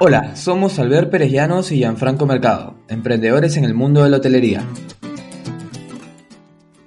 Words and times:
Hola, 0.00 0.36
somos 0.36 0.78
Albert 0.78 1.10
Pérez 1.10 1.32
Llanos 1.32 1.72
y 1.72 1.78
Gianfranco 1.78 2.24
Mercado, 2.24 2.76
emprendedores 2.88 3.56
en 3.56 3.64
el 3.64 3.74
mundo 3.74 4.04
de 4.04 4.10
la 4.10 4.18
hotelería. 4.18 4.64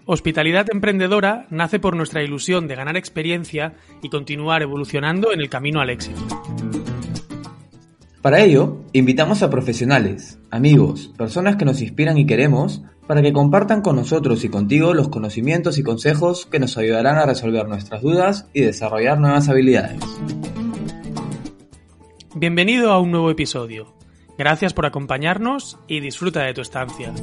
Hospitalidad 0.06 0.68
Emprendedora 0.72 1.46
nace 1.50 1.78
por 1.78 1.98
nuestra 1.98 2.24
ilusión 2.24 2.70
de 2.70 2.76
ganar 2.76 2.96
experiencia 2.96 3.74
y 4.02 4.08
continuar 4.08 4.62
evolucionando 4.62 5.34
en 5.34 5.42
el 5.42 5.50
camino 5.50 5.82
al 5.82 5.90
éxito. 5.90 6.22
Para 8.22 8.40
ello, 8.40 8.78
invitamos 8.94 9.44
a 9.44 9.50
profesionales, 9.50 10.40
amigos, 10.50 11.12
personas 11.18 11.58
que 11.58 11.66
nos 11.66 11.82
inspiran 11.82 12.18
y 12.18 12.26
queremos, 12.26 12.82
para 13.08 13.22
que 13.22 13.34
compartan 13.34 13.82
con 13.82 13.98
nosotros 13.98 14.46
y 14.46 14.50
contigo 14.50 14.94
los 14.94 15.10
conocimientos 15.10 15.78
y 15.78 15.84
consejos 15.84 16.46
que 16.46 16.60
nos 16.60 16.78
ayudarán 16.78 17.18
a 17.18 17.26
resolver 17.26 17.68
nuestras 17.68 18.04
dudas 18.04 18.48
y 18.54 18.62
desarrollar 18.62 19.20
nuevas 19.20 19.50
habilidades. 19.50 20.00
Bienvenido 22.42 22.92
a 22.92 23.00
un 23.00 23.12
nuevo 23.12 23.30
episodio. 23.30 23.96
Gracias 24.36 24.74
por 24.74 24.88
acompañarnos 24.88 25.78
y 25.88 26.00
disfruta 26.00 26.44
de 26.44 26.56
tu 26.56 26.62
estancia. 26.62 27.14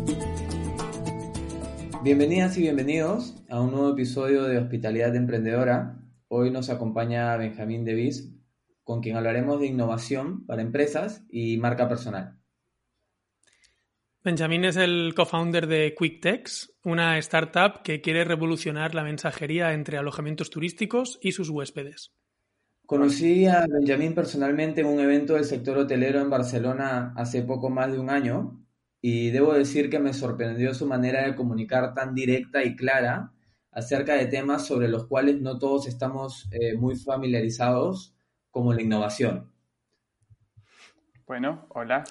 Bienvenidas 2.05 2.57
y 2.57 2.61
bienvenidos 2.61 3.35
a 3.49 3.61
un 3.61 3.73
nuevo 3.73 3.91
episodio 3.91 4.45
de 4.45 4.59
Hospitalidad 4.59 5.17
Emprendedora. 5.17 5.99
Hoy 6.29 6.53
nos 6.53 6.71
acompaña 6.71 7.37
Benjamín 7.37 7.85
Devis, 7.85 8.33
con 8.85 9.01
quien 9.01 9.17
hablaremos 9.17 9.59
de 9.59 9.67
innovación 9.67 10.47
para 10.47 10.63
empresas 10.63 11.27
y 11.29 11.59
marca 11.59 11.89
personal. 11.89 12.39
Benjamín 14.23 14.67
es 14.67 14.77
el 14.77 15.15
co-founder 15.17 15.67
de 15.67 15.97
QuickTex, 15.97 16.77
una 16.85 17.19
startup 17.19 17.83
que 17.83 18.01
quiere 18.01 18.23
revolucionar 18.23 18.95
la 18.95 19.03
mensajería 19.03 19.73
entre 19.73 19.99
alojamientos 19.99 20.49
turísticos 20.49 21.19
y 21.21 21.33
sus 21.33 21.51
huéspedes. 21.51 22.13
Conocí 22.89 23.45
a 23.45 23.67
Benjamín 23.69 24.15
personalmente 24.15 24.81
en 24.81 24.87
un 24.87 24.99
evento 24.99 25.35
del 25.35 25.45
sector 25.45 25.77
hotelero 25.77 26.23
en 26.23 26.31
Barcelona 26.31 27.13
hace 27.17 27.43
poco 27.43 27.69
más 27.69 27.93
de 27.93 27.99
un 27.99 28.09
año 28.09 28.65
y 29.03 29.29
debo 29.29 29.53
decir 29.53 29.91
que 29.91 29.99
me 29.99 30.15
sorprendió 30.15 30.73
su 30.73 30.87
manera 30.87 31.27
de 31.27 31.35
comunicar 31.35 31.93
tan 31.93 32.15
directa 32.15 32.65
y 32.65 32.77
clara 32.77 33.35
acerca 33.73 34.15
de 34.15 34.25
temas 34.25 34.67
sobre 34.67 34.89
los 34.89 35.07
cuales 35.07 35.39
no 35.39 35.59
todos 35.59 35.87
estamos 35.87 36.49
eh, 36.51 36.79
muy 36.79 36.97
familiarizados, 36.97 38.17
como 38.51 38.73
la 38.73 38.81
innovación. 38.81 39.53
Bueno, 41.27 41.67
hola. 41.69 42.05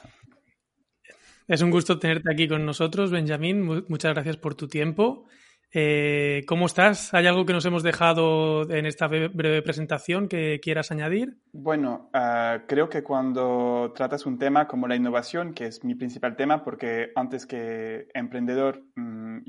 Es 1.48 1.64
un 1.64 1.72
gusto 1.72 1.98
tenerte 1.98 2.32
aquí 2.32 2.48
con 2.48 2.68
nosotros, 2.68 3.10
Benjamín. 3.10 3.64
Muchas 3.88 4.14
gracias 4.14 4.38
por 4.38 4.54
tu 4.54 4.68
tiempo. 4.68 5.26
Eh, 5.74 6.44
¿Cómo 6.48 6.66
estás? 6.66 7.14
¿Hay 7.14 7.28
algo 7.28 7.46
que 7.46 7.54
nos 7.54 7.66
hemos 7.66 7.84
dejado 7.84 8.70
en 8.70 8.86
esta 8.86 9.08
breve 9.08 9.62
presentación 9.62 10.30
que 10.30 10.60
quieras 10.62 10.92
añadir? 10.92 11.38
Bueno, 11.52 12.10
ah, 12.14 12.60
creo 12.68 12.88
que 12.88 13.04
cuando 13.04 13.92
tratas 13.94 14.26
un 14.26 14.40
tema 14.40 14.68
como 14.68 14.88
la 14.88 14.96
innovación, 14.96 15.54
que 15.54 15.66
es 15.66 15.84
mi 15.84 15.96
principal 15.96 16.36
tema, 16.38 16.64
porque 16.64 17.12
antes 17.16 17.46
que 17.46 18.08
emprendedor, 18.14 18.82
mm, 18.96 19.40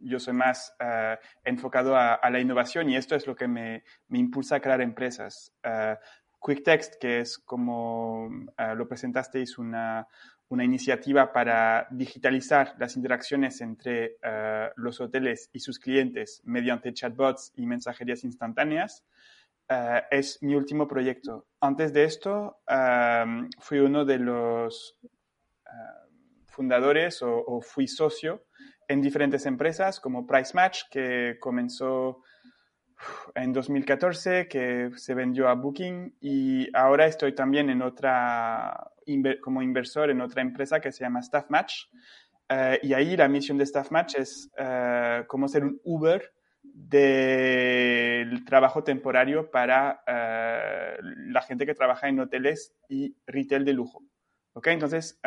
yo 0.00 0.18
soy 0.18 0.34
más 0.34 0.74
ah, 0.80 1.18
enfocado 1.44 1.96
a, 1.96 2.18
la 2.30 2.40
innovación 2.40 2.90
y 2.90 2.96
esto 2.96 3.14
es 3.14 3.26
lo 3.26 3.36
que 3.36 3.46
me, 3.46 3.84
impulsa 4.10 4.56
a 4.56 4.60
crear 4.60 4.80
empresas. 4.80 5.52
Uh, 5.64 5.94
QuickText, 6.40 7.00
que 7.00 7.20
es 7.20 7.36
como 7.36 8.28
lo 8.76 8.86
presentasteis, 8.86 9.58
una, 9.58 10.06
una 10.50 10.64
iniciativa 10.64 11.32
para 11.32 11.86
digitalizar 11.90 12.74
las 12.78 12.96
interacciones 12.96 13.60
entre 13.60 14.16
eh, 14.22 14.70
los 14.76 15.00
hoteles 15.00 15.50
y 15.52 15.60
sus 15.60 15.78
clientes 15.78 16.40
mediante 16.44 16.92
chatbots 16.92 17.52
y 17.56 17.66
mensajerías 17.66 18.24
instantáneas. 18.24 19.04
Eh, 19.68 20.02
es 20.10 20.42
mi 20.42 20.54
último 20.54 20.88
proyecto. 20.88 21.46
Antes 21.60 21.92
de 21.92 22.04
esto, 22.04 22.60
fui 23.60 23.78
uno 23.80 24.04
de 24.06 24.18
los 24.18 24.96
eh, 25.02 25.70
fundadores 26.46 27.22
o, 27.22 27.60
fui 27.60 27.86
socio 27.86 28.46
en 28.88 29.02
diferentes 29.02 29.44
empresas 29.44 30.00
como 30.00 30.26
Price 30.26 30.52
Match, 30.54 30.84
que 30.90 31.36
comenzó 31.38 32.22
en 33.34 33.52
2014 33.52 34.48
que 34.48 34.90
se 34.96 35.14
vendió 35.14 35.48
a 35.48 35.54
Booking 35.54 36.16
y 36.20 36.68
ahora 36.76 37.06
estoy 37.06 37.34
también 37.34 37.70
en 37.70 37.82
otra, 37.82 38.92
como 39.42 39.62
inversor 39.62 40.10
en 40.10 40.20
otra 40.20 40.42
empresa 40.42 40.80
que 40.80 40.92
se 40.92 41.04
llama 41.04 41.20
Staff 41.20 41.46
Match. 41.48 41.86
Eh, 42.48 42.80
y 42.82 42.94
ahí 42.94 43.16
la 43.16 43.28
misión 43.28 43.58
de 43.58 43.64
Staff 43.64 43.90
Match 43.90 44.14
es 44.16 44.50
uh, 44.58 45.26
como 45.26 45.48
ser 45.48 45.64
un 45.64 45.80
Uber 45.84 46.32
del 46.62 48.44
trabajo 48.44 48.82
temporario 48.84 49.50
para 49.50 50.02
eh, 50.06 50.96
la 51.02 51.42
gente 51.42 51.66
que 51.66 51.74
trabaja 51.74 52.08
en 52.08 52.20
hoteles 52.20 52.74
y 52.88 53.16
retail 53.26 53.64
de 53.64 53.72
lujo. 53.72 54.02
¿Okay? 54.54 54.74
Entonces, 54.74 55.20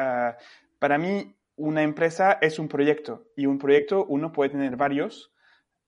para 0.79 0.97
mí, 0.97 1.37
una 1.55 1.83
empresa 1.83 2.37
es 2.41 2.59
un 2.59 2.67
proyecto 2.67 3.27
y 3.35 3.45
un 3.45 3.59
proyecto 3.59 4.05
uno 4.05 4.31
puede 4.33 4.49
tener 4.49 4.75
varios 4.75 5.31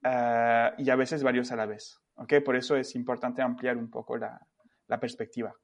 y 0.04 0.90
a 0.90 0.96
veces 0.96 1.22
varios 1.22 1.50
a 1.52 1.56
la 1.56 1.66
vez. 1.66 2.00
¿okay? 2.16 2.40
Por 2.40 2.56
eso 2.56 2.76
es 2.76 2.94
importante 2.94 3.42
ampliar 3.42 3.76
un 3.76 3.90
poco 3.90 4.16
la, 4.16 4.40
la 4.88 5.00
perspectiva. 5.00 5.54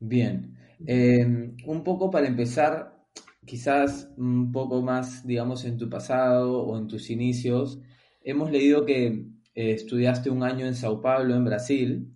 Bien, 0.00 0.56
em, 0.86 1.56
un 1.66 1.82
poco 1.82 2.10
para 2.10 2.28
empezar, 2.28 3.04
quizás 3.44 4.08
un 4.16 4.52
poco 4.52 4.80
más, 4.80 5.26
digamos, 5.26 5.64
en 5.64 5.76
tu 5.76 5.88
pasado 5.88 6.62
o 6.62 6.78
en 6.78 6.86
tus 6.86 7.10
inicios, 7.10 7.80
hemos 8.22 8.50
leído 8.50 8.84
que 8.86 9.06
eh, 9.54 9.72
estudiaste 9.72 10.30
un 10.30 10.42
año 10.44 10.66
en 10.66 10.74
Sao 10.74 11.00
Paulo, 11.00 11.34
en 11.34 11.44
Brasil. 11.44 12.12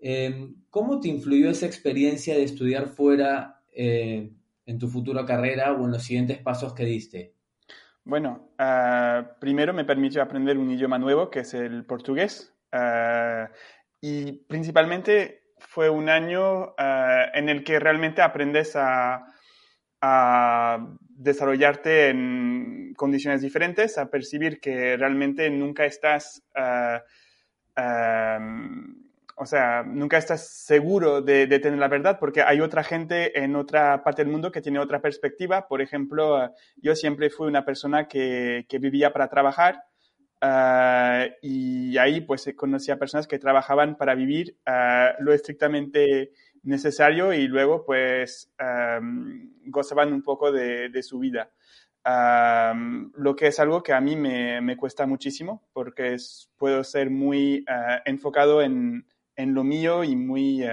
Em, 0.00 0.56
¿Cómo 0.70 1.00
te 1.00 1.08
influyó 1.08 1.50
esa 1.50 1.66
experiencia 1.66 2.34
de 2.34 2.42
estudiar 2.42 2.88
fuera 2.88 3.62
eh, 3.72 4.32
en 4.66 4.78
tu 4.78 4.88
futura 4.88 5.24
carrera 5.24 5.72
o 5.72 5.84
en 5.84 5.92
los 5.92 6.02
siguientes 6.02 6.38
pasos 6.38 6.74
que 6.74 6.84
diste? 6.84 7.34
Bueno, 8.04 8.50
ah, 8.58 9.36
primero 9.40 9.72
me 9.72 9.86
permitió 9.86 10.22
aprender 10.22 10.58
un 10.58 10.70
idioma 10.70 10.98
nuevo, 10.98 11.30
que 11.30 11.40
es 11.40 11.54
el 11.54 11.84
portugués. 11.86 12.54
Ah, 12.70 13.50
y 14.00 14.32
principalmente 14.46 15.54
fue 15.58 15.88
un 15.88 16.10
año 16.10 16.74
eh, 16.76 17.30
en 17.34 17.48
el 17.48 17.64
que 17.64 17.80
realmente 17.80 18.22
aprendes 18.22 18.76
a, 18.76 19.26
desarrollarte 21.16 22.10
en 22.10 22.92
condiciones 22.94 23.40
diferentes, 23.40 23.96
a 23.96 24.10
percibir 24.10 24.60
que 24.60 24.98
realmente 24.98 25.48
nunca 25.48 25.86
estás, 25.86 26.42
o 29.36 29.46
sea, 29.46 29.82
nunca 29.82 30.16
estás 30.16 30.48
seguro 30.48 31.22
de, 31.22 31.46
tener 31.46 31.78
la 31.78 31.88
verdad 31.88 32.18
porque 32.20 32.42
hay 32.42 32.60
otra 32.60 32.84
gente 32.84 33.38
en 33.42 33.56
otra 33.56 34.02
parte 34.04 34.22
del 34.22 34.32
mundo 34.32 34.52
que 34.52 34.60
tiene 34.60 34.78
otra 34.78 35.00
perspectiva. 35.00 35.66
Por 35.68 35.82
ejemplo, 35.82 36.52
yo 36.76 36.94
siempre 36.94 37.30
fui 37.30 37.48
una 37.48 37.64
persona 37.64 38.06
que 38.08 38.66
vivía 38.80 39.12
para 39.12 39.28
trabajar 39.28 39.84
Ah, 40.46 41.26
y 41.40 41.96
ahí 41.96 42.20
pues 42.20 42.52
conocí 42.54 42.90
a 42.90 42.98
personas 42.98 43.26
que 43.26 43.38
trabajaban 43.38 43.96
para 43.96 44.14
vivir 44.14 44.58
ah, 44.66 45.14
lo 45.20 45.32
estrictamente 45.32 46.32
necesario 46.62 47.32
y 47.32 47.48
luego 47.48 47.86
pues 47.86 48.52
gozaban 49.64 50.12
un 50.12 50.22
poco 50.22 50.52
de, 50.52 51.02
su 51.02 51.18
vida. 51.18 51.50
lo 52.04 53.34
que 53.34 53.46
es 53.46 53.58
algo 53.58 53.82
que 53.82 53.94
a 53.94 54.00
mí 54.02 54.16
me, 54.16 54.60
me 54.60 54.76
cuesta 54.76 55.06
muchísimo 55.06 55.62
porque 55.72 56.16
puedo 56.58 56.84
ser 56.84 57.08
muy 57.08 57.64
ah, 57.66 58.02
enfocado 58.04 58.60
en, 58.60 59.06
en, 59.36 59.54
lo 59.54 59.64
mío 59.64 60.04
y 60.04 60.16
muy 60.16 60.64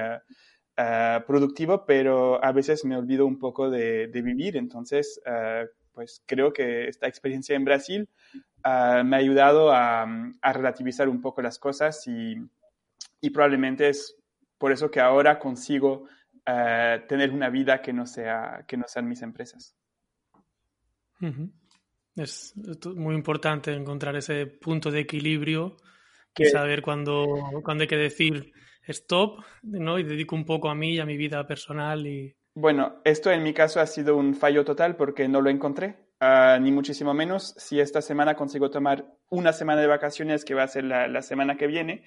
productivo, 1.28 1.86
pero 1.86 2.44
a 2.44 2.52
veces 2.52 2.86
me 2.86 2.98
olvido 2.98 3.26
un 3.26 3.38
poco 3.38 3.70
de, 3.70 4.08
de 4.08 4.22
vivir. 4.22 4.58
Entonces, 4.58 5.22
pues 5.94 6.24
creo 6.26 6.54
que 6.54 6.88
esta 6.88 7.08
experiencia 7.08 7.56
en 7.56 7.66
Brasil 7.66 8.10
me 8.64 9.16
ha 9.16 9.20
ayudado 9.20 9.72
a, 9.72 10.06
relativizar 10.54 11.10
un 11.10 11.22
poco 11.22 11.42
las 11.42 11.60
cosas 11.60 12.08
y, 12.08 12.36
probablemente 13.32 13.90
es 13.90 14.16
por 14.58 14.72
eso 14.72 14.90
que 14.90 15.00
ahora 15.00 15.40
consigo 15.40 16.08
tener 16.46 17.32
una 17.32 17.50
vida 17.50 17.82
que 17.82 17.94
no, 17.94 18.06
sea, 18.06 18.66
que 18.68 18.78
no 18.78 18.86
sean 18.88 19.08
mis 19.08 19.22
empresas. 19.22 19.76
Es 22.16 22.54
muy 22.96 23.16
importante 23.16 23.74
encontrar 23.74 24.16
ese 24.16 24.48
punto 24.48 24.92
de 24.92 25.02
equilibrio 25.02 25.78
que 26.34 26.50
saber 26.50 26.82
cuándo, 26.82 27.40
cuándo 27.64 27.84
hay 27.84 27.88
que 27.88 27.98
decir 27.98 28.54
stop 28.88 29.44
¿no? 29.64 30.00
y 30.00 30.04
dedico 30.04 30.36
un 30.36 30.46
poco 30.46 30.70
a 30.70 30.76
mí 30.76 30.96
y 30.96 31.00
a 31.00 31.06
mi 31.06 31.18
vida 31.18 31.46
personal. 31.48 32.06
Y... 32.06 32.36
Bueno, 32.54 33.02
esto 33.04 33.32
en 33.32 33.44
mi 33.44 33.54
caso 33.54 33.80
ha 33.80 33.88
sido 33.88 34.18
un 34.18 34.36
fallo 34.36 34.66
total 34.66 34.96
porque 34.96 35.28
no 35.28 35.42
lo 35.42 35.50
encontré. 35.50 35.96
Ah, 36.20 36.60
ni 36.62 36.72
muchísimo 36.72 37.14
menos. 37.14 37.56
Si 37.58 37.80
esta 37.80 38.02
semana 38.02 38.36
consigo 38.36 38.70
tomar 38.70 39.06
una 39.30 39.54
semana 39.54 39.82
de 39.82 39.88
vacaciones, 39.88 40.46
que 40.46 40.54
va 40.54 40.64
a 40.64 40.68
ser 40.68 40.84
la, 40.84 41.22
semana 41.24 41.58
que 41.58 41.66
viene, 41.66 42.04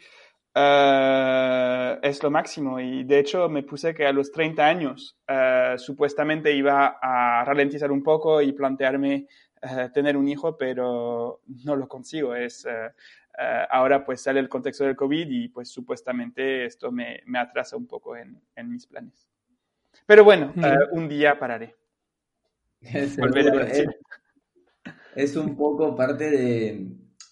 ah, 0.54 1.98
es 2.02 2.22
lo 2.22 2.30
máximo. 2.30 2.78
Y 2.78 3.04
de 3.04 3.18
hecho 3.18 3.48
me 3.48 3.64
puse 3.64 3.94
que 3.94 4.06
a 4.06 4.12
los 4.12 4.30
30 4.30 4.64
años 4.64 5.16
ah, 5.26 5.74
supuestamente 5.78 6.52
iba 6.52 6.98
a 7.02 7.44
ralentizar 7.44 7.90
un 7.90 8.02
poco 8.02 8.40
y 8.40 8.52
plantearme 8.52 9.26
tener 9.94 10.16
un 10.16 10.28
hijo, 10.28 10.58
pero 10.58 11.40
no 11.64 11.74
lo 11.74 11.88
consigo. 11.88 12.34
Es, 12.34 12.66
ahora 13.70 14.04
pues 14.04 14.22
sale 14.22 14.40
el 14.40 14.48
contexto 14.48 14.84
del 14.84 14.96
COVID 14.96 15.28
y 15.28 15.48
pues 15.48 15.68
supuestamente 15.68 16.66
esto 16.66 16.92
me, 16.92 17.22
me 17.26 17.38
atrasa 17.38 17.76
un 17.76 17.86
poco 17.86 18.16
en, 18.16 18.40
en 18.54 18.70
mis 18.70 18.86
planes. 18.86 19.28
Pero 20.06 20.24
bueno, 20.24 20.52
un 20.92 21.08
día 21.08 21.38
pararé. 21.38 21.76
es, 25.14 25.36
un 25.36 25.56
poco 25.56 25.96
parte 25.96 26.30
de, 26.30 26.88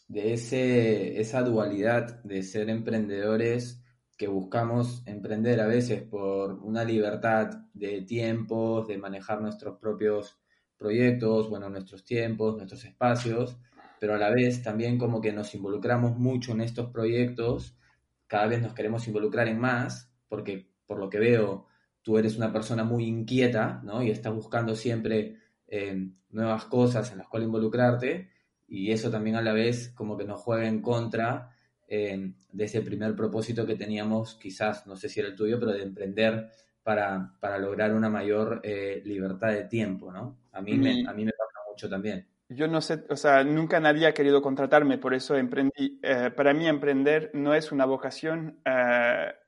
de 0.09 0.33
ese, 0.33 1.21
esa 1.21 1.43
dualidad 1.43 2.23
de 2.23 2.43
ser 2.43 2.71
emprendedores 2.71 3.83
que 4.17 4.29
buscamos 4.29 5.03
emprender 5.07 5.61
a 5.61 5.67
veces 5.67 6.03
por 6.03 6.55
una 6.63 6.85
libertad 6.85 7.51
de 7.75 8.03
tiempos, 8.03 8.87
de 8.87 8.97
manejar 8.97 9.41
nuestros 9.41 9.79
propios 9.79 10.39
proyectos, 10.77 11.51
bueno, 11.51 11.69
nuestros 11.69 12.05
tiempos, 12.05 12.57
nuestros 12.57 12.85
espacios, 12.85 13.59
pero 14.03 14.17
a 14.17 14.19
la 14.19 14.31
vez 14.31 14.65
también 14.65 14.99
como 14.99 15.21
que 15.21 15.31
nos 15.33 15.55
involucramos 15.55 16.19
mucho 16.19 16.51
en 16.51 16.61
estos 16.61 16.91
proyectos, 16.91 17.77
cada 18.27 18.49
vez 18.49 18.61
nos 18.61 18.75
queremos 18.75 19.07
involucrar 19.07 19.47
en 19.47 19.61
más, 19.61 20.13
porque 20.29 20.73
por 20.89 20.99
lo 20.99 21.09
que 21.09 21.21
veo, 21.21 21.69
tú 22.03 22.19
eres 22.19 22.37
una 22.37 22.53
persona 22.53 22.83
muy 22.83 23.05
inquieta, 23.05 23.81
¿no? 23.85 24.03
Y 24.03 24.11
estás 24.11 24.35
buscando 24.35 24.75
siempre 24.75 25.37
eh, 25.69 26.09
nuevas 26.31 26.65
cosas 26.65 27.13
en 27.13 27.19
las 27.19 27.29
cuales 27.29 27.47
involucrarte, 27.47 28.29
y 28.67 28.91
eso 28.91 29.09
también 29.09 29.37
a 29.37 29.41
la 29.41 29.53
vez 29.53 29.91
como 29.91 30.17
que 30.19 30.25
nos 30.25 30.41
juega 30.41 30.67
en 30.67 30.83
contra 30.83 31.53
eh, 31.87 32.33
de 32.51 32.65
ese 32.65 32.83
primer 32.83 33.15
propósito 33.15 33.65
que 33.67 33.77
teníamos, 33.77 34.35
quizás, 34.35 34.85
no 34.85 34.97
sé 34.97 35.09
si 35.09 35.21
era 35.21 35.29
el 35.29 35.37
tuyo, 35.37 35.61
pero 35.61 35.75
de 35.75 35.85
emprender 35.85 36.51
para, 36.83 37.37
para 37.39 37.57
lograr 37.57 37.95
una 37.95 38.11
mayor 38.11 38.63
eh, 38.65 39.01
libertad 39.05 39.51
de 39.53 39.63
tiempo, 39.67 40.11
¿no? 40.11 40.41
A 40.51 40.61
mí, 40.61 40.77
me, 40.77 41.01
a 41.07 41.13
mí 41.13 41.25
me 41.25 41.31
pasa 41.31 41.61
mucho 41.71 41.89
también. 41.89 42.32
Yo 42.55 42.69
no 42.69 42.81
sé, 42.81 43.05
o 43.09 43.17
sea, 43.17 43.45
nunca 43.45 43.81
nadie 43.81 44.07
ha 44.07 44.15
querido 44.15 44.43
contratarme, 44.43 44.99
por 44.99 45.15
eso 45.15 45.37
emprendí. 45.37 46.01
Eh, 46.03 46.31
para 46.35 46.53
mí 46.55 46.67
emprender 46.67 47.31
no 47.35 47.55
es 47.55 47.73
una 47.73 47.85
vocación, 47.85 48.61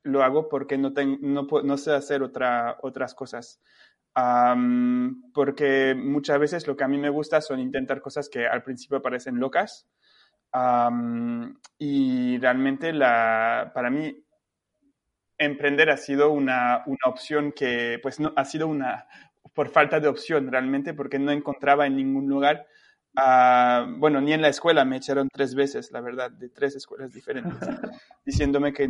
lo 0.03 0.23
hago 0.23 0.49
porque 0.49 0.79
no, 0.79 0.93
tengo, 0.93 1.19
no, 1.21 1.47
no 1.63 1.77
sé 1.77 1.93
hacer 1.93 2.23
otra, 2.23 2.79
otras 2.83 3.15
cosas 3.15 3.61
porque 5.33 5.95
muchas 5.97 6.39
veces 6.39 6.67
lo 6.67 6.77
que 6.77 6.85
a 6.85 6.89
mí 6.89 6.99
me 6.99 7.11
gusta 7.11 7.41
son 7.41 7.61
intentar 7.61 8.01
cosas 8.01 8.29
que 8.29 8.47
al 8.47 8.63
principio 8.63 9.03
parecen 9.03 9.41
locas. 9.41 9.89
y 11.79 12.39
realmente 12.39 12.93
la, 12.93 13.73
para 13.75 13.91
mí 13.91 14.25
emprender 15.39 15.91
ha 15.91 15.97
sido 15.97 16.31
una, 16.31 16.85
una, 16.87 17.07
opción 17.07 17.53
que, 17.53 17.99
pues 18.03 18.21
no, 18.21 18.33
ha 18.37 18.45
sido 18.45 18.69
una, 18.69 19.07
por 19.53 19.69
falta 19.69 19.99
de 20.01 20.09
opción 20.09 20.51
realmente, 20.51 20.95
porque 20.95 21.19
no 21.19 21.33
encontraba 21.33 21.87
en 21.87 21.97
ningún 21.97 22.29
lugar, 22.29 22.67
bueno, 23.99 24.21
ni 24.21 24.33
en 24.33 24.43
la 24.43 24.49
escuela 24.49 24.85
me 24.85 24.97
echaron 24.97 25.29
tres 25.33 25.55
veces, 25.55 25.93
la 25.93 26.01
verdad, 26.01 26.31
de 26.31 26.49
tres 26.49 26.77
escuelas 26.77 27.13
diferentes, 27.13 27.59
diciéndome 28.25 28.73
que 28.73 28.89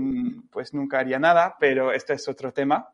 pues 0.51 0.75
nunca 0.75 0.99
haría 0.99 1.19
nada, 1.19 1.57
pero 1.59 1.93
este 1.93 2.15
es 2.15 2.29
otro 2.29 2.53
tema. 2.53 2.89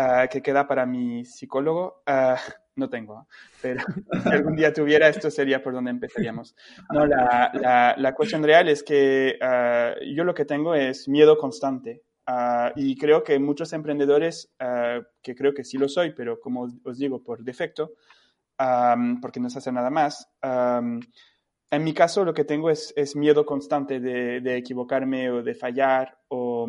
Ah, 0.00 0.28
que 0.28 0.40
queda 0.40 0.68
para 0.68 0.86
mi 0.86 1.24
psicólogo. 1.24 2.02
Uh, 2.06 2.36
no 2.76 2.88
tengo, 2.88 3.26
pero 3.60 3.80
si 4.22 4.28
algún 4.28 4.54
día 4.54 4.72
tuviera 4.72 5.08
esto 5.08 5.28
sería 5.28 5.60
por 5.60 5.72
donde 5.72 5.90
empezaríamos. 5.90 6.54
No, 6.92 7.04
la, 7.04 7.50
la, 7.52 7.96
la 7.98 8.14
cuestión 8.14 8.44
real 8.44 8.68
es 8.68 8.84
que 8.84 9.36
uh, 9.42 10.00
yo 10.14 10.22
lo 10.22 10.34
que 10.34 10.44
tengo 10.44 10.76
es 10.76 11.08
miedo 11.08 11.36
constante. 11.36 12.04
y 12.76 12.96
creo 12.96 13.24
que 13.24 13.40
muchos 13.40 13.72
emprendedores, 13.72 14.52
que 15.22 15.34
creo 15.34 15.52
que 15.54 15.64
sí 15.64 15.78
lo 15.78 15.88
soy, 15.88 16.12
pero 16.12 16.38
como 16.38 16.68
os 16.84 16.98
digo, 16.98 17.24
por 17.24 17.42
defecto, 17.42 17.94
um, 18.58 19.20
porque 19.20 19.40
no 19.40 19.50
se 19.50 19.58
hace 19.58 19.72
nada 19.72 19.90
más, 19.90 20.28
um, 20.42 21.00
en 21.70 21.84
mi 21.84 21.92
caso 21.92 22.24
lo 22.24 22.32
que 22.32 22.44
tengo 22.44 22.70
es, 22.70 22.92
es 22.96 23.14
miedo 23.14 23.44
constante 23.44 24.00
de, 24.00 24.40
de, 24.40 24.56
equivocarme 24.56 25.30
o 25.30 25.42
de 25.42 25.54
fallar 25.54 26.18
o, 26.28 26.66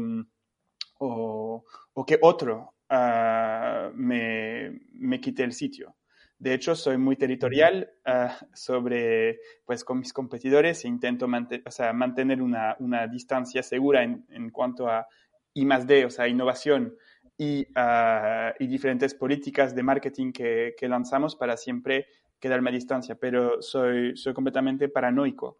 o, 1.00 1.64
o 1.94 2.06
que 2.06 2.20
otro 2.22 2.74
Ah, 2.92 3.92
me, 3.94 4.80
me 4.94 5.22
quité 5.22 5.44
el 5.44 5.54
sitio. 5.54 5.96
De 6.40 6.54
hecho, 6.56 6.74
soy 6.76 6.98
muy 6.98 7.18
territorial 7.18 7.92
uh, 8.08 8.30
sobre, 8.54 9.40
pues, 9.66 9.84
con 9.84 10.00
mis 10.00 10.12
competidores 10.12 10.84
e 10.86 10.88
intento 10.88 11.28
o 11.28 11.72
sea, 11.72 11.94
mantener 11.94 12.42
una, 12.42 12.76
una, 12.80 13.08
distancia 13.08 13.62
segura 13.62 14.04
en, 14.04 14.26
en, 14.30 14.50
cuanto 14.50 14.88
a 14.88 15.06
I 15.54 15.66
más 15.66 15.86
D, 15.86 16.06
o 16.06 16.10
sea, 16.10 16.28
innovación 16.28 16.96
y, 17.40 17.66
uh, 17.72 18.52
y 18.60 18.68
diferentes 18.68 19.16
políticas 19.16 19.74
de 19.74 19.82
marketing 19.82 20.34
que, 20.34 20.76
que, 20.78 20.90
lanzamos 20.90 21.38
para 21.38 21.56
siempre 21.56 22.08
quedarme 22.38 22.70
a 22.70 22.74
distancia, 22.74 23.16
pero 23.16 23.62
soy, 23.62 24.18
soy 24.18 24.34
completamente 24.34 24.90
paranoico. 24.90 25.58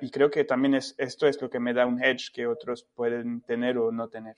y 0.00 0.10
creo 0.10 0.30
que 0.30 0.44
también 0.44 0.74
es, 0.74 0.94
esto 0.96 1.26
es 1.26 1.40
lo 1.42 1.50
que 1.50 1.60
me 1.60 1.74
da 1.74 1.84
un 1.84 2.02
edge 2.02 2.32
que 2.32 2.46
otros 2.46 2.84
pueden 2.94 3.42
tener 3.42 3.76
o 3.76 3.92
no 3.92 4.08
tener. 4.08 4.36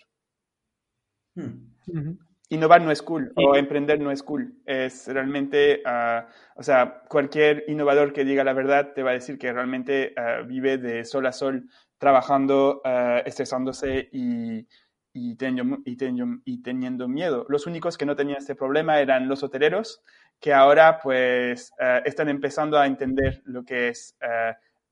Hmm. 1.36 2.16
Innovar 2.48 2.82
no 2.82 2.90
es 2.90 3.00
cool 3.00 3.32
o 3.36 3.54
emprender 3.54 4.00
no 4.00 4.10
es 4.10 4.24
cool. 4.24 4.54
Es 4.66 5.06
realmente, 5.06 5.82
uh, 5.86 6.28
o 6.56 6.62
sea, 6.64 7.04
cualquier 7.08 7.64
innovador 7.68 8.12
que 8.12 8.24
diga 8.24 8.42
la 8.42 8.52
verdad 8.52 8.92
te 8.92 9.04
va 9.04 9.10
a 9.10 9.14
decir 9.14 9.38
que 9.38 9.52
realmente 9.52 10.14
uh, 10.18 10.44
vive 10.44 10.78
de 10.78 11.04
sol 11.04 11.26
a 11.26 11.32
sol 11.32 11.68
trabajando, 11.96 12.82
uh, 12.84 13.22
estresándose 13.24 14.08
y, 14.12 14.66
y, 15.12 15.34
teniendo, 15.36 15.78
y, 15.84 15.96
y, 16.44 16.62
teniendo, 16.62 17.08
miedo. 17.08 17.46
Los 17.48 17.66
únicos 17.66 17.98
que 17.98 18.06
no 18.06 18.16
tenían 18.16 18.38
este 18.38 18.54
problema 18.54 19.00
eran 19.00 19.28
los 19.28 19.42
hoteleros, 19.42 20.02
que 20.40 20.52
ahora 20.52 21.00
pues 21.00 21.72
están 22.04 22.28
empezando 22.28 22.78
a 22.78 22.86
entender 22.86 23.42
lo 23.44 23.64
que 23.64 23.88
es 23.88 24.16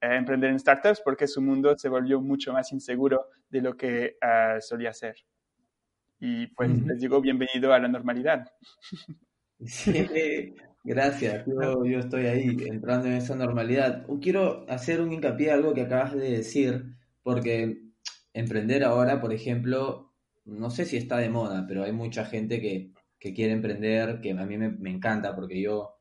emprender 0.01 0.51
en 0.51 0.59
startups 0.59 1.03
porque 1.05 1.27
su 1.27 1.43
mundo 1.43 1.77
se 1.77 1.89
volvió 1.89 2.21
mucho 2.21 2.53
más 2.53 2.73
inseguro 2.73 3.27
de 3.49 3.61
lo 3.61 3.77
que 3.77 4.17
solía 4.61 4.93
ser. 4.93 5.17
Y 6.21 6.49
pues 6.49 6.71
les 6.85 7.01
digo 7.01 7.21
bienvenido 7.21 7.73
a 7.73 7.79
la 7.79 7.89
normalidad. 7.89 8.47
Sí, 9.65 10.55
gracias, 10.85 11.45
yo, 11.47 11.85
yo, 11.85 11.99
estoy 11.99 12.27
ahí 12.27 12.57
entrando 12.67 13.09
en 13.09 13.15
esa 13.15 13.35
normalidad. 13.35 14.07
Quiero 14.21 14.65
hacer 14.69 15.01
un 15.01 15.13
hincapié 15.13 15.51
a 15.51 15.55
algo 15.55 15.75
que 15.75 15.83
acabas 15.83 16.15
de 16.15 16.31
decir, 16.31 16.95
porque 17.23 17.83
emprender 18.33 18.85
ahora, 18.85 19.21
por 19.21 19.33
ejemplo, 19.33 20.10
no 20.45 20.71
sé 20.71 20.85
si 20.85 20.97
está 20.97 21.19
de 21.19 21.31
moda, 21.31 21.65
pero 21.67 21.85
hay 21.85 21.93
mucha 21.93 22.25
gente 22.25 22.61
que, 22.61 22.93
que 23.19 23.35
quiere 23.35 23.53
emprender, 23.53 24.21
que 24.21 24.33
a 24.33 24.47
mí 24.47 24.57
me, 24.59 24.71
me, 24.71 24.91
encanta, 24.91 25.35
porque 25.35 25.61
yo, 25.61 25.99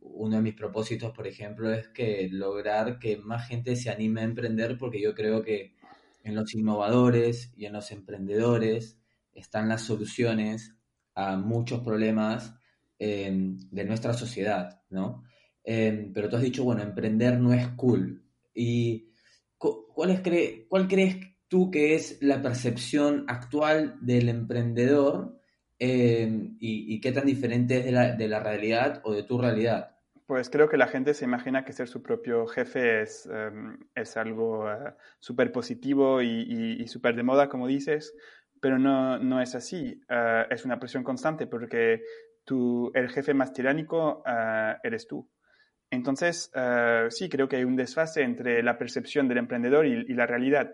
uno 0.00 0.36
de 0.36 0.42
mis 0.42 0.54
propósitos, 0.54 1.12
por 1.12 1.26
ejemplo, 1.26 1.72
es 1.72 1.88
que 1.88 2.28
lograr 2.30 2.98
que 2.98 3.16
más 3.18 3.48
gente 3.48 3.76
se 3.76 3.90
anime 3.90 4.22
a 4.22 4.24
emprender, 4.24 4.78
porque 4.78 5.00
yo 5.00 5.14
creo 5.14 5.42
que 5.42 5.74
en 6.22 6.34
los 6.34 6.54
innovadores 6.54 7.52
y 7.56 7.66
en 7.66 7.72
los 7.72 7.90
emprendedores, 7.92 9.00
están 9.34 9.68
las 9.68 9.82
soluciones 9.82 10.74
a 11.14 11.36
muchos 11.36 11.80
problemas 11.80 12.54
em, 12.98 13.58
de 13.70 13.84
nuestra 13.84 14.12
sociedad, 14.12 14.82
¿no? 14.90 15.24
Em, 15.64 16.12
pero 16.12 16.28
tú 16.28 16.36
has 16.36 16.42
dicho, 16.42 16.64
bueno, 16.64 16.82
emprender 16.82 17.38
no 17.38 17.52
es 17.52 17.68
cool. 17.68 18.24
¿Y 18.54 19.10
cuál, 19.58 20.10
es, 20.10 20.20
cuál 20.68 20.88
crees 20.88 21.16
tú 21.50 21.70
que 21.70 21.96
es 21.96 22.22
la 22.22 22.40
percepción 22.40 23.24
actual 23.26 23.96
del 24.00 24.28
emprendedor 24.28 25.36
em, 25.80 26.56
y, 26.60 27.00
qué 27.00 27.10
tan 27.10 27.26
diferente 27.26 27.78
es 27.78 27.84
de 28.16 28.28
la, 28.28 28.40
realidad 28.40 29.00
o 29.02 29.12
de 29.12 29.24
tu 29.24 29.36
realidad? 29.36 29.96
Pues 30.26 30.48
creo 30.48 30.68
que 30.68 30.76
la 30.76 30.86
gente 30.86 31.12
se 31.12 31.24
imagina 31.24 31.64
que 31.64 31.72
ser 31.72 31.88
su 31.88 32.02
propio 32.02 32.46
jefe 32.46 33.02
es, 33.02 33.28
es 33.96 34.16
algo 34.16 34.66
uh, 34.66 34.92
súper 35.18 35.50
positivo 35.50 36.22
y, 36.22 36.28
y, 36.28 36.82
y 36.82 36.86
súper 36.86 37.16
de 37.16 37.24
moda, 37.24 37.48
como 37.48 37.66
dices, 37.66 38.14
pero 38.60 38.78
no, 38.78 39.18
no 39.18 39.42
es 39.42 39.56
así. 39.56 40.00
Uh, 40.08 40.46
es 40.50 40.64
una 40.64 40.78
presión 40.78 41.02
constante 41.02 41.48
porque 41.48 42.04
tú, 42.44 42.92
el 42.94 43.08
jefe 43.08 43.34
más 43.34 43.52
tiránico 43.52 44.22
eres 44.84 45.08
tú. 45.08 45.28
Entonces, 45.90 46.52
sí, 47.08 47.28
creo 47.28 47.48
que 47.48 47.56
hay 47.56 47.64
un 47.64 47.74
desfase 47.74 48.22
entre 48.22 48.62
la 48.62 48.78
percepción 48.78 49.26
del 49.26 49.38
emprendedor 49.38 49.84
y, 49.86 50.04
y 50.06 50.14
la 50.14 50.26
realidad. 50.26 50.70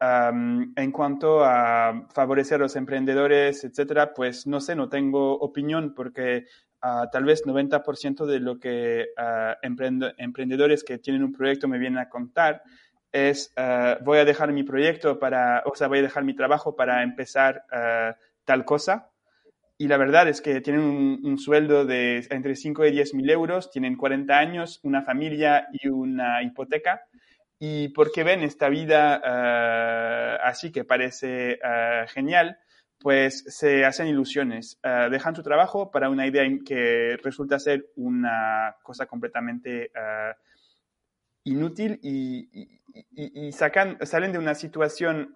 Um, 0.00 0.72
en 0.76 0.92
cuanto 0.92 1.44
a 1.44 2.06
favorecer 2.14 2.56
a 2.56 2.64
los 2.64 2.76
emprendedores, 2.76 3.64
etcétera, 3.64 4.14
pues 4.14 4.46
no 4.46 4.60
sé, 4.60 4.76
no 4.76 4.88
tengo 4.88 5.32
opinión 5.38 5.92
porque 5.92 6.46
tal 6.80 7.24
vez 7.24 7.44
90% 7.44 8.24
de 8.24 8.38
lo 8.38 8.60
que 8.60 9.08
emprendedores 9.62 10.84
que 10.84 10.98
tienen 10.98 11.24
un 11.24 11.32
proyecto 11.32 11.66
me 11.66 11.78
vienen 11.78 11.98
a 11.98 12.08
contar 12.08 12.62
es 13.12 13.52
uh, 13.56 14.02
voy 14.04 14.18
a 14.18 14.24
dejar 14.24 14.52
mi 14.52 14.62
proyecto 14.64 15.18
para, 15.18 15.62
o 15.64 15.74
sea, 15.74 15.88
voy 15.88 16.00
a 16.00 16.02
dejar 16.02 16.24
mi 16.24 16.34
trabajo 16.34 16.76
para 16.76 17.02
empezar 17.02 17.64
uh, 17.72 18.14
tal 18.44 18.64
cosa. 18.64 19.10
Y 19.78 19.86
la 19.86 19.96
verdad 19.96 20.28
es 20.28 20.40
que 20.40 20.60
tienen 20.60 20.82
un, 20.82 21.20
un, 21.22 21.38
sueldo 21.38 21.84
de 21.86 22.26
entre 22.30 22.56
5 22.56 22.84
y 22.86 22.90
10 22.90 23.14
mil 23.14 23.30
euros, 23.30 23.70
tienen 23.70 23.96
40 23.96 24.36
años, 24.36 24.80
una 24.82 25.02
familia 25.02 25.68
y 25.72 25.88
una 25.88 26.42
hipoteca. 26.42 27.07
Y 27.58 27.88
porque 27.88 28.22
ven 28.22 28.42
esta 28.42 28.68
vida 28.68 29.20
uh, 29.24 30.46
así 30.46 30.70
que 30.70 30.84
parece 30.84 31.58
genial, 32.08 32.58
pues 33.00 33.44
se 33.48 33.84
hacen 33.84 34.06
ilusiones. 34.08 34.80
dejan 35.10 35.34
su 35.34 35.42
trabajo 35.42 35.90
para 35.90 36.10
una 36.10 36.26
idea 36.26 36.44
que 36.64 37.16
resulta 37.22 37.58
ser 37.58 37.90
una 37.96 38.76
cosa 38.82 39.06
completamente 39.06 39.90
inútil 41.44 41.98
y, 42.02 42.48
y, 42.52 43.46
y, 43.46 43.52
sacan, 43.52 43.98
salen 44.06 44.32
de 44.32 44.38
una 44.38 44.54
situación 44.54 45.34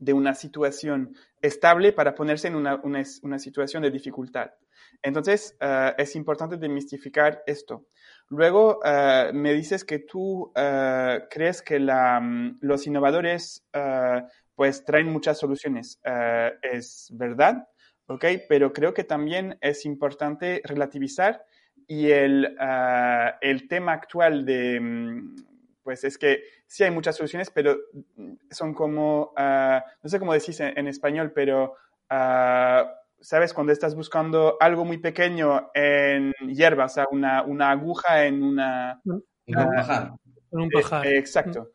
de 0.00 0.12
una 0.14 0.34
situación 0.34 1.14
estable 1.42 1.92
para 1.92 2.14
ponerse 2.14 2.48
en 2.48 2.56
una, 2.56 2.80
una, 2.82 3.38
situación 3.38 3.82
de 3.82 3.90
dificultad. 3.90 4.50
Entonces, 5.02 5.56
es 5.98 6.16
importante 6.16 6.56
demistificar 6.56 7.42
esto. 7.46 7.86
Luego, 8.30 8.78
eh, 8.84 9.32
me 9.34 9.52
dices 9.52 9.84
que 9.84 9.98
tú 9.98 10.52
eh, 10.54 11.24
crees 11.28 11.62
que 11.62 11.80
la, 11.80 12.20
mm, 12.20 12.58
los 12.60 12.86
innovadores 12.86 13.66
pues 14.54 14.84
traen 14.84 15.10
muchas 15.10 15.38
soluciones. 15.38 16.00
es 16.62 17.08
verdad, 17.12 17.66
¿ok? 18.06 18.24
Pero 18.48 18.72
creo 18.72 18.94
que 18.94 19.04
también 19.04 19.58
es 19.60 19.84
importante 19.84 20.60
relativizar 20.64 21.44
y 21.86 22.10
el, 22.10 22.56
el 23.40 23.68
tema 23.68 23.94
actual 23.94 24.44
de 24.44 24.78
mm, 24.78 25.36
pues 25.82 26.04
es 26.04 26.18
que 26.18 26.42
sí 26.66 26.84
hay 26.84 26.90
muchas 26.90 27.16
soluciones, 27.16 27.50
pero 27.50 27.78
son 28.50 28.74
como, 28.74 29.32
no 29.36 30.08
sé 30.08 30.18
cómo 30.20 30.34
decís 30.34 30.60
en, 30.60 30.86
español, 30.86 31.32
pero, 31.34 31.74
¿sabes? 33.20 33.52
Cuando 33.52 33.72
estás 33.72 33.94
buscando 33.94 34.56
algo 34.60 34.84
muy 34.84 34.98
pequeño 34.98 35.70
en 35.74 36.32
hierba, 36.48 36.86
o 36.86 36.88
sea, 36.88 37.06
una, 37.10 37.42
una 37.42 37.70
aguja 37.70 38.24
en 38.26 38.42
una... 38.42 39.00
En 39.46 39.58
un 39.58 39.74
pajar. 39.74 40.12
En 40.52 40.60
un 40.60 40.70
pajar. 40.70 41.06
Eh, 41.06 41.18
exacto. 41.18 41.70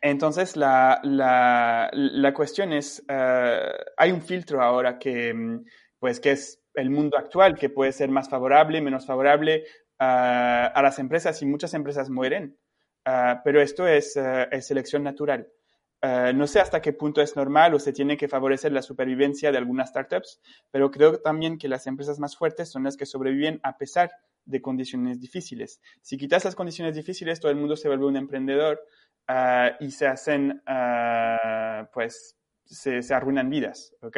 entonces, 0.00 0.56
la, 0.56 1.00
la, 1.02 1.90
la, 1.92 2.34
cuestión 2.34 2.72
es, 2.72 3.04
ah, 3.08 3.72
hay 3.96 4.12
un 4.12 4.22
filtro 4.22 4.62
ahora 4.62 4.98
que, 4.98 5.60
pues, 5.98 6.20
que 6.20 6.32
es 6.32 6.62
el 6.74 6.90
mundo 6.90 7.16
actual, 7.18 7.56
que 7.56 7.70
puede 7.70 7.92
ser 7.92 8.10
más 8.10 8.28
favorable, 8.28 8.80
menos 8.80 9.06
favorable, 9.06 9.64
a 9.98 10.80
las 10.82 10.98
empresas 10.98 11.42
y 11.42 11.46
muchas 11.46 11.74
empresas 11.74 12.08
mueren, 12.08 12.56
ah, 13.04 13.40
pero 13.44 13.60
esto 13.60 13.86
es, 13.86 14.16
ah, 14.16 14.44
es 14.44 14.66
selección 14.66 15.02
natural. 15.02 15.48
Ah, 16.00 16.32
no 16.32 16.46
sé 16.46 16.60
hasta 16.60 16.80
qué 16.80 16.92
punto 16.92 17.20
es 17.20 17.34
normal 17.34 17.74
o 17.74 17.78
se 17.80 17.92
tiene 17.92 18.16
que 18.16 18.28
favorecer 18.28 18.70
la 18.72 18.82
supervivencia 18.82 19.50
de 19.50 19.58
algunas 19.58 19.88
startups, 19.90 20.40
pero 20.70 20.90
creo 20.90 21.20
también 21.20 21.58
que 21.58 21.68
las 21.68 21.86
empresas 21.88 22.20
más 22.20 22.36
fuertes 22.36 22.70
son 22.70 22.84
las 22.84 22.96
que 22.96 23.04
sobreviven 23.04 23.58
a 23.64 23.76
pesar 23.76 24.12
de 24.44 24.62
condiciones 24.62 25.20
difíciles. 25.20 25.80
Si 26.00 26.16
quitas 26.16 26.44
las 26.44 26.54
condiciones 26.54 26.94
difíciles, 26.94 27.40
todo 27.40 27.50
el 27.50 27.58
mundo 27.58 27.76
se 27.76 27.88
vuelve 27.88 28.06
un 28.06 28.16
emprendedor 28.16 28.84
y 29.80 29.90
se 29.90 30.06
hacen, 30.06 30.62
pues, 31.92 32.36
se, 32.64 33.14
arruinan 33.14 33.50
vidas, 33.50 33.94
¿ok? 34.00 34.16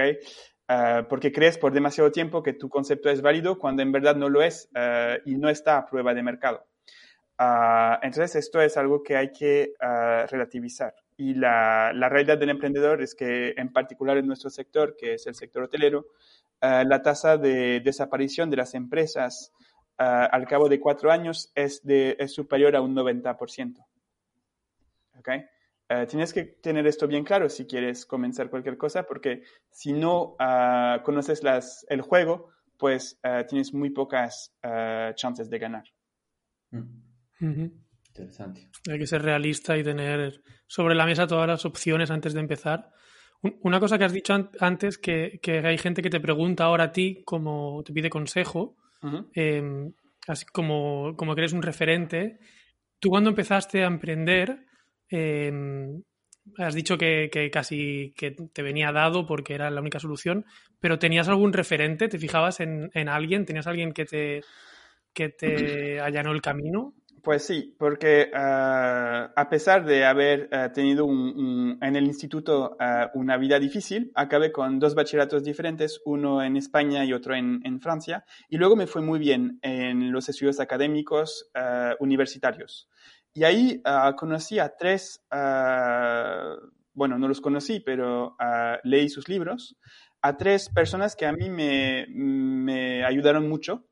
Ah, 0.68 1.06
porque 1.08 1.32
crees 1.32 1.58
por 1.58 1.72
demasiado 1.72 2.12
tiempo 2.12 2.42
que 2.44 2.52
tu 2.52 2.68
concepto 2.68 3.10
es 3.10 3.22
válido 3.22 3.58
cuando 3.58 3.82
en 3.82 3.90
verdad 3.90 4.14
no 4.14 4.28
lo 4.28 4.42
es 4.42 4.68
ah, 4.74 5.16
y 5.24 5.34
no 5.34 5.48
está 5.48 5.78
a 5.78 5.86
prueba 5.86 6.14
de 6.14 6.22
mercado. 6.22 6.66
Entonces, 8.02 8.36
esto 8.36 8.60
es 8.60 8.76
algo 8.76 9.02
que 9.02 9.16
hay 9.16 9.32
que 9.32 9.72
relativizar. 10.28 10.94
Y 11.20 11.34
la, 11.34 11.92
la, 11.92 12.08
realidad 12.08 12.38
del 12.38 12.48
emprendedor 12.48 13.02
es 13.02 13.14
que, 13.14 13.52
en 13.58 13.74
particular 13.74 14.16
en 14.16 14.26
nuestro 14.26 14.48
sector, 14.48 14.96
que 14.96 15.12
es 15.14 15.26
el 15.26 15.34
sector 15.34 15.64
hotelero, 15.64 16.06
la 16.62 17.02
tasa 17.02 17.36
de 17.36 17.80
desaparición 17.80 18.48
de 18.48 18.56
las 18.56 18.72
empresas 18.72 19.52
al 19.98 20.46
cabo 20.46 20.70
de 20.70 20.80
cuatro 20.80 21.12
años 21.12 21.52
es, 21.54 21.84
de, 21.84 22.16
es 22.18 22.32
superior 22.32 22.74
a 22.74 22.80
un 22.80 22.96
90%. 22.96 23.84
¿Okay? 25.18 25.44
Eh, 25.90 26.06
tienes 26.06 26.32
que 26.32 26.44
tener 26.44 26.86
esto 26.86 27.06
bien 27.06 27.24
claro 27.24 27.50
si 27.50 27.66
quieres 27.66 28.06
comenzar 28.06 28.48
cualquier 28.48 28.78
cosa, 28.78 29.02
porque 29.02 29.42
si 29.70 29.92
no 29.92 30.36
ah, 30.38 31.02
conoces 31.04 31.42
las, 31.42 31.84
el 31.90 32.00
juego, 32.00 32.48
pues 32.78 33.18
ah, 33.24 33.44
tienes 33.46 33.74
muy 33.74 33.90
pocas 33.90 34.56
ah, 34.62 35.12
chances 35.16 35.50
de 35.50 35.58
ganar. 35.58 35.84
Mm. 36.70 37.89
Interesante. 38.10 38.68
Hay 38.90 38.98
que 38.98 39.06
ser 39.06 39.22
realista 39.22 39.76
y 39.76 39.82
tener 39.82 40.42
sobre 40.66 40.94
la 40.94 41.06
mesa 41.06 41.26
todas 41.26 41.48
las 41.48 41.64
opciones 41.64 42.10
antes 42.10 42.34
de 42.34 42.40
empezar. 42.40 42.90
Una 43.62 43.80
cosa 43.80 43.96
que 43.96 44.04
has 44.04 44.12
dicho 44.12 44.34
antes, 44.60 44.98
que, 44.98 45.40
que 45.42 45.58
hay 45.60 45.78
gente 45.78 46.02
que 46.02 46.10
te 46.10 46.20
pregunta 46.20 46.64
ahora 46.64 46.84
a 46.84 46.92
ti, 46.92 47.22
como 47.24 47.82
te 47.82 47.92
pide 47.92 48.10
consejo, 48.10 48.76
em, 49.32 49.92
así 50.28 50.44
como, 50.46 51.16
como 51.16 51.34
que 51.34 51.40
eres 51.40 51.54
un 51.54 51.62
referente. 51.62 52.38
Tú 52.98 53.08
cuando 53.08 53.30
empezaste 53.30 53.82
a 53.82 53.86
emprender, 53.86 54.66
Em, 55.10 56.02
has 56.56 56.74
dicho 56.74 56.96
que, 56.96 57.50
casi 57.52 58.14
que 58.16 58.30
te 58.30 58.62
venía 58.62 58.92
dado 58.92 59.26
porque 59.26 59.54
era 59.54 59.70
la 59.70 59.80
única 59.80 59.98
solución, 59.98 60.46
pero 60.78 60.98
¿tenías 60.98 61.28
algún 61.28 61.52
referente? 61.52 62.08
¿Te 62.08 62.18
fijabas 62.18 62.60
en, 62.60 62.90
alguien? 63.08 63.44
¿Tenías 63.44 63.66
alguien 63.66 63.92
que 63.92 64.04
te, 64.04 64.42
que 65.12 65.28
te 65.28 66.00
allanó 66.00 66.32
el 66.32 66.40
camino? 66.40 66.94
Pues 67.22 67.44
sí, 67.44 67.74
porque 67.78 68.30
ah, 68.34 69.32
a 69.36 69.48
pesar 69.50 69.84
de 69.84 70.04
haber 70.06 70.48
ah, 70.52 70.72
tenido 70.72 71.06
en 71.08 71.96
el 71.96 72.04
instituto 72.04 72.76
ah, 72.80 73.10
una 73.14 73.36
vida 73.36 73.58
difícil, 73.58 74.10
acabé 74.14 74.52
con 74.52 74.78
dos 74.78 74.94
bachilleratos 74.94 75.44
diferentes, 75.44 76.00
uno 76.04 76.42
en 76.42 76.56
España 76.56 77.04
y 77.04 77.12
otro 77.12 77.34
en, 77.34 77.80
Francia, 77.80 78.24
y 78.48 78.56
luego 78.56 78.76
me 78.76 78.86
fue 78.86 79.02
muy 79.02 79.18
bien 79.18 79.58
en 79.62 80.12
los 80.12 80.28
estudios 80.28 80.60
académicos 80.60 81.50
universitarios. 81.98 82.88
Y 83.34 83.44
ahí 83.44 83.80
ah, 83.84 84.14
conocí 84.16 84.58
a 84.58 84.74
tres, 84.76 85.22
bueno, 86.92 87.18
no 87.18 87.28
los 87.28 87.40
conocí, 87.40 87.80
pero 87.80 88.36
leí 88.84 89.08
sus 89.08 89.28
libros, 89.28 89.76
a 90.22 90.36
tres 90.36 90.68
personas 90.70 91.16
que 91.16 91.26
a 91.26 91.32
mí 91.32 91.50
me 91.50 93.04
ayudaron 93.04 93.48
mucho, 93.48 93.89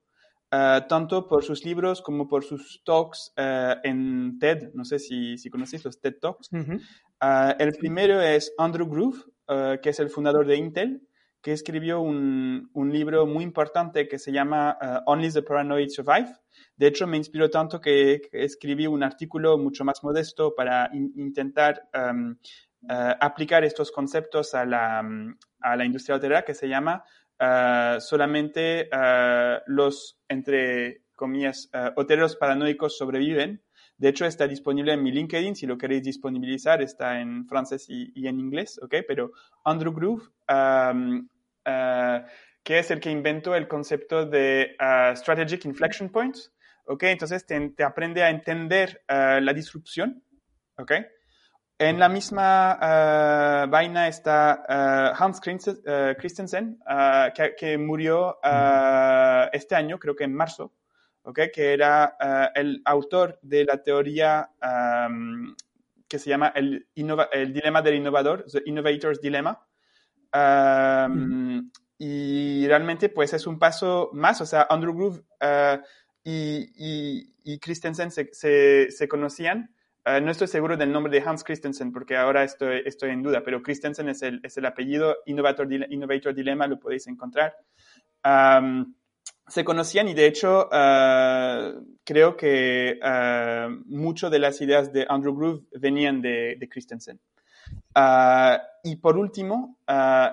tanto 0.51 1.27
por 1.29 1.45
sus 1.45 1.65
libros 1.65 2.01
como 2.03 2.29
por 2.29 2.45
sus 2.45 2.83
talks 2.85 3.33
en 3.37 4.39
TED. 4.39 4.73
No 4.75 4.85
sé 4.85 4.99
si, 4.99 5.37
si 5.39 5.51
conocéis 5.51 5.85
los 5.85 6.01
TED 6.01 6.17
Talks. 6.21 6.51
el 7.59 7.73
primero 7.79 8.21
es 8.21 8.53
Andrew 8.59 8.89
Groove, 8.89 9.25
que 9.81 9.91
es 9.91 10.01
el 10.01 10.11
fundador 10.11 10.47
de 10.47 10.57
Intel, 10.57 11.09
que 11.43 11.53
escribió 11.53 12.01
un, 12.01 12.71
un 12.73 12.93
libro 12.93 13.27
muy 13.27 13.45
importante 13.45 14.09
que 14.09 14.19
se 14.19 14.33
llama 14.33 14.79
Only 15.07 15.31
the 15.33 15.43
Paranoid 15.43 15.89
Survive 15.91 16.35
de 16.77 16.87
hecho, 16.87 17.07
me 17.07 17.17
inspiró 17.17 17.51
tanto 17.51 17.81
que, 17.81 18.29
escribí 18.33 18.87
un 18.87 19.03
artículo 19.03 19.59
mucho 19.59 19.85
más 19.85 20.03
modesto 20.03 20.55
para 20.55 20.91
intentar 20.93 21.89
um, 21.93 22.37
uh, 22.83 23.15
aplicar 23.21 23.65
estos 23.65 23.91
conceptos 23.91 24.55
a 24.55 24.65
la, 24.65 25.03
a 25.61 25.77
la 25.77 25.85
industria 25.85 26.17
hotelera 26.17 26.45
que 26.45 26.55
se 26.55 26.69
llama 26.69 27.05
uh, 27.41 28.01
solamente 28.01 28.89
uh, 28.93 29.61
los, 29.67 30.21
entre 30.29 31.03
comillas, 31.15 31.71
hoteleros 31.97 32.37
paranoicos 32.37 32.97
sobreviven. 32.97 33.63
De 33.97 34.09
hecho, 34.09 34.25
está 34.25 34.47
disponible 34.47 34.93
en 34.93 35.03
mi 35.03 35.11
LinkedIn. 35.11 35.57
Si 35.57 35.67
lo 35.67 35.77
queréis 35.77 36.05
disponibilizar, 36.05 36.81
está 36.81 37.21
en 37.21 37.47
francés 37.49 37.87
y, 37.89 38.29
en 38.29 38.39
inglés, 38.39 38.79
¿ok? 38.81 38.95
Pero 39.07 39.33
Andrew 39.65 39.93
Groove, 39.93 40.23
um, 40.49 41.29
que 42.63 42.79
es 42.79 42.91
el 42.93 43.01
que 43.01 43.11
inventó 43.11 43.57
el 43.57 43.67
concepto 43.67 44.25
de 44.25 44.77
Strategic 45.17 45.65
Inflection 45.65 46.11
Points, 46.11 46.55
¿ok? 46.87 47.03
Entonces 47.05 47.45
te, 47.45 47.83
aprende 47.83 48.23
a 48.23 48.31
entender 48.31 49.03
la 49.09 49.53
disrupción, 49.53 50.23
¿ok? 50.77 50.93
En 51.81 52.01
la 52.01 52.09
misma 52.09 52.75
uh, 52.75 53.71
vaina 53.71 54.09
está 54.09 54.65
uh, 54.69 55.23
Hans 55.23 55.41
Christensen, 55.41 56.81
uh, 56.85 57.33
que, 57.33 57.55
que, 57.55 57.79
murió 57.79 58.39
este 59.53 59.77
año, 59.77 60.01
creo 60.01 60.17
que 60.17 60.25
en 60.25 60.35
marzo, 60.35 60.73
¿okay? 61.23 61.53
que 61.53 61.73
era 61.73 62.17
el 62.57 62.83
autor 62.85 63.39
de 63.43 63.65
la 63.65 63.81
teoría 63.81 64.51
um, 64.61 65.55
que 66.09 66.19
se 66.19 66.31
llama 66.31 66.49
el, 66.57 66.89
el, 67.33 67.53
dilema 67.53 67.81
del 67.81 67.95
innovador, 67.95 68.45
The 68.51 68.63
Innovator's 68.67 69.21
Dilemma. 69.21 69.65
Um, 70.35 71.71
y 71.97 72.67
realmente 72.67 73.09
pues 73.09 73.35
es 73.35 73.47
un 73.47 73.59
paso 73.59 74.11
más, 74.13 74.41
o 74.41 74.47
sea, 74.47 74.67
Andrew 74.69 74.95
Groove 74.95 75.23
y, 76.25 77.33
y, 77.45 77.59
Christensen 77.61 78.11
se, 78.11 78.91
se, 78.91 79.09
conocían. 79.09 79.75
Uh, 80.09 80.21
no 80.23 80.31
estoy 80.31 80.47
seguro 80.47 80.77
del 80.77 80.91
nombre 80.91 81.13
de 81.13 81.27
Hans 81.27 81.45
Christensen 81.45 81.93
porque 81.93 82.17
ahora 82.17 82.43
estoy, 82.43 82.83
en 83.03 83.23
duda, 83.23 83.43
pero 83.45 83.63
Christensen 83.63 84.09
es 84.09 84.23
el, 84.23 84.65
apellido, 84.65 85.17
Innovator, 85.27 85.69
Innovator 85.91 86.35
Dilemma, 86.35 86.67
lo 86.67 86.79
podéis 86.79 87.07
encontrar. 87.09 87.55
Se 89.49 89.65
conocían 89.65 90.09
y 90.09 90.15
de 90.15 90.27
hecho 90.27 90.69
uh, 90.69 91.85
creo 92.05 92.37
que 92.37 92.99
uh, 93.03 94.31
de 94.31 94.39
las 94.39 94.61
ideas 94.61 94.93
de 94.93 95.07
Andrew 95.09 95.35
Groove 95.35 95.67
venían 95.73 96.23
de, 96.23 96.57
de 96.59 96.69
Christensen. 96.69 97.21
y 98.85 98.97
por 98.97 99.19
último 99.19 99.79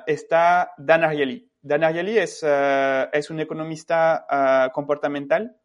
está 0.08 0.72
Dan 0.77 1.03
Ariely. 1.03 1.50
Dan 1.62 1.84
Ariely 1.84 2.17
es, 2.17 2.46
es 2.46 3.29
un 3.29 3.39
economista 3.39 4.72
comportamental 4.74 5.58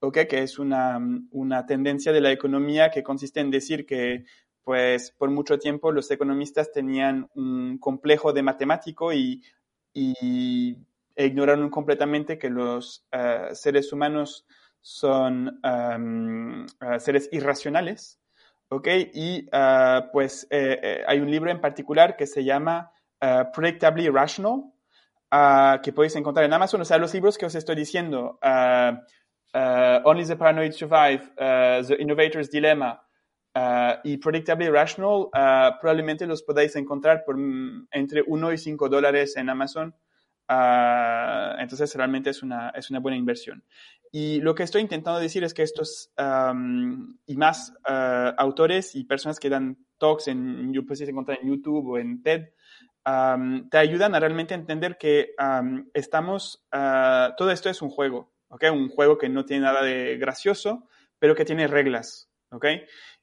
okay, 0.00 0.26
que 0.26 0.42
es 0.42 0.58
una, 0.58 1.00
una, 1.30 1.66
tendencia 1.66 2.12
de 2.12 2.20
la 2.20 2.32
economía 2.32 2.90
que 2.90 3.02
consiste 3.02 3.40
en 3.40 3.50
decir 3.50 3.86
que 3.86 4.24
pues 4.62 5.12
por 5.12 5.30
mucho 5.30 5.58
tiempo 5.58 5.92
los 5.92 6.10
economistas 6.10 6.72
tenían 6.72 7.28
un 7.34 7.78
complejo 7.78 8.32
de 8.32 8.42
matemático 8.42 9.12
y, 9.12 9.42
y 9.94 10.76
ignoraron 11.16 11.70
completamente 11.70 12.38
que 12.38 12.50
los 12.50 13.06
uh, 13.12 13.54
seres 13.54 13.92
humanos 13.92 14.46
son 14.80 15.60
um, 15.64 16.64
uh, 16.64 17.00
seres 17.00 17.28
irracionales. 17.32 18.20
¿ok? 18.68 18.88
Y 19.14 19.48
pues 20.12 20.46
hay 20.50 21.20
un 21.20 21.30
libro 21.30 21.50
en 21.50 21.60
particular 21.60 22.16
que 22.16 22.26
se 22.26 22.44
llama 22.44 22.92
Predictably 23.18 24.10
Rational, 24.10 24.64
que 25.82 25.92
podéis 25.94 26.16
encontrar 26.16 26.44
en 26.44 26.52
Amazon. 26.52 26.82
O 26.82 26.84
sea, 26.84 26.98
los 26.98 27.14
libros 27.14 27.38
que 27.38 27.46
os 27.46 27.54
estoy 27.54 27.76
diciendo, 27.76 28.38
Only 30.04 30.24
the 30.24 30.36
Paranoid 30.36 30.72
Survive, 30.72 31.32
The 31.36 31.96
Innovator's 31.98 32.50
Dilemma, 32.50 33.02
y 34.04 34.16
Predictably 34.18 34.68
Rational 34.68 35.28
probablemente 35.80 36.26
los 36.26 36.42
podáis 36.42 36.76
encontrar 36.76 37.24
por 37.24 37.36
mm, 37.36 37.88
entre 37.90 38.22
1 38.26 38.52
y 38.52 38.58
5 38.58 38.88
dólares 38.88 39.36
en 39.36 39.48
Amazon. 39.48 39.94
entonces 40.48 41.94
realmente 41.94 42.30
es 42.30 42.42
una, 42.42 42.70
es 42.70 42.90
una 42.90 43.00
buena 43.00 43.16
inversión. 43.16 43.64
Y 44.10 44.40
lo 44.40 44.54
que 44.54 44.62
estoy 44.62 44.82
intentando 44.82 45.20
decir 45.20 45.44
es 45.44 45.52
que 45.52 45.62
estos 45.62 46.10
y 47.26 47.36
más 47.36 47.74
autores 47.86 48.94
y 48.94 49.04
personas 49.04 49.38
que 49.38 49.50
dan 49.50 49.76
talks 49.98 50.28
en, 50.28 50.72
puedes 50.86 51.08
encontrar 51.08 51.38
en 51.42 51.48
YouTube 51.48 51.90
o 51.90 51.98
en 51.98 52.22
TED, 52.22 52.48
te 53.70 53.78
ayudan 53.78 54.14
a 54.14 54.20
realmente 54.20 54.54
entender 54.54 54.96
que 54.98 55.34
estamos, 55.92 56.66
todo 57.36 57.50
esto 57.50 57.68
es 57.68 57.82
un 57.82 57.90
juego, 57.90 58.32
¿ok? 58.48 58.64
Un 58.72 58.88
juego 58.88 59.18
que 59.18 59.28
no 59.28 59.44
tiene 59.44 59.64
nada 59.64 59.82
de 59.82 60.16
gracioso, 60.18 60.88
pero 61.18 61.34
que 61.34 61.44
tiene 61.44 61.66
reglas, 61.66 62.30
¿ok? 62.50 62.66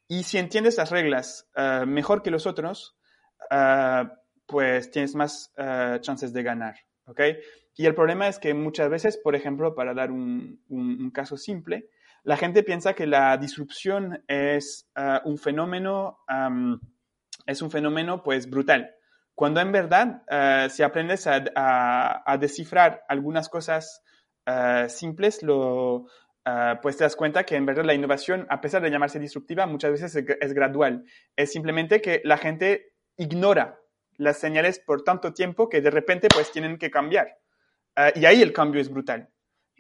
Y 0.08 0.24
si 0.24 0.38
entiendes 0.38 0.77
las 0.77 0.91
reglas 0.91 1.50
mejor 1.88 2.22
que 2.22 2.32
los 2.32 2.46
otros, 2.46 2.98
pues 4.46 4.91
tienes 4.91 5.15
más 5.15 5.53
chances 6.01 6.34
de 6.34 6.44
ganar, 6.44 6.75
¿ok? 7.05 7.22
Y 7.77 7.86
el 7.86 7.96
problema 7.96 8.27
es 8.27 8.39
que 8.39 8.53
muchas 8.53 8.89
veces, 8.89 9.17
por 9.17 9.36
ejemplo, 9.36 9.75
para 9.75 9.94
dar 9.94 10.12
un, 10.12 11.12
caso 11.13 11.38
simple, 11.38 11.89
la 12.24 12.38
gente 12.38 12.63
piensa 12.63 12.94
que 12.94 13.05
la 13.05 13.36
disrupción 13.38 14.24
es 14.27 14.89
un 15.25 15.38
fenómeno, 15.38 16.20
es 17.46 17.62
un 17.62 17.72
fenómeno 17.72 18.24
pues 18.24 18.50
brutal. 18.50 18.96
Cuando 19.36 19.60
en 19.60 19.74
verdad, 19.74 20.24
ah, 20.29 20.67
si 20.70 20.82
aprendes 20.82 21.27
a, 21.27 22.38
descifrar 22.39 23.03
algunas 23.10 23.50
cosas 23.50 24.01
ah, 24.46 24.88
simples, 24.90 25.44
lo, 25.44 26.08
pues 26.82 26.98
te 26.98 27.04
das 27.04 27.16
cuenta 27.16 27.44
que 27.44 27.56
en 27.56 27.66
verdad 27.66 27.86
la 27.86 27.94
innovación, 27.94 28.46
a 28.50 28.62
pesar 28.62 28.82
de 28.82 28.92
llamarse 28.92 29.20
disruptiva, 29.20 29.66
muchas 29.66 29.92
veces 29.92 30.16
es, 30.16 30.25
es 30.40 30.54
gradual. 30.54 31.06
Es 31.36 31.52
simplemente 31.52 32.02
que 32.02 32.22
la 32.24 32.38
gente 32.38 32.94
ignora 33.18 33.80
las 34.18 34.40
señales 34.40 34.80
por 34.80 35.04
tanto 35.04 35.34
tiempo 35.34 35.70
que 35.70 35.82
de 35.82 35.92
repente 35.92 36.28
pues 36.34 36.52
tienen 36.52 36.78
que 36.78 36.92
cambiar. 36.92 37.38
Ah, 37.96 38.12
y 38.14 38.25
ahí 38.25 38.42
el 38.42 38.54
cambio 38.54 38.82
es 38.82 38.90
brutal. 38.90 39.30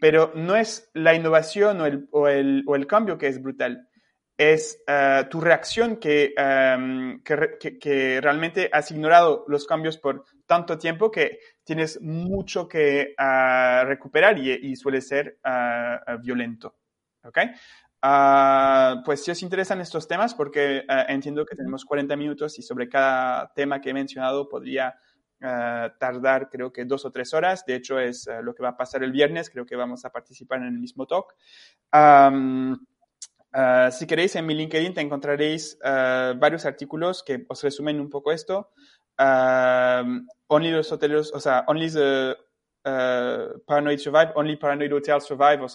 Pero 0.01 0.31
no 0.35 0.55
es 0.55 0.89
la 0.93 1.13
innovación 1.13 1.79
o 1.81 1.85
el, 1.85 2.07
o 2.11 2.27
el, 2.27 2.63
o 2.67 2.75
el 2.75 2.87
cambio 2.87 3.17
que 3.17 3.27
es 3.27 3.41
brutal, 3.41 3.87
es 4.37 4.81
ah, 4.87 5.27
tu 5.29 5.39
reacción 5.39 5.97
que, 5.97 6.33
que, 7.23 7.79
que, 7.79 8.21
realmente 8.21 8.69
has 8.71 8.91
ignorado 8.91 9.45
los 9.47 9.65
cambios 9.65 9.97
por 9.97 10.25
tanto 10.45 10.77
tiempo 10.77 11.09
que 11.09 11.39
tienes 11.63 12.01
mucho 12.01 12.67
que 12.67 13.13
ah, 13.17 13.83
recuperar 13.85 14.37
y, 14.37 14.51
y, 14.51 14.75
suele 14.75 15.01
ser 15.01 15.39
violento. 16.21 16.75
¿Ok? 17.23 17.39
pues 19.03 19.23
si 19.23 19.31
os 19.31 19.41
interesan 19.41 19.81
estos 19.81 20.07
temas, 20.07 20.35
porque 20.35 20.83
entiendo 21.07 21.43
que 21.43 21.55
tenemos 21.55 21.83
40 21.85 22.15
minutos 22.15 22.59
y 22.59 22.61
sobre 22.61 22.87
cada 22.87 23.51
tema 23.55 23.81
que 23.81 23.89
he 23.89 23.93
mencionado 23.95 24.47
podría 24.47 24.95
eh, 25.41 25.91
tardar 25.99 26.49
creo 26.49 26.71
que 26.71 26.85
dos 26.85 27.05
o 27.05 27.11
tres 27.11 27.33
horas. 27.33 27.65
De 27.65 27.75
hecho, 27.75 27.99
es 27.99 28.27
eh, 28.27 28.41
lo 28.41 28.55
que 28.55 28.63
va 28.63 28.69
a 28.69 28.77
pasar 28.77 29.03
el 29.03 29.11
viernes. 29.11 29.49
Creo 29.49 29.65
que 29.65 29.75
vamos 29.75 30.05
a 30.05 30.11
participar 30.11 30.59
en 30.59 30.67
el 30.67 30.79
mismo 30.79 31.05
talk. 31.05 31.35
Eh, 33.57 33.89
si 33.91 34.05
queréis, 34.05 34.35
en 34.35 34.45
mi 34.45 34.53
LinkedIn 34.53 34.93
te 34.93 35.01
encontraréis 35.01 35.77
varios 35.81 36.65
artículos 36.65 37.23
que 37.23 37.45
os 37.47 37.63
resumen 37.63 37.99
un 37.99 38.09
poco 38.09 38.31
esto. 38.31 38.71
only 39.17 40.71
los 40.71 40.91
hoteles, 40.91 41.31
o 41.33 41.39
sea, 41.39 41.63
only 41.67 41.89
the 41.89 42.35
paranoid 42.83 43.99
survive, 43.99 44.33
only 44.35 44.57
paranoid 44.57 44.91
hotels 44.91 45.25
survive 45.25 45.61
o 45.61 45.67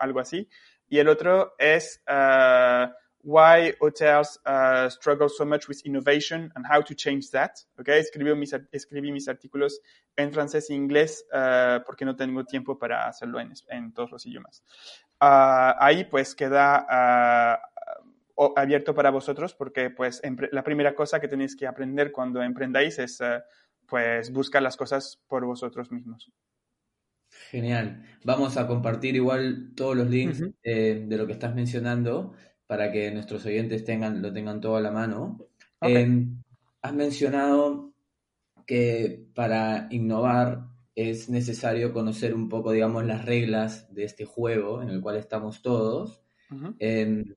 algo 0.00 0.20
así. 0.20 0.48
Y 0.88 0.98
el 0.98 1.08
otro 1.08 1.54
es 1.58 2.02
Why 3.22 3.74
Hotels 3.80 4.38
uh, 4.46 4.88
Struggle 4.88 5.28
So 5.28 5.44
Much 5.44 5.68
with 5.68 5.82
Innovation 5.84 6.50
and 6.54 6.64
How 6.64 6.80
to 6.82 6.94
Change 6.94 7.30
That. 7.30 7.62
Okay? 7.78 7.98
Escribí 8.00 8.34
mis, 8.34 8.52
escribí 8.72 9.12
mis 9.12 9.28
artículos 9.28 9.80
en 10.16 10.32
francés 10.32 10.70
e 10.70 10.74
inglés 10.74 11.24
uh, 11.32 11.84
porque 11.84 12.04
no 12.04 12.16
tengo 12.16 12.44
tiempo 12.44 12.78
para 12.78 13.06
hacerlo 13.06 13.40
en, 13.40 13.52
en 13.68 13.92
todos 13.92 14.10
los 14.10 14.26
idiomas. 14.26 14.62
Uh, 15.22 15.76
ahí 15.78 16.04
pues 16.04 16.34
queda 16.34 17.60
uh, 18.36 18.52
abierto 18.56 18.94
para 18.94 19.10
vosotros 19.10 19.54
porque 19.54 19.90
pues 19.90 20.22
la 20.52 20.64
primera 20.64 20.94
cosa 20.94 21.20
que 21.20 21.28
tenéis 21.28 21.54
que 21.54 21.66
aprender 21.66 22.10
cuando 22.10 22.42
emprendáis 22.42 22.98
es 22.98 23.20
uh, 23.20 23.42
pues 23.86 24.32
buscar 24.32 24.62
las 24.62 24.76
cosas 24.76 25.20
por 25.26 25.44
vosotros 25.44 25.90
mismos. 25.90 26.32
Genial. 27.50 28.02
Vamos 28.24 28.56
a 28.56 28.66
compartir 28.66 29.16
igual 29.16 29.72
todos 29.74 29.96
los 29.96 30.08
links 30.08 30.42
eh, 30.62 31.04
de 31.06 31.16
lo 31.16 31.26
que 31.26 31.32
estás 31.32 31.54
mencionando 31.54 32.32
para 32.66 32.90
que 32.90 33.10
nuestros 33.10 33.44
oyentes 33.46 33.84
tengan, 33.84 34.22
lo 34.22 34.32
tengan 34.32 34.60
todo 34.60 34.76
a 34.76 34.80
la 34.80 34.90
mano. 34.90 35.38
Em, 35.80 36.40
has 36.82 36.94
mencionado 36.94 37.92
que 38.66 39.26
para 39.34 39.88
innovar 39.90 40.69
es 41.08 41.28
necesario 41.28 41.92
conocer 41.92 42.34
un 42.34 42.48
poco, 42.48 42.72
digamos, 42.72 43.04
las 43.04 43.24
reglas 43.24 43.92
de 43.94 44.04
este 44.04 44.24
juego 44.24 44.82
en 44.82 44.90
el 44.90 45.00
cual 45.00 45.16
estamos 45.16 45.62
todos. 45.62 46.22
Em, 46.78 47.36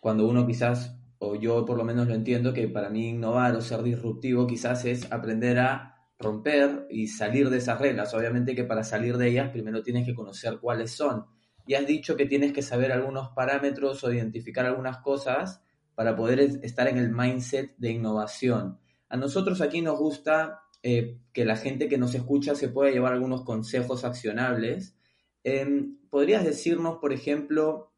cuando 0.00 0.26
uno 0.28 0.46
quizás, 0.46 0.98
o 1.18 1.36
yo 1.36 1.64
por 1.64 1.78
lo 1.78 1.84
menos 1.84 2.08
lo 2.08 2.14
entiendo, 2.14 2.52
que 2.52 2.68
para 2.68 2.90
mí 2.90 3.10
innovar 3.10 3.54
o 3.54 3.60
ser 3.60 3.82
disruptivo 3.82 4.46
quizás 4.46 4.84
es 4.84 5.10
aprender 5.12 5.58
a 5.58 5.94
romper 6.18 6.86
y 6.90 7.08
salir 7.08 7.50
de 7.50 7.58
esas 7.58 7.80
reglas. 7.80 8.14
Obviamente 8.14 8.54
que 8.54 8.64
para 8.64 8.84
salir 8.84 9.16
de 9.16 9.28
ellas 9.28 9.50
primero 9.50 9.82
tienes 9.82 10.06
que 10.06 10.14
conocer 10.14 10.58
cuáles 10.60 10.92
son 10.92 11.26
y 11.66 11.74
has 11.74 11.86
dicho 11.86 12.16
que 12.16 12.26
tienes 12.26 12.52
que 12.52 12.62
saber 12.62 12.92
algunos 12.92 13.30
parámetros 13.30 14.02
o 14.04 14.12
identificar 14.12 14.66
algunas 14.66 14.98
cosas 14.98 15.62
para 15.94 16.16
poder 16.16 16.40
estar 16.40 16.88
en 16.88 16.98
el 16.98 17.10
mindset 17.10 17.76
de 17.76 17.90
innovación. 17.90 18.78
A 19.08 19.16
nosotros 19.16 19.60
aquí 19.60 19.82
nos 19.82 19.98
gusta 19.98 20.62
eh, 20.82 21.18
que 21.32 21.44
la 21.44 21.56
gente 21.56 21.88
que 21.88 21.98
nos 21.98 22.14
escucha 22.14 22.54
se 22.54 22.68
pueda 22.68 22.90
llevar 22.90 23.12
algunos 23.12 23.44
consejos 23.44 24.04
accionables. 24.04 24.96
Em, 25.44 25.98
¿Podrías 26.10 26.44
decirnos, 26.44 26.98
por 26.98 27.12
ejemplo, 27.12 27.92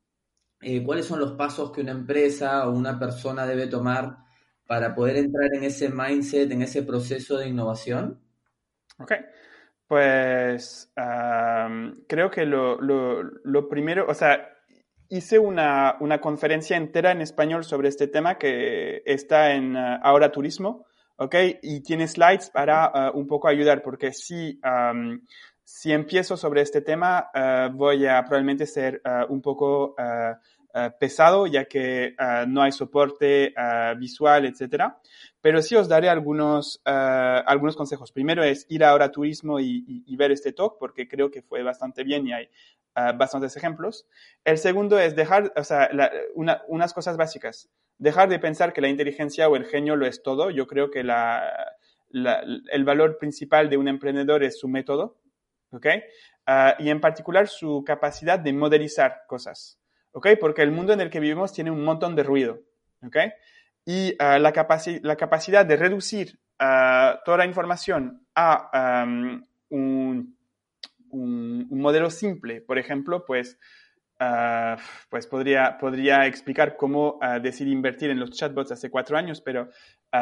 eh, 0.61 0.83
cuáles 0.85 1.07
son 1.07 1.19
los 1.21 1.33
pasos 1.33 1.73
que 1.73 1.81
una 1.81 1.93
empresa 1.93 2.69
o 2.69 2.73
una 2.73 2.99
persona 2.99 3.47
debe 3.47 3.67
tomar 3.67 4.19
para 4.67 4.95
poder 4.95 5.17
entrar 5.17 5.55
en 5.55 5.65
ese 5.65 5.89
mindset, 5.89 6.51
en 6.51 6.63
ese 6.63 6.83
proceso 6.83 7.39
de 7.39 7.49
innovación? 7.49 8.21
Ok. 8.99 9.13
Pues 9.87 10.93
creo 12.07 12.31
que 12.31 12.47
lo, 12.47 12.81
lo, 12.81 13.69
primero, 13.69 14.07
o 14.09 14.15
sea, 14.15 14.49
hice 15.09 15.39
una, 15.39 15.97
una, 16.01 16.21
conferencia 16.21 16.77
entera 16.77 17.13
en 17.13 17.21
español 17.21 17.65
sobre 17.65 17.89
este 17.89 18.09
tema 18.09 18.39
que 18.39 19.03
está 19.05 19.53
en 19.55 19.77
uh, 19.77 19.99
Ahora 20.03 20.33
Turismo, 20.33 20.87
¿ok? 21.17 21.35
Y 21.63 21.81
tiene 21.83 22.09
slides 22.09 22.51
para 22.51 23.11
uh, 23.13 23.19
un 23.19 23.27
poco 23.27 23.49
ayudar, 23.49 23.83
porque 23.83 24.13
si, 24.13 24.61
si 25.63 25.93
empiezo 25.93 26.37
sobre 26.37 26.63
este 26.63 26.81
tema, 26.81 27.31
uh, 27.35 27.75
voy 27.75 28.07
a 28.07 28.23
probablemente 28.23 28.67
ser 28.67 29.01
un 29.29 29.41
poco 29.41 29.95
eh, 29.99 30.35
pesado, 30.99 31.47
ya 31.47 31.67
que 31.67 32.07
eh, 32.19 32.45
no 32.49 32.63
hay 32.63 32.73
soporte 32.73 33.55
eh, 33.57 33.95
visual, 33.97 34.45
etcétera. 34.45 34.99
Pero 35.41 35.63
sí 35.63 35.77
os 35.77 35.89
daré 35.89 36.09
algunos, 36.09 36.81
algunos 36.85 37.77
consejos. 37.77 38.13
Primero 38.13 38.43
es 38.43 38.67
ir 38.71 38.83
ahora 38.83 39.07
a 39.07 39.13
turismo 39.13 39.61
y, 39.61 40.17
ver 40.17 40.33
este 40.33 40.53
talk, 40.53 40.79
porque 40.79 41.07
creo 41.07 41.31
que 41.31 41.43
fue 41.43 41.63
bastante 41.63 42.03
bien 42.03 42.27
y 42.27 42.33
hay 42.33 42.49
bastantes 42.95 43.55
ejemplos. 43.55 44.07
El 44.43 44.57
segundo 44.57 44.99
es 44.99 45.15
dejar, 45.15 45.53
o 45.55 45.63
sea, 45.63 45.91
unas 46.35 46.95
cosas 46.95 47.19
básicas. 47.19 47.69
Dejar 47.99 48.31
de 48.31 48.39
pensar 48.39 48.73
que 48.73 48.81
la 48.81 48.89
inteligencia 48.89 49.47
o 49.51 49.57
el 49.57 49.67
genio 49.67 49.97
lo 49.97 50.07
es 50.07 50.23
todo. 50.23 50.49
Yo 50.49 50.67
creo 50.67 50.91
que 50.91 51.05
la, 51.05 51.77
el 52.11 52.85
valor 52.85 53.19
principal 53.19 53.69
de 53.69 53.77
un 53.77 53.89
emprendedor 53.89 54.43
es 54.45 54.59
su 54.59 54.67
método, 54.69 55.19
¿ok? 55.73 55.87
y 56.79 56.89
en 56.89 57.01
particular 57.01 57.49
su 57.49 57.85
capacidad 57.85 58.39
de 58.39 58.55
modelizar 58.55 59.25
cosas. 59.27 59.79
¿Ok? 60.15 60.29
Porque 60.41 60.63
el 60.63 60.71
mundo 60.71 60.93
en 60.93 61.01
el 61.01 61.11
que 61.11 61.21
vivimos 61.21 61.53
tiene 61.53 61.71
un 61.71 61.85
montón 61.85 62.15
de 62.15 62.23
ruido, 62.23 62.61
¿ok? 63.05 63.17
Y 63.85 64.15
ah, 64.19 64.39
la, 64.39 64.53
la, 65.03 65.17
capacidad 65.17 65.67
de 65.67 65.77
reducir 65.77 66.39
ah, 66.59 67.21
toda 67.25 67.39
la 67.39 67.47
información 67.47 68.27
a 68.35 69.05
un, 69.69 70.37
un, 71.11 71.69
modelo 71.71 72.11
simple, 72.11 72.61
por 72.61 72.79
ejemplo, 72.79 73.25
pues, 73.27 73.59
uh, 74.21 74.81
pues 75.11 75.27
podría, 75.27 75.77
podría 75.79 76.27
explicar 76.27 76.77
cómo 76.77 77.19
decidir 77.43 77.73
invertir 77.73 78.11
en 78.11 78.19
los 78.19 78.31
chatbots 78.31 78.73
hace 78.73 78.91
cuatro 78.91 79.17
años, 79.17 79.41
pero 79.41 79.69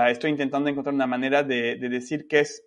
estoy 0.08 0.30
intentando 0.30 0.68
encontrar 0.68 0.94
una 0.94 1.06
manera 1.06 1.42
de, 1.42 1.76
de 1.76 1.88
decir 1.88 2.26
que 2.26 2.40
es, 2.40 2.66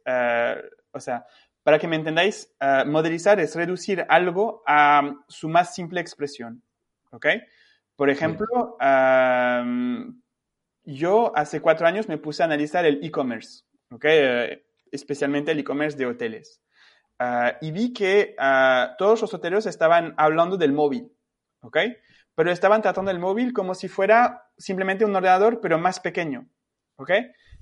o 0.92 1.00
sea, 1.00 1.26
para 1.64 1.78
que 1.78 1.88
me 1.88 1.96
entendáis, 1.96 2.56
modelizar 2.86 3.40
es 3.40 3.56
reducir 3.56 4.06
algo 4.10 4.64
a 4.66 5.16
su 5.28 5.50
más 5.50 5.76
simple 5.76 6.00
expresión. 6.00 6.64
¿Ok? 7.16 7.28
Por 7.96 8.10
ejemplo, 8.10 8.78
yo 10.84 11.32
hace 11.36 11.62
cuatro 11.62 11.88
años 11.88 12.10
me 12.10 12.18
puse 12.18 12.44
a 12.44 12.46
analizar 12.46 12.86
el 12.86 13.04
e-commerce, 13.04 13.64
¿ok? 13.90 14.06
especialmente 14.92 15.52
el 15.52 15.60
e-commerce 15.60 15.98
de 15.98 16.06
hoteles. 16.06 16.62
Ah, 17.20 17.58
y 17.62 17.72
vi 17.72 17.94
que 17.94 18.36
ah, 18.38 18.96
todos 18.98 19.22
los 19.22 19.34
hoteleros 19.34 19.66
estaban 19.66 20.14
hablando 20.18 20.58
del 20.58 20.74
móvil, 20.74 21.12
¿ok? 21.62 21.78
Pero 22.36 22.52
estaban 22.52 22.82
tratando 22.82 23.12
el 23.12 23.20
móvil 23.20 23.54
como 23.54 23.74
si 23.74 23.88
fuera 23.88 24.50
simplemente 24.58 25.06
un 25.06 25.16
ordenador, 25.16 25.62
pero 25.62 25.78
más 25.78 26.00
pequeño, 26.00 26.50
¿ok? 26.98 27.12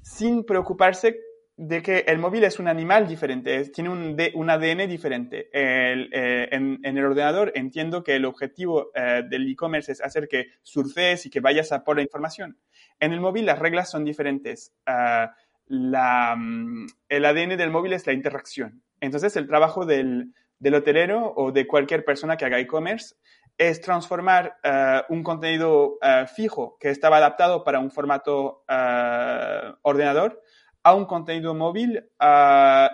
Sin 0.01 0.43
preocuparse 0.43 1.19
de 1.55 1.81
que 1.83 1.99
el 2.07 2.17
móvil 2.17 2.43
es 2.43 2.59
un 2.59 2.67
animal 2.67 3.07
diferente, 3.07 3.63
tiene 3.69 3.89
un, 3.89 4.17
un 4.33 4.49
ADN 4.49 4.87
diferente. 4.87 5.49
Eh, 5.53 6.49
en, 6.51 6.79
el 6.83 7.05
ordenador 7.05 7.51
entiendo 7.55 8.03
que 8.03 8.15
el 8.15 8.25
objetivo 8.25 8.91
eh, 8.95 9.23
del 9.29 9.49
e-commerce 9.49 9.91
es 9.91 10.01
hacer 10.01 10.27
que 10.27 10.47
surfees 10.63 11.25
y 11.25 11.29
que 11.29 11.41
vayas 11.41 11.71
a 11.71 11.83
por 11.83 11.97
la 11.97 12.01
información. 12.01 12.57
En 12.99 13.13
el 13.13 13.21
móvil 13.21 13.45
las 13.45 13.59
reglas 13.59 13.91
son 13.91 14.03
diferentes. 14.03 14.73
Ah, 14.85 15.35
la, 15.67 16.35
mm, 16.35 16.87
el 17.09 17.25
ADN 17.25 17.57
del 17.57 17.71
móvil 17.71 17.93
es 17.93 18.07
la 18.07 18.13
interacción. 18.13 18.81
Entonces, 18.99 19.35
el 19.35 19.47
trabajo 19.47 19.85
del, 19.85 20.33
del 20.59 20.75
hotelero 20.75 21.33
o 21.35 21.51
de 21.51 21.67
cualquier 21.67 22.05
persona 22.05 22.37
que 22.37 22.45
haga 22.45 22.59
e-commerce 22.59 23.15
es 23.57 23.81
transformar 23.81 24.57
eh, 24.63 25.01
un 25.09 25.23
contenido 25.23 25.97
eh, 26.01 26.25
fijo 26.33 26.77
que 26.79 26.89
estaba 26.89 27.17
adaptado 27.17 27.63
para 27.63 27.79
un 27.79 27.91
formato 27.91 28.63
eh, 28.67 29.73
ordenador 29.83 30.41
a 30.83 30.93
un 30.93 31.05
contenido 31.05 31.53
móvil 31.53 32.03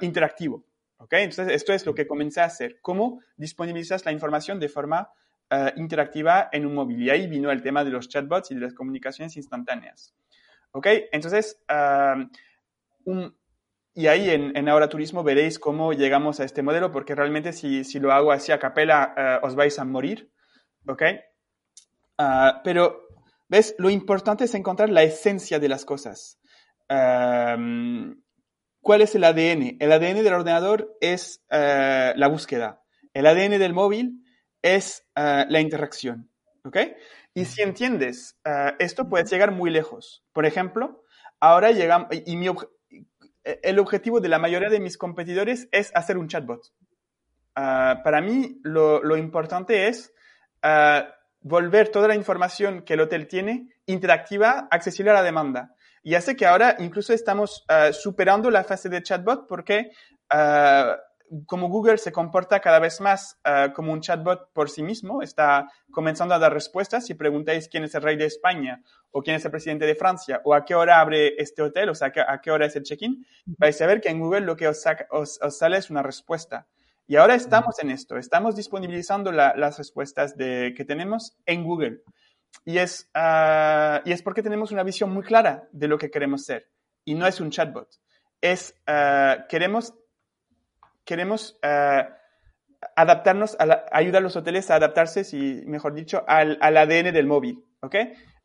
interactivo. 0.02 0.64
¿okay? 0.98 1.24
Entonces, 1.24 1.54
esto 1.54 1.74
es 1.74 1.86
lo 1.86 1.94
que 1.94 2.08
comencé 2.08 2.42
a 2.42 2.46
hacer. 2.46 2.80
¿Cómo 2.82 3.22
disponibilizas 3.36 4.06
la 4.06 4.12
información 4.12 4.60
de 4.60 4.70
forma 4.70 5.12
interactiva 5.76 6.50
en 6.52 6.66
un 6.66 6.76
móvil? 6.76 7.02
Y 7.02 7.10
ahí 7.10 7.28
vino 7.28 7.52
el 7.52 7.62
tema 7.62 7.84
de 7.84 7.92
los 7.92 8.08
chatbots 8.08 8.52
y 8.52 8.56
de 8.56 8.62
las 8.62 8.74
comunicaciones 8.74 9.36
instantáneas. 9.38 10.14
¿okay? 10.72 11.06
Entonces, 11.12 11.62
y 13.94 14.08
ahí 14.08 14.30
en, 14.30 14.56
en, 14.56 14.70
Ahora 14.70 14.88
Turismo 14.88 15.24
veréis 15.24 15.60
cómo 15.60 15.94
llegamos 15.94 16.40
a 16.40 16.46
este 16.46 16.62
modelo, 16.62 16.92
porque 16.92 17.16
realmente 17.16 17.54
si, 17.54 17.84
si 17.84 18.00
lo 18.00 18.14
hago 18.14 18.32
así 18.32 18.52
a 18.52 18.60
capela 18.60 19.40
os 19.42 19.56
vais 19.56 19.78
a 19.80 19.86
morir, 19.86 20.32
¿ok? 20.88 21.04
Ah, 22.18 22.62
pero, 22.64 23.08
¿ves? 23.48 23.76
Lo 23.78 23.90
importante 23.90 24.44
es 24.44 24.54
encontrar 24.54 24.90
la 24.90 25.04
esencia 25.04 25.60
de 25.60 25.70
las 25.70 25.86
cosas. 25.86 26.39
¿Cuál 26.90 28.16
es 29.02 29.16
el 29.16 29.24
ADN? 29.24 29.78
El 29.80 29.92
ADN 29.92 30.24
del 30.24 30.34
ordenador 30.34 30.98
es 31.02 31.44
eh, 31.50 32.14
la 32.16 32.28
búsqueda. 32.28 32.82
El 33.14 33.28
ADN 33.28 33.60
del 33.60 33.74
móvil 33.74 34.24
es 34.62 35.06
eh, 35.16 35.46
la 35.48 35.60
interacción, 35.60 36.30
¿ok? 36.64 36.78
Y 37.34 37.46
si 37.46 37.62
entiendes, 37.62 38.38
esto 38.80 39.08
puede 39.08 39.26
llegar 39.26 39.52
muy 39.52 39.70
lejos. 39.70 40.26
Por 40.34 40.48
ejemplo, 40.48 41.04
ahora 41.40 41.72
llegamos, 41.72 42.10
y 42.26 42.36
mi, 42.36 42.48
e, 42.48 43.60
el 43.64 43.80
objetivo 43.80 44.20
de 44.20 44.30
la 44.30 44.40
mayoría 44.40 44.70
de 44.70 44.80
mis 44.80 44.98
competidores 44.98 45.70
es 45.72 45.92
hacer 45.96 46.18
un 46.18 46.28
chatbot. 46.28 46.74
Ah, 47.56 48.02
para 48.04 48.22
mí, 48.22 48.60
lo, 48.64 49.18
importante 49.18 49.88
es 49.88 50.14
ah, 50.62 51.16
volver 51.42 51.90
toda 51.90 52.08
la 52.08 52.16
información 52.16 52.84
que 52.84 52.94
el 52.94 53.02
hotel 53.02 53.28
tiene 53.28 53.70
interactiva, 53.86 54.68
accesible 54.72 55.12
a 55.12 55.16
la 55.16 55.24
demanda. 55.24 55.76
Y 56.04 56.16
hace 56.16 56.36
que 56.36 56.46
ahora 56.46 56.76
incluso 56.80 57.14
estamos 57.14 57.66
ah, 57.68 57.92
superando 57.92 58.50
la 58.50 58.64
fase 58.64 58.90
de 58.90 59.04
chatbot 59.04 59.48
porque 59.48 59.92
como 61.46 61.70
Google 61.70 61.98
se 61.98 62.12
comporta 62.12 62.60
cada 62.60 62.80
vez 62.80 63.02
más 63.02 63.40
eh, 63.44 63.72
como 63.76 63.94
un 63.94 64.02
chatbot 64.02 64.52
por 64.54 64.70
sí 64.70 64.82
mismo, 64.84 65.22
está 65.22 65.68
comenzando 65.92 66.34
a 66.34 66.40
dar 66.40 66.54
respuestas. 66.54 67.06
Si 67.06 67.14
preguntáis 67.14 67.68
quién 67.68 67.84
es 67.84 67.96
el 67.96 68.02
rey 68.02 68.18
de 68.18 68.26
España 68.26 68.82
o 69.12 69.22
quién 69.22 69.36
es 69.36 69.46
el 69.46 69.52
presidente 69.52 69.86
de 69.86 69.96
Francia 69.96 70.42
o 70.44 70.54
a 70.54 70.66
qué 70.66 70.76
hora 70.76 71.00
abre 71.00 71.36
este 71.42 71.62
hotel, 71.62 71.90
o 71.90 71.96
sea, 71.96 72.12
a 72.28 72.42
qué 72.42 72.52
hora 72.52 72.66
es 72.66 72.76
el 72.76 72.84
check-in, 72.84 73.26
vais 73.46 73.80
a 73.82 73.88
ver 73.88 74.02
que 74.02 74.10
en 74.10 74.20
Google 74.20 74.42
lo 74.42 74.56
que 74.56 74.68
os, 74.68 74.82
sale 75.50 75.78
es 75.78 75.90
una 75.90 76.04
respuesta. 76.04 76.68
Y 77.08 77.16
ahora 77.16 77.34
estamos 77.34 77.80
en 77.80 77.90
esto, 77.90 78.18
estamos 78.18 78.56
disponibilizando 78.56 79.32
las 79.32 79.78
respuestas 79.80 80.38
de, 80.38 80.74
que 80.78 80.86
tenemos 80.86 81.38
en 81.48 81.64
Google. 81.64 82.04
Y 82.66 82.78
es, 82.78 83.10
ah, 83.14 84.02
y 84.06 84.12
es 84.12 84.22
porque 84.22 84.44
tenemos 84.44 84.72
una 84.72 84.84
visión 84.84 85.12
muy 85.12 85.24
clara 85.24 85.68
de 85.72 85.88
lo 85.88 85.98
que 85.98 86.12
queremos 86.12 86.46
ser. 86.46 86.70
Y 87.06 87.16
no 87.16 87.26
es 87.28 87.40
un 87.40 87.50
chatbot. 87.50 87.90
Es, 88.42 88.76
uh, 88.88 89.48
queremos 89.50 89.94
queremos 91.10 91.58
eh, 91.64 92.08
adaptarnos, 92.96 93.58
a 93.60 93.86
ayudar 93.92 94.22
a 94.22 94.24
los 94.24 94.36
hoteles 94.36 94.70
a 94.70 94.76
adaptarse, 94.76 95.24
si 95.24 95.64
mejor 95.66 95.96
dicho, 95.96 96.24
al, 96.28 96.60
ADN 96.62 97.12
del 97.12 97.26
móvil, 97.26 97.66
¿ok? 97.82 97.96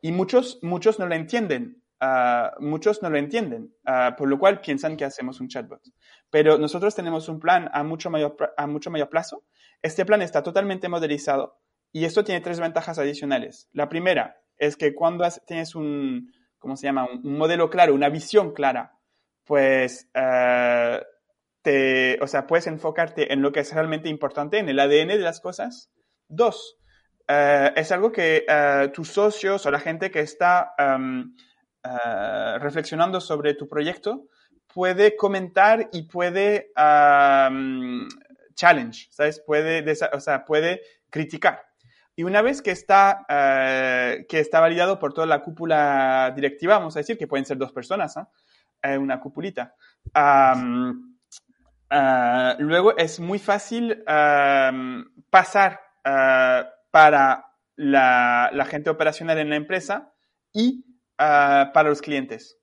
Y 0.01 0.13
muchos, 0.13 0.61
muchos 0.63 0.99
no 0.99 1.07
lo 1.07 1.15
entienden, 1.15 1.83
ah, 2.01 2.55
muchos 2.61 3.03
no 3.03 3.11
lo 3.11 3.19
entienden, 3.19 3.75
ah, 3.85 4.15
por 4.17 4.29
lo 4.31 4.39
cual 4.39 4.63
piensan 4.63 4.97
que 4.97 5.05
hacemos 5.05 5.41
un 5.41 5.49
chatbot. 5.49 5.83
Pero 6.31 6.57
nosotros 6.57 6.95
tenemos 6.95 7.29
un 7.29 7.39
plan 7.39 7.69
a 7.71 7.83
mucho 7.83 8.09
mayor, 8.09 8.35
a 8.57 8.67
mucho 8.67 8.91
mayor 8.91 9.11
plazo. 9.11 9.45
Este 9.83 10.07
plan 10.07 10.23
está 10.23 10.43
totalmente 10.43 10.89
modelizado 10.89 11.61
y 11.95 12.05
esto 12.07 12.25
tiene 12.25 12.41
tres 12.41 12.59
ventajas 12.59 12.99
adicionales. 12.99 13.69
La 13.73 13.89
primera 13.89 14.37
es 14.59 14.77
que 14.77 14.97
cuando 14.97 15.29
tienes 15.47 15.77
un, 15.77 16.35
¿cómo 16.59 16.77
se 16.77 16.89
llama? 16.89 17.07
Un, 17.07 17.39
modelo 17.39 17.71
claro, 17.71 17.95
una 17.95 18.09
visión 18.09 18.53
clara, 18.53 18.99
pues 19.45 20.11
eh, 20.13 21.01
o 22.21 22.27
sea, 22.27 22.49
puedes 22.49 22.67
enfocarte 22.67 23.33
en 23.33 23.43
lo 23.43 23.53
que 23.53 23.61
es 23.61 23.73
realmente 23.73 24.09
importante, 24.09 24.59
en 24.59 24.69
el 24.69 24.81
ADN 24.81 25.07
de 25.07 25.19
las 25.19 25.41
cosas. 25.41 25.93
Dos, 26.27 26.79
eh, 27.29 27.71
es 27.77 27.93
algo 27.93 28.11
que 28.11 28.45
eh, 28.49 28.91
tus 28.93 29.11
socios 29.11 29.65
o 29.65 29.71
la 29.71 29.79
gente 29.79 30.11
que 30.11 30.21
está 30.21 30.75
em, 30.77 31.33
reflexionando 32.59 33.21
sobre 33.21 33.55
tu 33.55 33.69
proyecto 33.69 34.27
puede 34.67 35.15
comentar 35.15 35.91
y 35.93 36.09
puede 36.09 36.73
em, 36.77 38.09
challenge, 38.57 39.07
¿sabes? 39.11 39.41
Puede, 39.47 39.85
o 40.13 40.19
sea, 40.19 40.45
puede 40.45 40.81
criticar. 41.09 41.74
Y 42.17 42.23
una 42.23 42.43
vez 42.43 42.63
que 42.63 42.71
está, 42.71 43.25
que 43.29 44.41
está 44.41 44.61
validado 44.61 44.99
por 44.99 45.13
toda 45.15 45.27
la 45.27 45.43
cúpula 45.43 46.33
directiva, 46.35 46.79
vamos 46.79 46.97
a 46.97 47.01
decir 47.01 47.19
que 47.19 47.27
pueden 47.27 47.45
ser 47.45 47.57
dos 47.59 47.73
personas, 47.73 48.17
¿eh? 48.17 48.99
una 48.99 49.21
cupulita. 49.21 49.75
Ah, 51.97 52.57
luego 52.59 52.97
es 52.97 53.21
muy 53.21 53.39
fácil 53.39 54.03
pasar 55.31 55.81
ah, 56.05 56.69
para 56.91 57.47
la, 57.77 58.67
gente 58.69 58.91
operacional 58.91 59.39
en 59.39 59.51
la 59.51 59.57
empresa 59.57 60.13
y 60.53 60.85
ah, 61.19 61.71
para 61.73 61.89
los 61.89 62.03
clientes. 62.03 62.59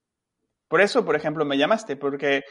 Por 0.67 0.81
eso, 0.81 1.05
por 1.05 1.15
ejemplo, 1.15 1.45
me 1.45 1.57
llamaste, 1.57 1.95
porque 1.97 2.43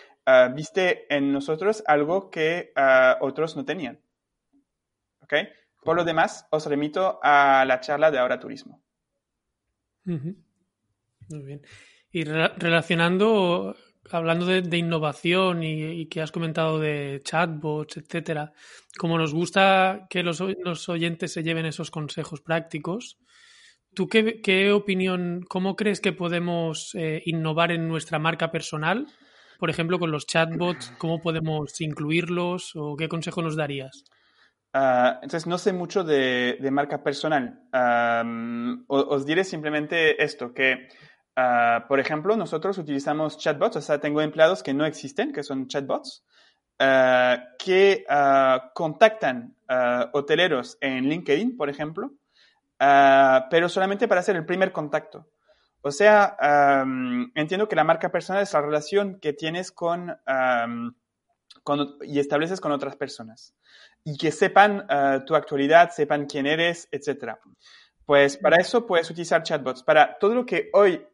viste 0.55 1.13
en 1.15 1.33
nosotros 1.33 1.83
algo 1.87 2.31
que 2.31 2.73
otros 3.21 3.57
no 3.57 3.65
tenían. 3.65 4.01
¿Ok? 5.23 5.35
Por 5.83 5.97
lo 5.97 6.05
demás, 6.05 6.47
os 6.51 6.67
remito 6.67 7.21
a 7.23 7.65
la 7.67 7.81
charla 7.81 8.11
de 8.11 8.19
Ahora 8.19 8.39
Turismo. 8.39 8.83
Muy 10.05 11.43
bien. 11.45 11.63
Y 12.11 12.25
relacionando 12.25 13.77
hablando 14.11 14.47
de, 14.47 14.79
innovación 14.79 15.63
y, 15.63 16.07
que 16.07 16.21
has 16.21 16.33
comentado 16.33 16.79
de 16.79 17.21
chatbots, 17.25 17.99
etcétera, 17.99 18.53
como 18.99 19.19
nos 19.19 19.33
gusta 19.33 20.07
que 20.11 20.23
los, 20.23 20.41
oyentes 20.89 21.33
se 21.33 21.43
lleven 21.43 21.67
esos 21.67 21.91
consejos 21.91 22.41
prácticos, 22.41 23.19
¿tú 23.95 24.09
qué, 24.09 24.73
opinión, 24.73 25.45
cómo 25.49 25.77
crees 25.77 26.01
que 26.01 26.13
podemos 26.13 26.95
eh, 26.95 27.23
innovar 27.27 27.73
en 27.73 27.89
nuestra 27.89 28.19
marca 28.19 28.51
personal? 28.51 29.07
Por 29.59 29.71
ejemplo, 29.71 29.99
con 29.99 30.11
los 30.11 30.27
chatbots, 30.27 30.93
¿cómo 30.99 31.21
podemos 31.21 31.81
incluirlos 31.81 32.73
o 32.75 32.97
qué 32.97 33.09
consejo 33.09 33.43
nos 33.43 33.57
darías? 33.57 34.05
Ah, 34.73 35.19
entonces, 35.23 35.47
no 35.47 35.59
sé 35.59 35.73
mucho 35.73 36.05
de, 36.05 36.59
marca 36.71 37.03
personal. 37.03 37.61
os 38.87 39.27
diré 39.27 39.45
simplemente 39.45 40.23
esto, 40.23 40.55
que 40.55 40.89
Ah, 41.37 41.87
por 41.89 42.01
ejemplo, 42.01 42.37
nosotros 42.37 42.77
utilizamos 42.77 43.39
chatbots, 43.39 43.77
o 43.77 43.81
sea, 43.81 43.99
tengo 43.99 44.21
empleados 44.21 44.63
que 44.63 44.75
no 44.75 44.85
existen, 44.85 45.33
que 45.33 45.43
son 45.43 45.69
chatbots, 45.69 46.25
ah, 46.79 47.45
que 47.59 48.05
contactan 48.75 49.57
hoteleros 50.13 50.77
en 50.81 51.09
LinkedIn, 51.09 51.57
por 51.57 51.71
ejemplo, 51.71 52.13
pero 52.79 53.69
solamente 53.69 54.09
para 54.09 54.21
hacer 54.21 54.37
el 54.37 54.45
primer 54.45 54.73
contacto. 54.73 55.29
O 55.83 55.91
sea, 55.91 56.37
entiendo 57.35 57.69
que 57.69 57.77
la 57.77 57.85
marca 57.85 58.11
personal 58.11 58.43
es 58.43 58.53
la 58.53 58.61
relación 58.61 59.19
que 59.21 59.33
tienes 59.33 59.73
con, 59.73 60.15
y 62.03 62.19
estableces 62.19 62.61
con 62.61 62.73
otras 62.73 62.97
personas 62.97 63.55
y 64.05 64.17
que 64.17 64.33
sepan 64.33 64.87
tu 65.27 65.35
actualidad, 65.35 65.91
sepan 65.91 66.27
quién 66.27 66.47
eres, 66.47 66.89
etc. 66.91 67.35
Pues 68.05 68.37
para 68.37 68.57
eso 68.57 68.87
puedes 68.87 69.11
utilizar 69.11 69.43
chatbots. 69.43 69.83
Para 69.83 70.19
todo 70.19 70.35
lo 70.35 70.45
que 70.45 70.71
hoy 70.73 71.07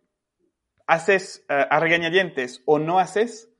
haces 0.87 1.44
uh, 1.51 1.66
a 1.68 1.81
regañadientes 1.81 2.62
o 2.64 2.79
no 2.79 2.99
haces 2.99 3.51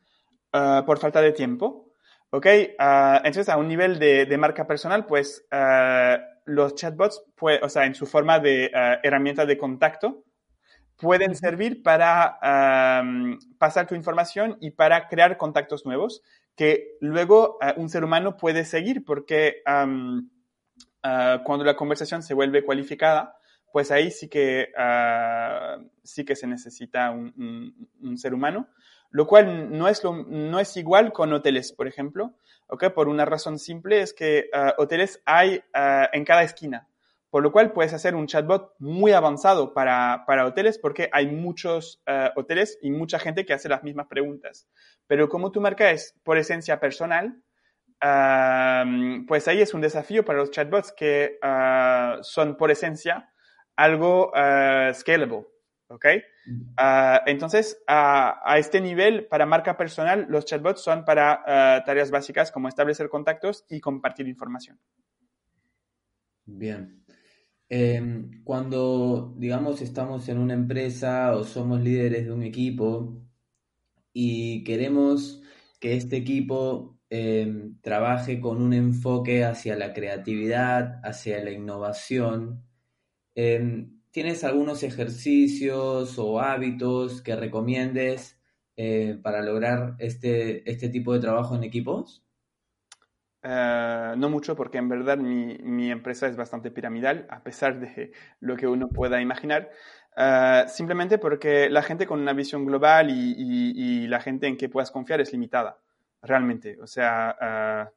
uh, 0.55 0.85
por 0.85 0.99
falta 0.99 1.21
de 1.21 1.33
tiempo, 1.33 1.93
¿ok? 2.31 2.47
Entonces, 2.47 3.49
a 3.49 3.57
un 3.57 3.69
nivel 3.69 3.99
de, 3.99 4.27
de 4.27 4.39
marca 4.39 4.67
personal, 4.67 5.07
pues 5.07 5.47
los 6.45 6.75
chatbots, 6.75 7.25
pues, 7.35 7.61
o 7.63 7.69
sea, 7.69 7.85
en 7.85 7.95
su 7.95 8.07
forma 8.07 8.39
de 8.39 8.71
herramienta 9.03 9.45
de 9.47 9.59
contacto, 9.59 10.25
pueden 10.97 11.37
servir 11.37 11.83
para 11.83 12.39
pasar 13.59 13.87
tu 13.87 13.95
información 13.95 14.57
y 14.61 14.71
para 14.71 15.09
crear 15.09 15.37
contactos 15.37 15.85
nuevos 15.85 16.23
que 16.57 16.97
luego 17.01 17.59
eh, 17.61 17.75
un 17.77 17.89
ser 17.89 18.03
humano 18.03 18.37
puede 18.37 18.65
seguir 18.65 19.05
porque 19.05 19.63
eh, 19.67 21.39
cuando 21.45 21.65
la 21.65 21.77
conversación 21.77 22.23
se 22.23 22.35
vuelve 22.35 22.65
cualificada, 22.65 23.37
pues 23.71 23.91
ahí 23.91 24.11
sí 24.11 24.29
que, 24.29 24.73
eh, 24.77 25.77
sí 26.03 26.25
que 26.25 26.35
se 26.35 26.47
necesita 26.47 27.11
un, 27.11 27.91
un, 28.01 28.17
ser 28.17 28.33
humano, 28.33 28.69
lo 29.11 29.27
cual 29.27 29.77
no 29.77 29.87
es, 29.87 30.03
lo, 30.03 30.15
no 30.15 30.59
es 30.59 30.77
igual 30.79 31.13
con 31.13 31.33
hoteles, 31.33 31.73
por 31.73 31.87
ejemplo, 31.87 32.35
¿okay? 32.69 32.89
por 32.89 33.09
una 33.09 33.27
razón 33.27 33.59
simple, 33.59 34.01
es 34.01 34.15
que 34.15 34.49
hoteles 34.79 35.21
hay 35.27 35.63
en 36.13 36.25
cada 36.25 36.43
esquina. 36.43 36.89
Por 37.37 37.43
lo 37.43 37.53
cual 37.53 37.75
puedes 37.75 37.93
hacer 37.93 38.15
un 38.15 38.27
chatbot 38.27 38.73
muy 38.79 39.13
avanzado 39.13 39.75
para, 39.75 40.25
para 40.27 40.47
hoteles 40.47 40.79
porque 40.79 41.11
hay 41.13 41.27
muchos 41.27 42.03
uh, 42.09 42.31
hoteles 42.35 42.79
y 42.81 42.91
mucha 42.91 43.19
gente 43.19 43.45
que 43.45 43.53
hace 43.53 43.69
las 43.69 43.83
mismas 43.85 44.07
preguntas. 44.07 44.67
Pero 45.07 45.29
como 45.29 45.53
tu 45.53 45.61
marca 45.61 45.91
es 45.91 46.19
por 46.23 46.39
esencia 46.39 46.81
personal, 46.81 47.43
uh, 48.03 49.27
pues 49.27 49.49
ahí 49.49 49.61
es 49.61 49.75
un 49.75 49.83
desafío 49.83 50.25
para 50.25 50.39
los 50.39 50.51
chatbots 50.51 50.95
que 50.97 51.39
uh, 51.43 52.23
son 52.23 52.57
por 52.57 52.71
esencia 52.71 53.31
algo 53.77 54.33
scalable. 54.95 55.45
¿Ok? 55.89 56.07
entonces, 57.27 57.83
a 57.87 58.57
este 58.57 58.81
nivel, 58.81 59.27
para 59.27 59.45
marca 59.45 59.77
personal, 59.77 60.25
los 60.31 60.47
chatbots 60.47 60.81
son 60.81 61.05
para 61.05 61.83
tareas 61.85 62.11
básicas 62.11 62.51
como 62.51 62.69
establecer 62.69 63.11
contactos 63.11 63.67
y 63.69 63.79
compartir 63.79 64.27
información. 64.27 64.81
Bien. 66.47 67.06
Em, 67.69 68.43
cuando, 68.45 69.35
digamos, 69.39 69.83
estamos 69.83 70.29
en 70.29 70.39
una 70.39 70.55
empresa 70.55 71.35
o 71.37 71.45
somos 71.45 71.81
líderes 71.81 72.25
de 72.27 72.33
un 72.33 72.43
equipo 72.45 73.21
y 74.13 74.65
queremos 74.65 75.43
que 75.81 75.95
este 75.97 76.17
equipo 76.17 76.99
em, 77.11 77.81
trabaje 77.83 78.41
con 78.41 78.63
un 78.63 78.73
enfoque 78.73 79.45
hacia 79.45 79.77
la 79.77 79.93
creatividad, 79.93 81.01
hacia 81.05 81.43
la 81.45 81.53
innovación, 81.53 82.65
em, 83.35 84.01
¿tienes 84.13 84.45
algunos 84.45 84.83
ejercicios 84.83 86.19
o 86.19 86.41
hábitos 86.41 87.23
que 87.23 87.37
recomiendes 87.37 88.41
eh, 88.77 89.19
para 89.23 89.43
lograr 89.43 89.97
este, 90.01 90.71
este 90.71 90.89
tipo 90.91 91.15
de 91.15 91.21
trabajo 91.21 91.57
en 91.57 91.65
equipos? 91.65 92.26
Eh, 93.49 94.15
no 94.17 94.29
mucho 94.29 94.57
porque 94.57 94.79
en 94.79 94.89
verdad 94.89 95.19
mi, 95.19 95.57
mi, 95.59 95.89
empresa 95.93 96.27
es 96.27 96.35
bastante 96.37 96.73
piramidal, 96.73 97.29
a 97.31 97.45
pesar 97.45 97.79
de 97.79 98.11
lo 98.41 98.57
que 98.57 98.67
uno 98.67 98.89
pueda 98.89 99.21
imaginar. 99.21 99.71
Uh, 100.17 100.69
simplemente 100.69 101.19
porque 101.19 101.69
la 101.71 101.83
gente 101.83 102.07
con 102.07 102.21
una 102.21 102.33
visión 102.33 102.65
global 102.65 103.11
y, 103.11 103.35
y, 103.37 104.05
y, 104.05 104.07
la 104.09 104.19
gente 104.21 104.49
en 104.49 104.57
que 104.57 104.69
puedas 104.69 104.91
confiar 104.91 105.21
es 105.21 105.31
limitada, 105.31 105.79
realmente. 106.23 106.77
O 106.81 106.89
sea, 106.89 107.93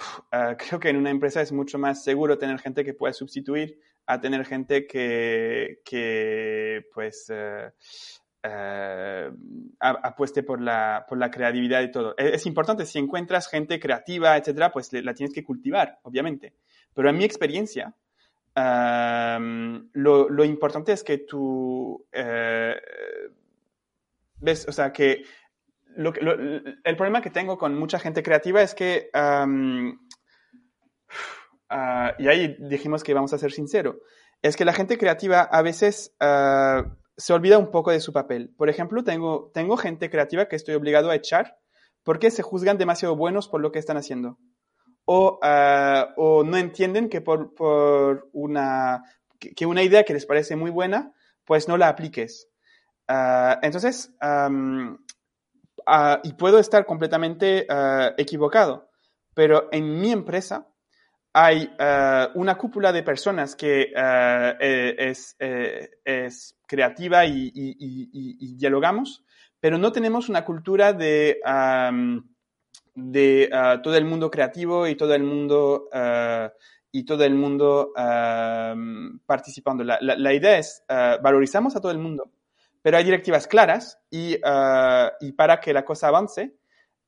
uh, 0.00 0.56
creo 0.56 0.78
que 0.78 0.90
en 0.90 0.98
una 0.98 1.10
empresa 1.10 1.40
es 1.40 1.50
mucho 1.50 1.78
más 1.78 2.04
seguro 2.04 2.38
tener 2.38 2.60
gente 2.60 2.84
que 2.84 2.94
pueda 2.94 3.12
sustituir 3.12 3.80
a 4.06 4.20
tener 4.20 4.44
gente 4.44 4.86
que, 4.86 5.80
que 5.84 6.86
pues, 6.94 7.28
eh, 8.46 9.30
apueste 9.80 10.42
por 10.42 10.60
la, 10.60 11.04
por 11.08 11.18
la 11.18 11.30
creatividad 11.30 11.82
y 11.82 11.90
todo. 11.90 12.14
Es, 12.16 12.46
importante, 12.46 12.86
si 12.86 12.98
encuentras 12.98 13.48
gente 13.48 13.80
creativa, 13.80 14.36
etcétera, 14.36 14.70
pues 14.70 14.92
la 14.92 15.14
tienes 15.14 15.34
que 15.34 15.44
cultivar, 15.44 15.98
obviamente. 16.02 16.54
Pero 16.94 17.10
en 17.10 17.18
mi 17.18 17.24
experiencia, 17.24 17.94
lo, 18.54 20.28
lo, 20.30 20.44
importante 20.44 20.92
es 20.92 21.02
que 21.02 21.18
tú 21.18 22.06
eh, 22.12 22.76
ves, 24.38 24.66
o 24.68 24.72
sea, 24.72 24.92
que 24.92 25.24
lo, 25.96 26.12
el 26.14 26.96
problema 26.96 27.20
que 27.20 27.30
tengo 27.30 27.58
con 27.58 27.76
mucha 27.78 27.98
gente 27.98 28.22
creativa 28.22 28.62
es 28.62 28.74
que, 28.74 29.10
ah, 29.12 29.46
y 32.18 32.28
ahí 32.28 32.56
dijimos 32.60 33.02
que 33.02 33.14
vamos 33.14 33.32
a 33.32 33.38
ser 33.38 33.52
sinceros, 33.52 33.96
es 34.42 34.56
que 34.56 34.64
la 34.64 34.72
gente 34.72 34.98
creativa 34.98 35.40
a 35.40 35.62
veces 35.62 36.14
ah, 36.20 36.84
se 37.16 37.32
olvida 37.32 37.58
un 37.58 37.70
poco 37.70 37.90
de 37.90 38.00
su 38.00 38.12
papel. 38.12 38.54
Por 38.56 38.68
ejemplo, 38.68 39.02
tengo, 39.02 39.50
tengo 39.54 39.76
gente 39.76 40.10
creativa 40.10 40.48
que 40.48 40.56
estoy 40.56 40.74
obligado 40.74 41.10
a 41.10 41.14
echar 41.14 41.58
porque 42.02 42.30
se 42.30 42.42
juzgan 42.42 42.78
demasiado 42.78 43.16
buenos 43.16 43.48
por 43.48 43.60
lo 43.60 43.72
que 43.72 43.78
están 43.78 43.96
haciendo. 43.96 44.38
O, 45.04 45.38
ah, 45.42 46.14
o 46.16 46.44
no 46.44 46.56
entienden 46.56 47.08
que 47.08 47.20
por, 47.20 47.54
por 47.54 48.28
una, 48.32 49.02
que, 49.38 49.66
una 49.66 49.82
idea 49.82 50.04
que 50.04 50.12
les 50.12 50.26
parece 50.26 50.56
muy 50.56 50.70
buena, 50.70 51.12
pues 51.44 51.68
no 51.68 51.76
la 51.76 51.88
apliques. 51.88 52.48
Ah, 53.08 53.58
entonces, 53.62 54.14
ah, 54.20 54.50
y 56.22 56.32
puedo 56.34 56.58
estar 56.58 56.84
completamente 56.86 57.66
equivocado, 58.18 58.90
pero 59.34 59.68
en 59.72 60.00
mi 60.00 60.10
empresa 60.10 60.68
hay 61.38 61.70
una 62.34 62.56
cúpula 62.56 62.92
de 62.92 63.02
personas 63.02 63.54
que 63.54 63.92
e, 63.94 64.94
es, 64.98 65.36
e, 65.38 65.90
es 66.02 66.56
creativa 66.66 67.26
y, 67.26 68.54
dialogamos, 68.56 69.22
pero 69.60 69.76
no 69.76 69.92
tenemos 69.92 70.30
una 70.30 70.46
cultura 70.46 70.94
de, 70.94 71.38
de 72.94 73.50
ah, 73.52 73.80
todo 73.82 73.96
el 73.98 74.06
mundo 74.06 74.30
creativo 74.30 74.86
y 74.86 74.94
todo 74.94 75.14
el 75.14 75.24
mundo, 75.24 75.90
y 76.90 77.04
todo 77.04 77.22
el 77.22 77.34
mundo 77.34 77.92
participando. 79.26 79.84
La, 79.84 80.32
idea 80.32 80.56
es, 80.56 80.84
uh, 80.88 81.22
valorizamos 81.22 81.76
a 81.76 81.82
todo 81.82 81.92
el 81.92 81.98
mundo, 81.98 82.32
pero 82.80 82.96
hay 82.96 83.04
directivas 83.04 83.46
claras 83.46 83.98
y, 84.10 84.36
y 85.20 85.32
para 85.32 85.60
que 85.60 85.74
la 85.74 85.84
cosa 85.84 86.08
avance, 86.08 86.56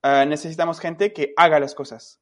necesitamos 0.05 0.81
gente 0.81 1.15
que 1.15 1.33
haga 1.35 1.59
las 1.59 1.75
cosas. 1.75 2.21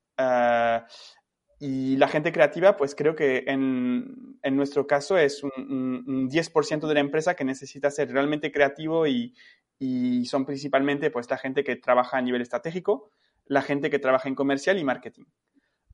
Y 1.58 1.96
la 1.96 2.08
gente 2.08 2.32
creativa, 2.32 2.76
pues 2.76 2.94
creo 2.94 3.16
que 3.16 3.44
en, 3.46 4.38
en 4.42 4.56
nuestro 4.56 4.86
caso 4.86 5.16
es 5.16 5.42
un, 5.42 6.04
un, 6.06 6.30
10% 6.30 6.86
de 6.86 6.94
la 6.94 7.00
empresa 7.00 7.34
que 7.34 7.44
necesita 7.44 7.90
ser 7.90 8.12
realmente 8.12 8.52
creativo 8.52 9.06
y, 9.06 9.34
y, 9.78 10.26
son 10.26 10.44
principalmente 10.44 11.10
pues 11.10 11.30
la 11.30 11.38
gente 11.38 11.64
que 11.64 11.76
trabaja 11.76 12.18
a 12.18 12.22
nivel 12.22 12.42
estratégico, 12.42 13.10
la 13.46 13.62
gente 13.62 13.88
que 13.88 13.98
trabaja 13.98 14.28
en 14.28 14.34
comercial 14.34 14.78
y 14.78 14.84
marketing. 14.84 15.24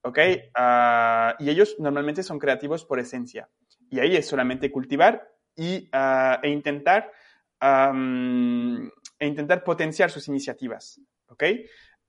¿Ok? 0.03 0.19
Uh, 0.59 1.43
y 1.43 1.49
ellos 1.49 1.77
normalmente 1.79 2.25
son 2.25 2.41
creativos 2.41 2.85
por 2.85 2.99
esencia. 2.99 3.49
Y 3.89 4.01
ahí 4.01 4.17
es 4.17 4.27
solamente 4.27 4.73
cultivar 4.73 5.29
y, 5.55 5.89
uh, 5.95 6.41
e, 6.43 6.49
intentar, 6.49 7.13
um, 7.63 8.89
e 9.17 9.27
intentar 9.29 9.63
potenciar 9.63 10.11
sus 10.11 10.27
iniciativas. 10.27 11.01
¿Ok? 11.29 11.45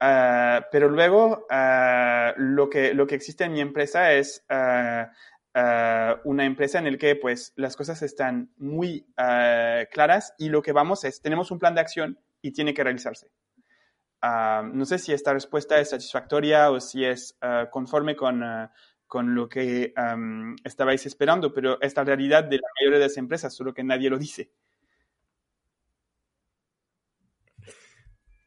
Ah, 0.06 0.68
pero 0.70 0.89
luego 0.89 1.48
uh, 1.50 2.34
lo, 2.36 2.70
que, 2.70 2.94
lo 2.94 3.08
que 3.08 3.16
existe 3.16 3.46
en 3.46 3.54
mi 3.54 3.62
empresa 3.62 4.12
es 4.12 4.46
uh, 4.50 5.08
una 6.26 6.44
empresa 6.44 6.80
en 6.80 6.92
la 6.92 6.98
que 6.98 7.16
pues 7.16 7.54
las 7.56 7.78
cosas 7.78 8.02
están 8.02 8.52
muy 8.58 9.08
claras 9.16 10.34
y 10.38 10.50
lo 10.50 10.62
que 10.62 10.74
vamos 10.74 11.06
es, 11.06 11.22
tenemos 11.22 11.52
un 11.52 11.60
plan 11.60 11.74
de 11.74 11.80
acción 11.80 12.20
y 12.42 12.52
tiene 12.52 12.74
que 12.74 12.84
realizarse. 12.84 13.32
no 14.22 14.86
sé 14.86 15.00
si 15.00 15.13
esta 15.13 15.32
respuesta 15.32 15.80
es 15.80 15.92
satisfactoria 15.92 16.70
o 16.70 16.82
si 16.82 17.06
es 17.06 17.38
conforme 17.72 18.18
con, 18.18 18.44
con 19.08 19.36
lo 19.36 19.48
que 19.48 19.94
um, 19.96 20.56
estabais 20.66 21.06
esperando, 21.06 21.54
pero 21.54 21.80
esta 21.82 22.04
realidad 22.04 22.44
de 22.44 22.58
la 22.58 22.68
mayoría 22.82 23.00
de 23.00 23.06
las 23.06 23.18
empresas, 23.18 23.56
solo 23.56 23.74
que 23.74 23.84
nadie 23.84 24.10
lo 24.10 24.18
dice. 24.18 24.52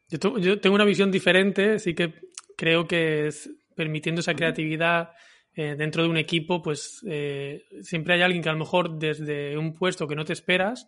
Yo, 0.09 0.59
tengo 0.59 0.75
una 0.75 0.85
visión 0.85 1.11
diferente, 1.11 1.79
sí 1.79 1.93
que 1.93 2.13
creo 2.55 2.87
que 2.87 3.27
es, 3.27 3.49
permitiendo 3.75 4.21
esa 4.21 4.35
creatividad 4.35 5.11
eh, 5.53 5.75
dentro 5.77 6.03
de 6.03 6.09
un 6.09 6.17
equipo, 6.17 6.61
pues 6.61 7.03
eh, 7.07 7.65
siempre 7.81 8.13
hay 8.13 8.21
alguien 8.21 8.41
que 8.41 8.49
a 8.49 8.53
lo 8.53 8.59
mejor 8.59 8.97
desde 8.97 9.57
un 9.57 9.73
puesto 9.73 10.07
que 10.07 10.15
no 10.15 10.23
te 10.23 10.33
esperas 10.33 10.87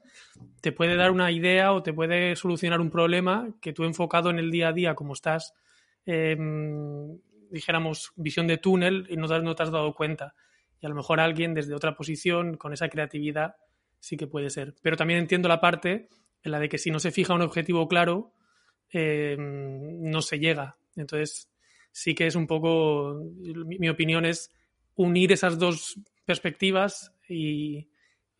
te 0.61 0.71
puede 0.71 0.95
dar 0.95 1.11
una 1.11 1.31
idea 1.31 1.73
o 1.73 1.83
te 1.83 1.91
puede 1.91 2.35
solucionar 2.35 2.79
un 2.79 2.89
problema 2.89 3.49
que 3.61 3.73
tú 3.73 3.83
enfocado 3.83 4.29
en 4.29 4.39
el 4.39 4.51
día 4.51 4.69
a 4.69 4.73
día, 4.73 4.95
como 4.95 5.13
estás, 5.13 5.53
em, 6.05 7.19
dijéramos, 7.49 8.13
visión 8.15 8.47
de 8.47 8.57
túnel 8.57 9.05
y 9.09 9.17
no 9.17 9.27
te, 9.27 9.39
no 9.41 9.55
te 9.55 9.63
has 9.63 9.71
dado 9.71 9.93
cuenta. 9.93 10.35
Y 10.79 10.85
a 10.85 10.89
lo 10.89 10.95
mejor 10.95 11.19
alguien 11.19 11.53
desde 11.53 11.73
otra 11.73 11.95
posición, 11.95 12.55
con 12.55 12.71
esa 12.71 12.87
creatividad, 12.87 13.55
sí 13.99 14.15
que 14.15 14.27
puede 14.27 14.49
ser. 14.49 14.75
Pero 14.81 14.95
también 14.95 15.19
entiendo 15.19 15.49
la 15.49 15.59
parte 15.59 16.07
en 16.41 16.51
la 16.51 16.59
de 16.59 16.69
que 16.69 16.77
si 16.77 16.89
no 16.89 16.99
se 16.99 17.11
fija 17.11 17.33
un 17.33 17.41
objetivo 17.41 17.87
claro, 17.87 18.33
eh, 18.91 19.35
no 19.37 20.21
se 20.21 20.39
llega. 20.39 20.77
Entonces, 20.95 21.49
sí 21.91 22.15
que 22.15 22.27
es 22.27 22.35
un 22.35 22.47
poco, 22.47 23.21
mi, 23.35 23.89
opinión 23.89 24.25
es 24.25 24.51
unir 24.95 25.31
esas 25.31 25.57
dos 25.57 25.99
perspectivas 26.25 27.13
y, 27.27 27.89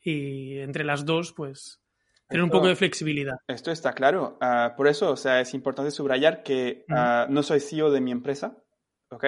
entre 0.04 0.84
las 0.84 1.06
dos, 1.06 1.34
pues, 1.34 1.80
tener 2.28 2.44
un 2.44 2.50
poco 2.50 2.68
de 2.68 2.76
flexibilidad. 2.76 3.38
Esto 3.48 3.72
está 3.72 3.94
claro. 3.94 4.38
Ah, 4.42 4.74
por 4.76 4.88
eso, 4.88 5.12
o 5.12 5.18
sea, 5.18 5.40
es 5.42 5.54
importante 5.54 5.92
subrayar 5.92 6.44
que 6.44 6.86
ah, 6.90 7.28
no 7.30 7.44
soy 7.44 7.60
CEO 7.60 7.92
de 7.92 8.02
mi 8.02 8.12
empresa, 8.12 8.58
¿ok? 9.10 9.26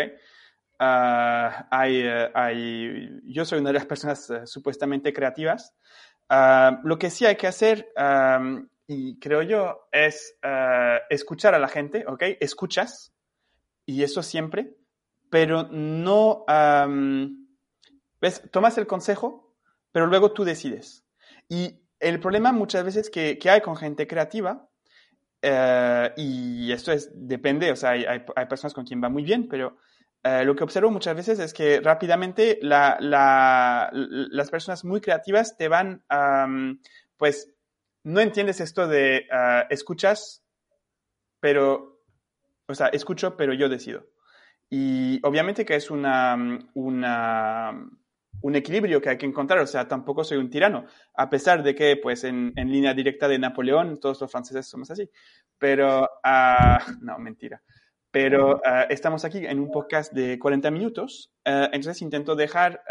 Uh, 0.82 1.54
hay, 1.70 3.22
yo 3.26 3.46
soy 3.46 3.60
una 3.60 3.70
de 3.70 3.76
las 3.76 3.86
personas 3.86 4.28
eh, 4.32 4.48
supuestamente 4.48 5.14
creativas, 5.14 5.76
lo 6.84 6.98
que 6.98 7.12
sí 7.12 7.28
hay 7.28 7.36
que 7.36 7.46
hacer, 7.46 7.92
y 8.94 9.18
creo 9.20 9.42
yo, 9.42 9.88
es 9.92 10.38
escuchar 11.10 11.56
a 11.56 11.60
la 11.60 11.70
gente, 11.70 12.04
¿ok? 12.08 12.24
Escuchas, 12.40 13.14
y 13.86 14.04
eso 14.04 14.22
siempre, 14.22 14.76
pero 15.30 15.64
no, 15.72 16.46
¿ves? 18.20 18.50
Tomas 18.52 18.78
el 18.78 18.88
consejo, 18.88 19.56
pero 19.92 20.08
luego 20.08 20.34
tú 20.34 20.44
decides. 20.44 21.06
Y 21.48 21.80
el 22.02 22.20
problema 22.20 22.52
muchas 22.52 22.84
veces 22.84 23.10
que, 23.10 23.38
que 23.38 23.50
hay 23.50 23.62
con 23.62 23.78
gente 23.78 24.08
creativa, 24.08 24.68
eh, 25.42 26.12
y 26.18 26.72
esto 26.72 26.92
es, 26.92 27.10
depende, 27.14 27.72
o 27.72 27.76
sea, 27.78 27.92
hay, 27.92 28.04
hay, 28.04 28.46
personas 28.48 28.74
con 28.74 28.86
quien 28.86 29.02
va 29.02 29.08
muy 29.08 29.24
bien, 29.24 29.48
pero 29.48 29.78
eh, 30.24 30.44
lo 30.44 30.56
que 30.56 30.64
observo 30.64 30.92
muchas 30.92 31.16
veces 31.16 31.40
es 31.40 31.54
que 31.54 31.80
rápidamente 31.80 32.60
la, 32.62 32.98
la, 33.00 33.90
las 33.94 34.52
personas 34.52 34.84
muy 34.84 35.00
creativas 35.00 35.56
te 35.56 35.70
van, 35.70 36.04
pues, 37.18 37.54
no 38.04 38.20
entiendes 38.20 38.60
esto 38.60 38.88
de 38.88 39.28
uh, 39.32 39.68
escuchas, 39.70 40.44
pero, 41.40 42.02
o 42.68 42.74
sea, 42.74 42.88
escucho, 42.88 43.38
pero 43.38 43.54
yo 43.54 43.70
decido. 43.70 44.08
Y 44.70 45.20
obviamente 45.24 45.66
que 45.66 45.76
es 45.76 45.92
una, 45.92 46.36
un 46.74 48.56
equilibrio 48.56 49.02
que 49.02 49.10
hay 49.10 49.18
que 49.18 49.26
encontrar, 49.26 49.60
o 49.60 49.68
sea, 49.68 49.88
tampoco 49.88 50.24
soy 50.24 50.38
un 50.38 50.50
tirano, 50.50 50.86
a 51.14 51.30
pesar 51.30 51.62
de 51.62 51.76
que, 51.76 51.98
pues, 51.98 52.24
en, 52.24 52.54
línea 52.56 52.94
directa 52.94 53.28
de 53.28 53.38
Napoleón, 53.38 54.00
todos 54.00 54.22
los 54.22 54.32
franceses 54.32 54.68
somos 54.68 54.90
así. 54.90 55.10
Pero, 55.58 56.04
uh, 56.04 56.78
no, 57.02 57.20
mentira. 57.20 57.62
Pero 58.12 58.58
uh, 58.58 58.88
estamos 58.90 59.26
aquí 59.26 59.46
en 59.46 59.60
un 59.60 59.72
podcast 59.72 60.14
de 60.14 60.38
40 60.40 60.72
minutos, 60.72 61.32
entonces 61.46 62.02
intento 62.02 62.36
dejar 62.36 62.84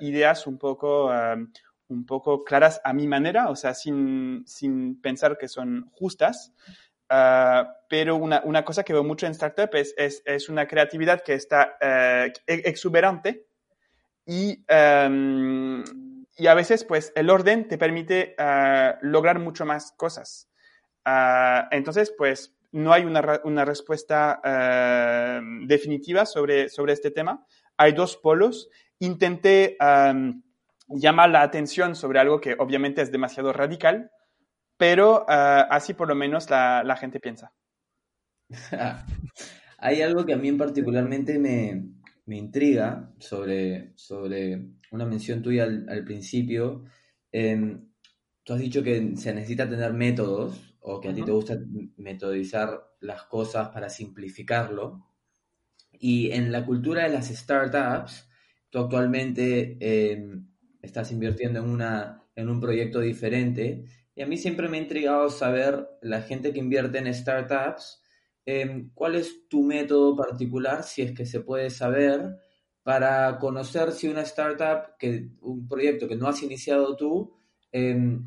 ideas 0.00 0.46
un 0.46 0.58
poco, 0.58 1.10
un 1.92 2.06
poco 2.06 2.44
claras 2.44 2.80
a 2.84 2.92
mi 2.92 3.06
manera, 3.06 3.48
o 3.50 3.56
sea, 3.56 3.74
sin, 3.74 4.44
sin 4.46 5.00
pensar 5.00 5.38
que 5.38 5.48
son 5.48 5.90
justas, 5.92 6.52
Ah, 7.14 7.76
pero 7.90 8.16
una, 8.16 8.40
una, 8.42 8.64
cosa 8.64 8.84
que 8.84 8.94
veo 8.94 9.04
mucho 9.04 9.26
en 9.26 9.32
startup 9.32 9.68
es, 9.74 9.92
es, 9.98 10.22
es 10.24 10.48
una 10.48 10.66
creatividad 10.66 11.22
que 11.22 11.34
está 11.34 11.76
uh, 11.78 12.32
exuberante 12.46 13.44
y, 14.24 14.64
um, 14.72 15.84
y, 16.38 16.46
a 16.46 16.54
veces 16.54 16.84
pues 16.84 17.12
el 17.14 17.28
orden 17.28 17.68
te 17.68 17.76
permite 17.76 18.34
uh, 18.38 18.96
lograr 19.02 19.40
mucho 19.40 19.66
más 19.66 19.92
cosas. 19.92 20.48
entonces 21.70 22.14
pues 22.16 22.54
no 22.70 22.94
hay 22.94 23.04
una, 23.04 23.42
una 23.44 23.66
respuesta 23.66 24.40
definitiva 25.66 26.24
sobre, 26.24 26.70
sobre 26.70 26.94
este 26.94 27.10
tema. 27.10 27.46
Hay 27.76 27.92
dos 27.92 28.16
polos. 28.16 28.70
Intenté 29.00 29.76
um, 29.80 30.42
llamar 30.94 31.30
la 31.30 31.42
atención 31.42 31.94
sobre 31.94 32.18
algo 32.18 32.40
que 32.40 32.56
obviamente 32.58 33.02
es 33.02 33.12
demasiado 33.12 33.52
radical, 33.52 34.10
pero 34.76 35.22
uh, 35.22 35.66
así 35.70 35.94
por 35.94 36.08
lo 36.08 36.14
menos 36.14 36.50
la, 36.50 36.82
la 36.84 36.96
gente 36.96 37.20
piensa. 37.20 37.52
Hay 39.78 40.02
algo 40.02 40.24
que 40.24 40.32
a 40.32 40.36
mí 40.36 40.48
en 40.48 40.58
particularmente 40.58 41.38
me, 41.38 41.84
me 42.26 42.36
intriga 42.36 43.12
sobre, 43.18 43.92
sobre 43.96 44.66
una 44.90 45.06
mención 45.06 45.42
tuya 45.42 45.64
al, 45.64 45.88
al 45.88 46.04
principio. 46.04 46.84
Eh, 47.32 47.78
tú 48.44 48.52
has 48.52 48.60
dicho 48.60 48.82
que 48.82 49.16
se 49.16 49.34
necesita 49.34 49.68
tener 49.68 49.92
métodos 49.92 50.76
o 50.80 51.00
que 51.00 51.08
a 51.08 51.10
uh 51.10 51.14
-huh. 51.14 51.16
ti 51.16 51.22
te 51.24 51.32
gusta 51.32 51.58
metodizar 51.96 52.92
las 53.00 53.24
cosas 53.24 53.68
para 53.68 53.88
simplificarlo. 53.88 55.06
Y 55.92 56.30
en 56.32 56.50
la 56.52 56.64
cultura 56.64 57.04
de 57.04 57.10
las 57.10 57.28
startups, 57.28 58.28
tú 58.70 58.78
actualmente 58.80 59.76
eh, 59.80 60.24
estás 60.82 61.12
invirtiendo 61.12 61.60
en, 61.60 61.70
una, 61.70 62.24
en 62.34 62.50
un 62.50 62.60
proyecto 62.60 63.00
diferente 63.00 63.84
y 64.14 64.22
a 64.22 64.26
mí 64.26 64.36
siempre 64.36 64.68
me 64.68 64.78
ha 64.78 64.82
intrigado 64.82 65.30
saber, 65.30 65.88
la 66.02 66.22
gente 66.22 66.52
que 66.52 66.58
invierte 66.58 66.98
en 66.98 67.12
startups, 67.12 68.02
eh, 68.44 68.88
cuál 68.94 69.14
es 69.14 69.48
tu 69.48 69.62
método 69.62 70.16
particular, 70.16 70.82
si 70.82 71.02
es 71.02 71.12
que 71.12 71.24
se 71.24 71.40
puede 71.40 71.70
saber, 71.70 72.36
para 72.82 73.38
conocer 73.38 73.92
si 73.92 74.08
una 74.08 74.22
startup, 74.22 74.96
que, 74.98 75.30
un 75.40 75.66
proyecto 75.66 76.08
que 76.08 76.16
no 76.16 76.28
has 76.28 76.42
iniciado 76.42 76.96
tú, 76.96 77.38
eh, 77.72 78.18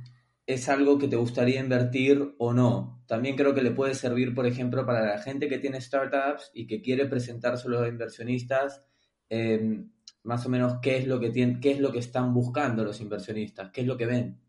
es 0.47 0.69
algo 0.69 0.97
que 0.97 1.07
te 1.07 1.15
gustaría 1.15 1.59
invertir 1.59 2.35
o 2.37 2.53
no. 2.53 3.03
También 3.07 3.35
creo 3.35 3.53
que 3.53 3.61
le 3.63 3.71
puede 3.71 3.93
servir, 3.93 4.33
por 4.33 4.47
ejemplo, 4.47 4.85
para 4.85 5.05
la 5.05 5.19
gente 5.19 5.47
que 5.47 5.59
tiene 5.59 5.81
startups 5.81 6.51
y 6.53 6.65
que 6.67 6.81
quiere 6.81 7.05
presentárselo 7.07 7.81
a 7.81 7.87
inversionistas, 7.87 8.83
eh, 9.29 9.83
más 10.25 10.45
o 10.45 10.49
menos 10.49 10.79
qué 10.81 10.97
es 10.97 11.07
lo 11.07 11.19
que 11.19 11.29
tienen, 11.29 11.59
qué 11.59 11.71
es 11.71 11.79
lo 11.79 11.91
que 11.91 11.99
están 11.99 12.33
buscando 12.33 12.83
los 12.83 12.99
inversionistas, 12.99 13.71
qué 13.71 13.81
es 13.81 13.87
lo 13.87 13.95
que 13.95 14.05
ven. 14.05 14.39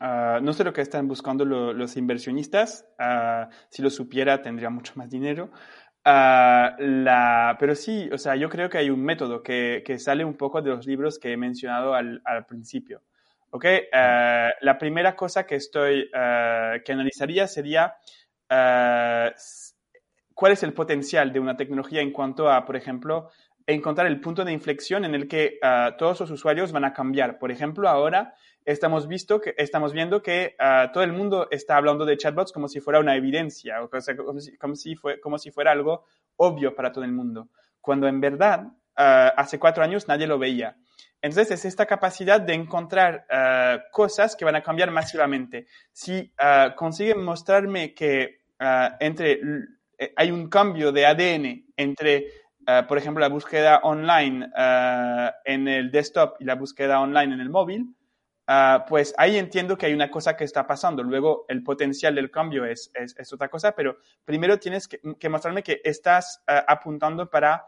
Uh, 0.00 0.40
no 0.42 0.52
sé 0.52 0.64
lo 0.64 0.72
que 0.72 0.80
están 0.80 1.08
buscando 1.08 1.44
lo, 1.44 1.72
los 1.72 1.96
inversionistas. 1.96 2.86
Uh, 2.98 3.52
si 3.68 3.82
lo 3.82 3.90
supiera, 3.90 4.42
tendría 4.42 4.70
mucho 4.70 4.92
más 4.96 5.10
dinero. 5.10 5.50
La, 6.04 7.56
pero 7.58 7.74
sí, 7.74 8.10
o 8.12 8.18
sea, 8.18 8.36
yo 8.36 8.50
creo 8.50 8.68
que 8.68 8.76
hay 8.76 8.90
un 8.90 9.02
método 9.02 9.42
que, 9.42 9.82
que 9.86 9.98
sale 9.98 10.22
un 10.24 10.34
poco 10.34 10.60
de 10.60 10.70
los 10.70 10.86
libros 10.86 11.18
que 11.18 11.32
he 11.32 11.36
mencionado 11.36 11.94
al, 11.94 12.20
al 12.24 12.44
principio. 12.44 13.02
¿Ok? 13.50 13.64
la 13.92 14.76
primera 14.78 15.14
cosa 15.14 15.46
que 15.46 15.54
estoy, 15.54 16.10
que 16.10 16.92
analizaría 16.92 17.46
sería 17.46 17.94
cuál 20.34 20.52
es 20.52 20.62
el 20.64 20.72
potencial 20.72 21.32
de 21.32 21.38
una 21.40 21.56
tecnología 21.56 22.00
en 22.02 22.10
cuanto 22.10 22.50
a, 22.50 22.64
por 22.64 22.74
ejemplo, 22.74 23.30
encontrar 23.66 24.06
el 24.06 24.20
punto 24.20 24.44
de 24.44 24.52
inflexión 24.52 25.04
en 25.04 25.14
el 25.14 25.28
que 25.28 25.58
todos 25.98 26.20
los 26.20 26.30
usuarios 26.30 26.72
van 26.72 26.84
a 26.84 26.92
cambiar. 26.92 27.38
Por 27.38 27.50
ejemplo, 27.50 27.88
ahora 27.88 28.34
estamos, 28.64 29.06
visto 29.08 29.40
que, 29.40 29.54
estamos 29.58 29.92
viendo 29.92 30.22
que 30.22 30.56
uh, 30.58 30.90
todo 30.92 31.04
el 31.04 31.12
mundo 31.12 31.48
está 31.50 31.76
hablando 31.76 32.04
de 32.04 32.16
chatbots 32.16 32.52
como 32.52 32.68
si 32.68 32.80
fuera 32.80 33.00
una 33.00 33.16
evidencia, 33.16 33.82
o 33.82 33.90
como, 33.90 34.40
si, 34.40 34.56
como, 34.56 34.74
si 34.74 34.94
fue, 34.94 35.20
como 35.20 35.38
si 35.38 35.50
fuera 35.50 35.72
algo 35.72 36.04
obvio 36.36 36.74
para 36.74 36.92
todo 36.92 37.04
el 37.04 37.12
mundo, 37.12 37.48
cuando 37.80 38.08
en 38.08 38.20
verdad 38.20 38.64
uh, 38.64 39.32
hace 39.36 39.58
cuatro 39.58 39.84
años 39.84 40.08
nadie 40.08 40.26
lo 40.26 40.38
veía. 40.38 40.76
Entonces 41.20 41.52
es 41.52 41.64
esta 41.64 41.86
capacidad 41.86 42.38
de 42.38 42.52
encontrar 42.52 43.26
cosas 43.90 44.36
que 44.36 44.44
van 44.44 44.56
a 44.56 44.62
cambiar 44.62 44.90
masivamente. 44.90 45.66
Si 45.90 46.30
consiguen 46.76 47.24
mostrarme 47.24 47.94
que 47.94 48.42
entre, 49.00 49.40
hay 50.16 50.30
un 50.30 50.50
cambio 50.50 50.92
de 50.92 51.06
ADN 51.06 51.72
entre 51.78 52.26
por 52.88 52.98
ejemplo, 52.98 53.20
la 53.20 53.28
búsqueda 53.28 53.80
online 53.82 54.46
uh, 54.46 55.30
en 55.44 55.68
el 55.68 55.90
desktop 55.90 56.36
y 56.40 56.44
la 56.44 56.54
búsqueda 56.54 57.00
online 57.00 57.34
en 57.34 57.40
el 57.40 57.50
móvil, 57.50 57.94
Uh, 58.46 58.84
pues 58.86 59.14
ahí 59.16 59.38
entiendo 59.38 59.78
que 59.78 59.86
hay 59.86 59.94
una 59.94 60.10
cosa 60.10 60.36
que 60.36 60.44
está 60.44 60.66
pasando. 60.66 61.02
Luego 61.02 61.46
el 61.48 61.62
potencial 61.62 62.14
del 62.14 62.30
cambio 62.30 62.66
es, 62.66 62.90
es, 62.92 63.16
es 63.18 63.32
otra 63.32 63.48
cosa, 63.48 63.72
pero 63.74 63.96
primero 64.22 64.58
tienes 64.58 64.86
que, 64.86 65.00
que 65.18 65.30
mostrarme 65.30 65.62
que 65.62 65.80
estás 65.82 66.42
apuntando 66.46 67.30
para 67.30 67.64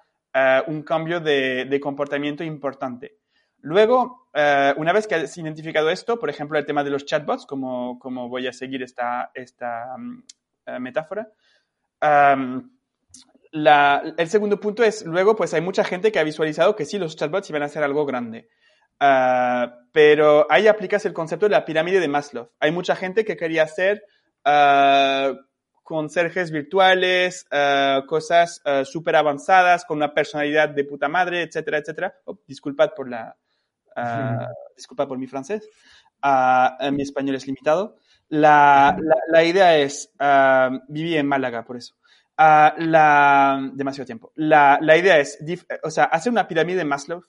un 0.67 0.83
cambio 0.83 1.19
de, 1.19 1.65
de, 1.65 1.81
comportamiento 1.81 2.45
importante. 2.45 3.17
Luego, 3.63 4.29
una 4.77 4.93
vez 4.93 5.07
que 5.07 5.15
has 5.15 5.39
identificado 5.39 5.89
esto, 5.89 6.19
por 6.19 6.29
ejemplo, 6.29 6.59
el 6.59 6.67
tema 6.67 6.85
de 6.85 6.91
los 6.91 7.07
chatbots, 7.07 7.47
como, 7.47 7.99
como 7.99 8.29
voy 8.29 8.47
a 8.47 8.53
seguir 8.53 8.83
esta, 8.83 9.31
esta 9.33 9.95
um, 9.97 10.23
metáfora, 10.79 11.27
um, 12.03 12.76
la, 13.57 14.14
el 14.19 14.29
segundo 14.29 14.61
punto 14.61 14.85
es, 14.85 15.07
luego, 15.07 15.35
pues 15.35 15.55
hay 15.55 15.62
mucha 15.62 15.83
gente 15.83 16.12
que 16.12 16.19
ha 16.19 16.25
visualizado 16.25 16.77
que 16.77 16.85
sí, 16.85 16.99
los 16.99 17.16
chatbots 17.16 17.49
iban 17.49 17.62
a 17.62 17.69
ser 17.69 17.83
algo 17.83 18.05
grande. 18.05 18.51
Uh, 19.01 19.71
pero 19.92 20.47
ahí 20.51 20.69
aplicas 20.69 21.07
el 21.07 21.14
concepto 21.14 21.47
de 21.47 21.53
la 21.53 21.64
pirámide 21.64 22.01
de 22.01 22.09
Maslow. 22.09 22.51
Hay 22.61 22.71
mucha 22.71 22.95
gente 22.97 23.25
que 23.25 23.38
quería 23.38 23.62
hacer 23.62 24.05
uh, 24.45 25.35
conserjes 25.83 26.51
virtuales, 26.51 27.47
uh, 27.51 28.05
cosas 28.07 28.61
súper 28.85 29.16
avanzadas, 29.16 29.87
con 29.87 29.97
una 29.97 30.13
personalidad 30.13 30.69
de 30.69 30.85
puta 30.85 31.09
madre, 31.09 31.40
etcétera, 31.40 31.79
etcétera. 31.79 32.15
Oh, 32.27 32.38
disculpad 32.46 32.90
por 32.94 33.09
la, 33.09 33.37
disculpad 34.77 35.09
por 35.09 35.17
mi 35.17 35.29
francés. 35.29 35.67
mi 36.92 37.02
español 37.02 37.37
es 37.37 37.46
limitado. 37.46 37.96
La, 38.29 38.94
la, 39.00 39.17
la 39.29 39.44
idea 39.44 39.79
es, 39.79 40.13
viví 40.88 41.17
en 41.17 41.27
Málaga 41.27 41.65
por 41.65 41.79
eso. 41.79 41.94
La, 42.39 43.71
demasiado 43.75 44.07
tiempo. 44.07 44.33
La, 44.35 44.79
la 44.81 44.97
idea 44.97 45.19
es, 45.19 45.39
o 45.83 45.91
sea, 45.91 46.05
hacer 46.05 46.31
una 46.31 46.49
pirámide 46.49 46.79
de 46.79 46.85
Maslow 46.85 47.23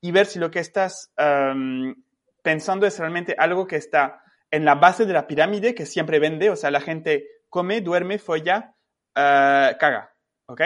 y 0.00 0.10
ver 0.10 0.26
si 0.26 0.38
lo 0.38 0.50
que 0.50 0.60
estás 0.60 1.12
um, 1.18 1.94
pensando 2.42 2.86
es 2.86 2.98
realmente 2.98 3.34
algo 3.38 3.66
que 3.66 3.76
está 3.76 4.22
en 4.50 4.64
la 4.64 4.74
base 4.74 5.06
de 5.06 5.12
la 5.12 5.26
pirámide, 5.26 5.74
que 5.74 5.86
siempre 5.86 6.18
vende, 6.18 6.50
o 6.50 6.56
sea, 6.56 6.70
la 6.70 6.80
gente 6.80 7.26
come, 7.48 7.80
duerme, 7.80 8.18
folla, 8.18 8.74
uh, 9.10 9.78
caga, 9.78 10.14
¿ok? 10.46 10.60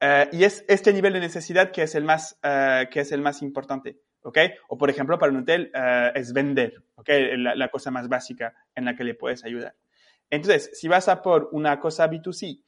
Uh, 0.00 0.36
y 0.36 0.44
es 0.44 0.64
este 0.68 0.92
nivel 0.92 1.12
de 1.12 1.20
necesidad 1.20 1.70
que 1.70 1.82
es 1.82 1.94
el 1.94 2.04
más, 2.04 2.38
uh, 2.44 2.88
que 2.90 3.00
es 3.00 3.12
el 3.12 3.20
más 3.20 3.42
importante, 3.42 4.00
¿ok? 4.22 4.38
O 4.68 4.78
por 4.78 4.90
ejemplo, 4.90 5.18
para 5.18 5.32
un 5.32 5.40
hotel 5.40 5.70
es 6.14 6.32
vender, 6.32 6.82
¿ok? 6.96 7.08
La, 7.36 7.54
la, 7.54 7.68
cosa 7.68 7.90
más 7.90 8.08
básica 8.08 8.54
en 8.74 8.84
la 8.84 8.96
que 8.96 9.04
le 9.04 9.14
puedes 9.14 9.44
ayudar. 9.44 9.74
Entonces, 10.30 10.70
si 10.74 10.88
vas 10.88 11.08
a 11.08 11.22
por 11.22 11.48
una 11.52 11.78
cosa 11.78 12.10
B2C, 12.10 12.62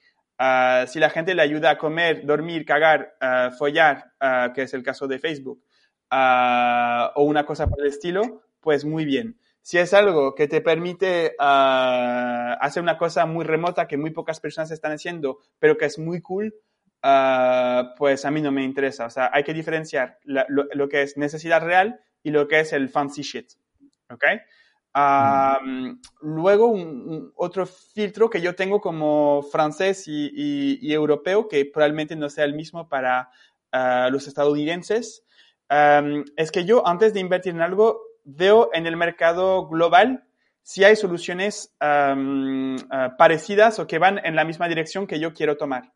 si 0.87 0.99
la 0.99 1.11
gente 1.11 1.35
le 1.35 1.43
ayuda 1.43 1.71
a 1.71 1.79
comer, 1.79 2.25
dormir, 2.25 2.65
cagar, 2.65 3.15
follar, 3.59 4.13
que 4.55 4.63
es 4.63 4.75
el 4.75 4.83
caso 4.83 5.07
de 5.07 5.19
Facebook, 5.19 5.63
uh, 6.11 7.11
o 7.15 7.25
una 7.25 7.45
cosa 7.45 7.67
por 7.67 7.81
el 7.81 7.89
estilo, 7.89 8.43
pues 8.61 8.85
muy 8.85 9.05
bien. 9.05 9.39
Si 9.63 9.79
es 9.79 9.93
algo 9.93 10.35
que 10.35 10.49
te 10.49 10.63
permite 10.63 11.35
hacer 11.39 12.83
una 12.83 12.97
cosa 12.97 13.27
muy 13.27 13.45
remota 13.45 13.87
que 13.87 13.99
muy 13.99 14.11
pocas 14.11 14.41
personas 14.41 14.71
están 14.71 14.93
haciendo, 14.93 15.39
pero 15.59 15.77
que 15.77 15.85
es 15.85 15.99
muy 15.99 16.23
cool, 16.23 16.55
pues 17.97 18.25
a 18.25 18.31
mí 18.31 18.41
no 18.41 18.51
me 18.51 18.65
interesa. 18.65 19.07
O 19.07 19.11
sea, 19.11 19.31
hay 19.33 19.45
que 19.45 19.55
diferenciar 19.55 20.19
lo, 20.25 20.89
que 20.89 21.03
es 21.03 21.17
necesidad 21.17 21.63
real 21.63 22.01
y 22.23 22.31
lo 22.31 22.49
que 22.49 22.61
es 22.61 22.73
el 22.73 22.89
fancy 22.89 23.23
shit. 23.23 23.53
¿Ok? 24.11 24.25
Luego, 26.23 26.67
un, 26.67 27.33
otro 27.37 27.67
filtro 27.67 28.31
que 28.31 28.41
yo 28.41 28.55
tengo 28.55 28.81
como 28.81 29.43
francés 29.51 30.05
y, 30.07 30.93
europeo, 30.93 31.49
que 31.49 31.65
probablemente 31.65 32.17
no 32.17 32.29
sea 32.29 32.45
el 32.45 32.55
mismo 32.55 32.89
para 32.89 33.31
ah, 33.73 34.09
los 34.11 34.27
estadounidenses, 34.27 35.25
es 36.37 36.51
que 36.51 36.65
yo 36.65 36.87
antes 36.87 37.15
de 37.15 37.21
invertir 37.21 37.55
en 37.55 37.63
algo, 37.63 38.01
veo 38.25 38.71
en 38.73 38.87
el 38.87 38.97
mercado 38.97 39.69
global 39.69 40.25
si 40.63 40.85
hay 40.85 40.97
soluciones 40.97 41.75
ah, 41.81 42.17
parecidas 43.19 43.79
o 43.79 43.87
que 43.87 43.99
van 43.99 44.25
en 44.25 44.37
la 44.37 44.45
misma 44.45 44.69
dirección 44.69 45.07
que 45.07 45.19
yo 45.19 45.33
quiero 45.33 45.57
tomar. 45.57 45.93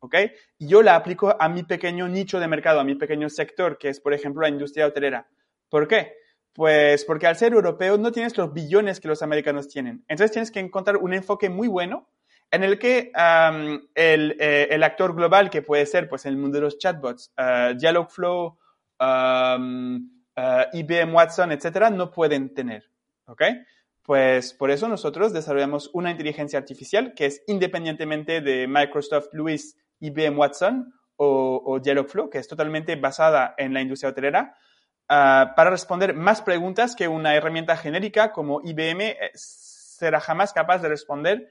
¿Ok? 0.00 0.14
Y 0.58 0.68
yo 0.68 0.82
la 0.82 0.94
aplico 0.94 1.36
a 1.40 1.48
mi 1.48 1.64
pequeño 1.64 2.06
nicho 2.06 2.38
de 2.38 2.46
mercado, 2.46 2.78
a 2.78 2.84
mi 2.84 2.94
pequeño 2.94 3.28
sector, 3.28 3.78
que 3.78 3.88
es, 3.88 3.98
por 3.98 4.14
ejemplo, 4.14 4.42
la 4.42 4.48
industria 4.48 4.86
hotelera. 4.86 5.28
¿Por 5.68 5.88
qué? 5.88 6.14
Pues 6.58 7.04
porque 7.04 7.28
al 7.28 7.36
ser 7.36 7.52
europeo 7.52 7.98
no 7.98 8.10
tienes 8.10 8.36
los 8.36 8.52
billones 8.52 8.98
que 8.98 9.06
los 9.06 9.22
americanos 9.22 9.68
tienen. 9.68 10.04
Entonces 10.08 10.32
tienes 10.32 10.50
que 10.50 10.58
encontrar 10.58 10.96
un 10.96 11.14
enfoque 11.14 11.48
muy 11.48 11.68
bueno 11.68 12.08
en 12.50 12.64
el 12.64 12.80
que 12.80 13.12
el, 13.94 14.36
eh, 14.40 14.66
el, 14.68 14.82
actor 14.82 15.14
global, 15.14 15.50
que 15.50 15.62
puede 15.62 15.86
ser 15.86 16.08
pues, 16.08 16.26
en 16.26 16.32
el 16.32 16.38
mundo 16.38 16.56
de 16.56 16.62
los 16.62 16.76
chatbots, 16.76 17.32
uh, 17.38 17.78
Dialogflow, 17.78 18.58
uh, 18.98 19.58
IBM 20.72 21.14
Watson, 21.14 21.52
etcétera, 21.52 21.90
no 21.90 22.10
pueden 22.10 22.52
tener. 22.52 22.90
¿Ok? 23.26 23.42
Pues 24.02 24.52
por 24.52 24.72
eso 24.72 24.88
nosotros 24.88 25.32
desarrollamos 25.32 25.90
una 25.92 26.10
inteligencia 26.10 26.58
artificial 26.58 27.14
que 27.14 27.26
es 27.26 27.44
independientemente 27.46 28.40
de 28.40 28.66
Microsoft 28.66 29.28
Lewis, 29.32 29.76
IBM 30.00 30.36
Watson 30.36 30.92
o, 31.14 31.62
o 31.64 31.78
Dialogflow, 31.78 32.28
que 32.28 32.38
es 32.38 32.48
totalmente 32.48 32.96
basada 32.96 33.54
en 33.56 33.72
la 33.72 33.80
industria 33.80 34.10
hotelera, 34.10 34.56
uh, 35.10 35.54
para 35.54 35.70
responder 35.70 36.14
más 36.14 36.42
preguntas 36.42 36.94
que 36.94 37.08
una 37.08 37.34
herramienta 37.34 37.76
genérica 37.76 38.32
como 38.32 38.60
IBM 38.62 39.00
eh, 39.00 39.30
será 39.34 40.20
jamás 40.20 40.52
capaz 40.52 40.78
de 40.78 40.88
responder 40.88 41.50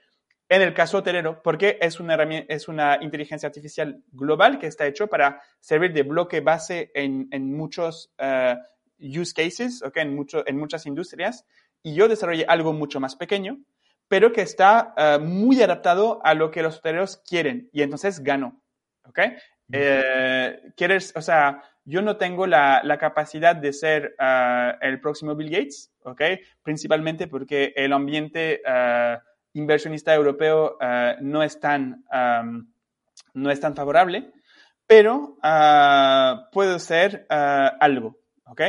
en 0.50 0.62
el 0.62 0.74
caso 0.74 1.00
hotelero, 1.00 1.42
porque 1.44 1.78
es 1.82 2.00
una, 2.00 2.98
inteligencia 3.02 3.48
artificial 3.48 4.02
global 4.12 4.60
que 4.60 4.68
está 4.68 4.88
hecho 4.88 5.08
para 5.08 5.42
servir 5.60 5.92
de 5.92 6.04
bloque 6.04 6.40
base 6.40 6.90
en, 6.96 7.28
en 7.32 7.56
muchos 7.56 8.14
uh, 8.20 8.56
use 8.98 9.34
cases, 9.34 9.84
okay, 9.84 10.04
en, 10.04 10.16
mucho, 10.16 10.48
en 10.48 10.58
muchas 10.58 10.86
industrias, 10.86 11.46
y 11.84 11.96
yo 11.96 12.08
desarrollé 12.08 12.46
algo 12.48 12.72
mucho 12.72 13.02
más 13.02 13.18
pequeño, 13.18 13.60
pero 14.08 14.32
que 14.32 14.42
está 14.42 14.94
uh, 14.98 15.22
muy 15.22 15.62
adaptado 15.62 16.22
a 16.24 16.34
lo 16.34 16.50
que 16.50 16.64
los 16.64 16.78
hoteleros 16.78 17.18
quieren, 17.18 17.70
y 17.74 17.82
entonces 17.82 18.24
gano. 18.24 18.62
¿ok? 19.08 19.20
Eh, 19.72 20.72
quieres, 20.76 21.14
o 21.16 21.22
sea, 21.22 21.64
yo 21.84 22.02
no 22.02 22.18
tengo 22.18 22.48
la, 22.48 22.82
la 22.84 22.98
capacidad 22.98 23.56
de 23.56 23.74
ser 23.74 24.16
uh, 24.20 24.78
el 24.82 25.00
próximo 25.00 25.36
Bill 25.36 25.50
Gates, 25.50 25.92
¿ok? 26.04 26.22
Principalmente 26.62 27.28
porque 27.28 27.74
el 27.76 27.94
ambiente 27.94 28.62
uh, 28.66 29.18
inversionista 29.54 30.14
europeo 30.14 30.78
uh, 30.82 31.22
no, 31.22 31.44
es 31.44 31.60
tan, 31.60 32.04
um, 32.12 32.68
no 33.34 33.52
es 33.52 33.60
tan 33.60 33.76
favorable, 33.76 34.32
pero 34.86 35.38
puedo 36.52 36.80
ser 36.80 37.26
algo, 37.30 38.18
¿ok? 38.46 38.62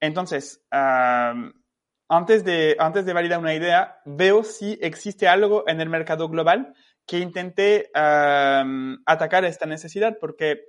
Entonces, 0.00 0.64
antes, 0.68 2.44
de, 2.44 2.76
antes 2.76 3.06
de 3.06 3.12
validar 3.12 3.38
una 3.38 3.54
idea, 3.54 4.00
veo 4.04 4.42
si 4.42 4.76
existe 4.82 5.28
algo 5.28 5.62
en 5.68 5.80
el 5.80 5.88
mercado 5.88 6.28
global 6.28 6.74
que 7.10 7.18
intente 7.18 7.90
atacar 7.92 9.44
esta 9.44 9.66
necesidad, 9.66 10.16
porque 10.20 10.62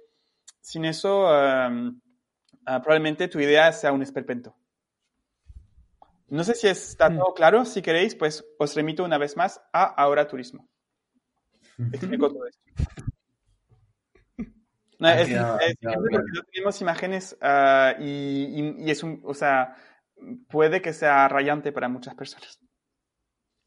sin 0.60 0.86
eso 0.86 1.28
ah, 1.30 1.70
probablemente 2.66 3.28
tu 3.28 3.40
idea 3.40 3.72
sea 3.72 3.92
un 3.92 4.02
esperpento. 4.02 4.56
No 6.30 6.44
sé 6.44 6.56
si 6.56 6.68
está 6.68 7.12
mm. 7.12 7.18
todo 7.18 7.34
claro. 7.36 7.64
Si 7.64 7.84
queréis, 7.84 8.16
pues 8.16 8.44
os 8.58 8.76
remito 8.76 9.04
una 9.04 9.20
vez 9.20 9.38
más 9.38 9.62
a 9.72 9.84
Ahora 9.84 10.28
Turismo. 10.28 10.68
Explico 11.78 12.30
todo 12.30 12.48
esto. 12.48 12.62
No, 14.98 15.10
es, 15.10 15.30
tenemos 16.52 16.82
imágenes 16.82 17.38
ah, 17.40 17.94
y, 18.00 18.78
y, 18.80 18.90
es 18.90 19.04
un, 19.04 19.22
o 19.26 19.36
sea, 19.36 19.76
puede 20.50 20.82
que 20.82 20.94
sea 20.94 21.28
rayante 21.28 21.72
para 21.72 21.88
muchas 21.88 22.16
personas. 22.16 22.60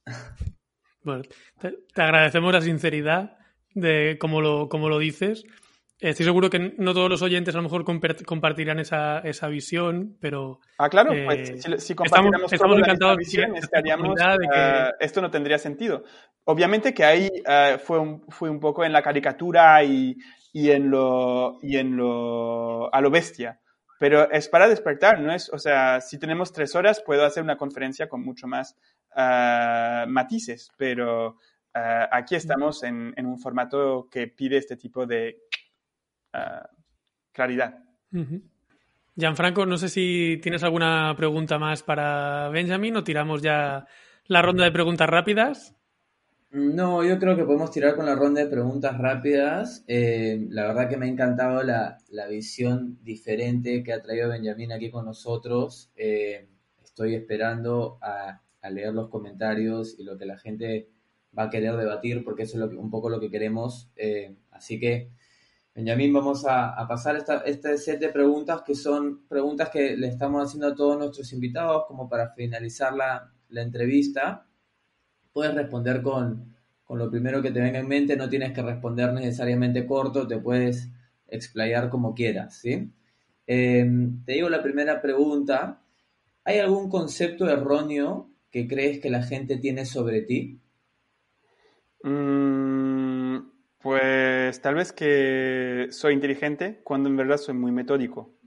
Bueno, 1.05 1.22
te, 1.61 2.02
agradecemos 2.02 2.52
la 2.52 2.61
sinceridad 2.61 3.36
de 3.74 4.16
cómo 4.18 4.40
lo, 4.40 4.68
como 4.68 4.88
lo 4.88 4.98
dices. 4.98 5.44
Estoy 6.00 6.26
seguro 6.26 6.50
que 6.50 6.74
no 6.76 6.92
todos 6.92 7.09
los 7.09 7.22
oyentes 7.22 7.55
a 7.55 7.59
lo 7.59 7.62
mejor 7.62 7.84
compartirán 8.26 8.78
esa, 8.78 9.20
esa 9.20 9.46
visión, 9.48 10.16
pero... 10.20 10.61
Ah, 10.76 10.88
claro, 10.88 11.12
pues 11.24 11.50
eh, 11.50 11.78
si, 11.78 11.94
compartiéramos 11.94 12.52
estamos, 12.52 12.78
encantados 12.78 13.16
visión, 13.16 13.57
estaríamos, 13.57 14.20
uh, 14.20 14.92
esto 14.98 15.22
no 15.22 15.30
tendría 15.30 15.57
sentido. 15.57 16.02
Obviamente 16.44 16.92
que 16.92 17.05
ahí 17.05 17.30
uh, 17.46 17.78
fue, 17.78 18.00
un, 18.00 18.24
fue 18.28 18.50
un 18.50 18.61
poco 18.61 18.84
en 18.84 18.92
la 18.92 19.02
caricatura 19.02 19.82
y, 19.84 20.16
y, 20.52 20.70
en 20.70 20.90
lo, 20.90 21.59
y 21.62 21.76
en 21.76 21.96
lo... 21.96 22.92
a 22.92 23.00
lo 23.00 23.11
bestia. 23.11 23.61
Pero 23.99 24.30
es 24.30 24.49
para 24.49 24.68
despertar, 24.68 25.20
¿no 25.20 25.32
es? 25.32 25.51
O 25.53 25.59
sea, 25.59 26.01
si 26.01 26.18
tenemos 26.18 26.53
tres 26.53 26.74
horas, 26.74 27.03
puedo 27.05 27.24
hacer 27.24 27.42
una 27.42 27.57
conferencia 27.57 28.09
con 28.09 28.22
mucho 28.22 28.47
más 28.47 28.76
uh, 29.16 30.09
matices, 30.09 30.70
pero 30.76 31.28
uh, 31.74 32.07
aquí 32.11 32.34
estamos 32.34 32.82
en, 32.82 33.14
en, 33.16 33.26
un 33.26 33.38
formato 33.38 34.09
que 34.11 34.26
pide 34.26 34.57
este 34.57 34.76
tipo 34.76 35.07
de 35.07 35.38
uh, 36.34 36.66
claridad. 37.32 37.78
Gianfranco, 39.16 39.64
no 39.64 39.76
sé 39.76 39.88
si 39.88 40.38
tienes 40.42 40.64
alguna 40.64 41.14
pregunta 41.16 41.59
más 41.59 41.82
para 41.82 42.49
Benjamin 42.49 42.97
o 42.97 43.05
tiramos 43.05 43.42
ya 43.42 43.86
la 44.26 44.42
ronda 44.42 44.64
de 44.64 44.72
preguntas 44.72 45.09
rápidas. 45.09 45.76
No, 46.55 47.02
yo 47.02 47.18
creo 47.18 47.34
que 47.36 47.44
podemos 47.44 47.72
tirar 47.72 47.96
con 47.96 48.07
la 48.07 48.14
ronda 48.14 48.40
de 48.40 48.48
preguntas 48.48 48.96
rápidas. 48.96 49.84
Eh, 49.88 50.46
la 50.50 50.68
verdad 50.68 50.88
que 50.88 50.96
me 50.96 51.07
ha 51.07 51.09
encantado 51.09 51.64
la, 51.64 51.98
la, 52.11 52.28
visión 52.28 52.96
diferente 53.02 53.82
que 53.82 53.92
ha 53.92 54.00
traído 54.00 54.28
Benjamín 54.28 54.70
aquí 54.70 54.88
con 54.88 55.05
nosotros. 55.05 55.90
Eh, 55.96 56.48
estoy 56.80 57.16
esperando 57.16 57.98
a, 58.00 58.40
a, 58.62 58.70
leer 58.70 58.94
los 58.94 59.09
comentarios 59.09 59.98
y 59.98 60.05
lo 60.05 60.16
que 60.16 60.26
la 60.26 60.38
gente 60.38 60.90
va 61.36 61.44
a 61.44 61.50
querer 61.50 61.74
debatir, 61.76 62.22
porque 62.22 62.44
eso 62.44 62.52
es 62.64 62.72
lo 62.72 62.80
un 62.80 62.88
poco 62.88 63.09
lo 63.09 63.18
que 63.18 63.32
queremos. 63.32 63.90
Eh, 63.96 64.36
así 64.52 64.78
que, 64.78 65.11
Benjamín, 65.74 66.12
vamos 66.12 66.46
a, 66.46 66.72
a 66.72 66.86
pasar 66.86 67.16
esta, 67.16 67.38
este 67.38 67.76
set 67.78 67.98
de 67.98 68.11
preguntas 68.11 68.62
que 68.62 68.76
son 68.76 69.26
preguntas 69.26 69.70
que 69.70 69.96
le 69.96 70.07
estamos 70.07 70.44
haciendo 70.44 70.68
a 70.68 70.74
todos 70.76 70.98
nuestros 70.98 71.32
invitados 71.32 71.82
como 71.88 72.09
para 72.09 72.30
finalizar 72.30 72.94
la, 72.94 73.32
la 73.48 73.62
entrevista 73.62 74.46
puedes 75.35 75.55
responder 75.55 76.01
con, 76.01 76.55
lo 76.89 77.11
primero 77.11 77.43
que 77.43 77.51
te 77.51 77.61
venga 77.61 77.80
en 77.80 77.89
mente, 77.89 78.16
no 78.16 78.28
tienes 78.28 78.53
que 78.53 78.62
responder 78.62 79.12
necesariamente 79.12 79.85
corto, 79.85 80.28
te 80.28 80.39
puedes 80.39 80.89
explayar 81.28 81.91
como 81.91 82.14
quieras, 82.14 82.55
¿sí? 82.55 82.89
Em, 83.47 84.24
te 84.24 84.35
digo 84.35 84.49
la 84.49 84.62
primera 84.62 85.03
pregunta, 85.03 85.82
¿hay 86.45 86.61
algún 86.61 86.89
concepto 86.89 87.49
erróneo 87.49 88.30
que 88.51 88.68
crees 88.68 89.01
que 89.01 89.11
la 89.11 89.24
gente 89.24 89.57
tiene 89.57 89.85
sobre 89.85 90.22
ti? 90.22 90.61
Mm, 92.05 93.39
pues 93.82 94.61
tal 94.61 94.76
vez 94.76 94.93
que 94.93 95.89
soy 95.91 96.14
inteligente 96.14 96.80
cuando 96.85 97.09
en 97.09 97.16
verdad 97.16 97.39
soy 97.39 97.55
muy 97.55 97.72
metódico. 97.72 98.39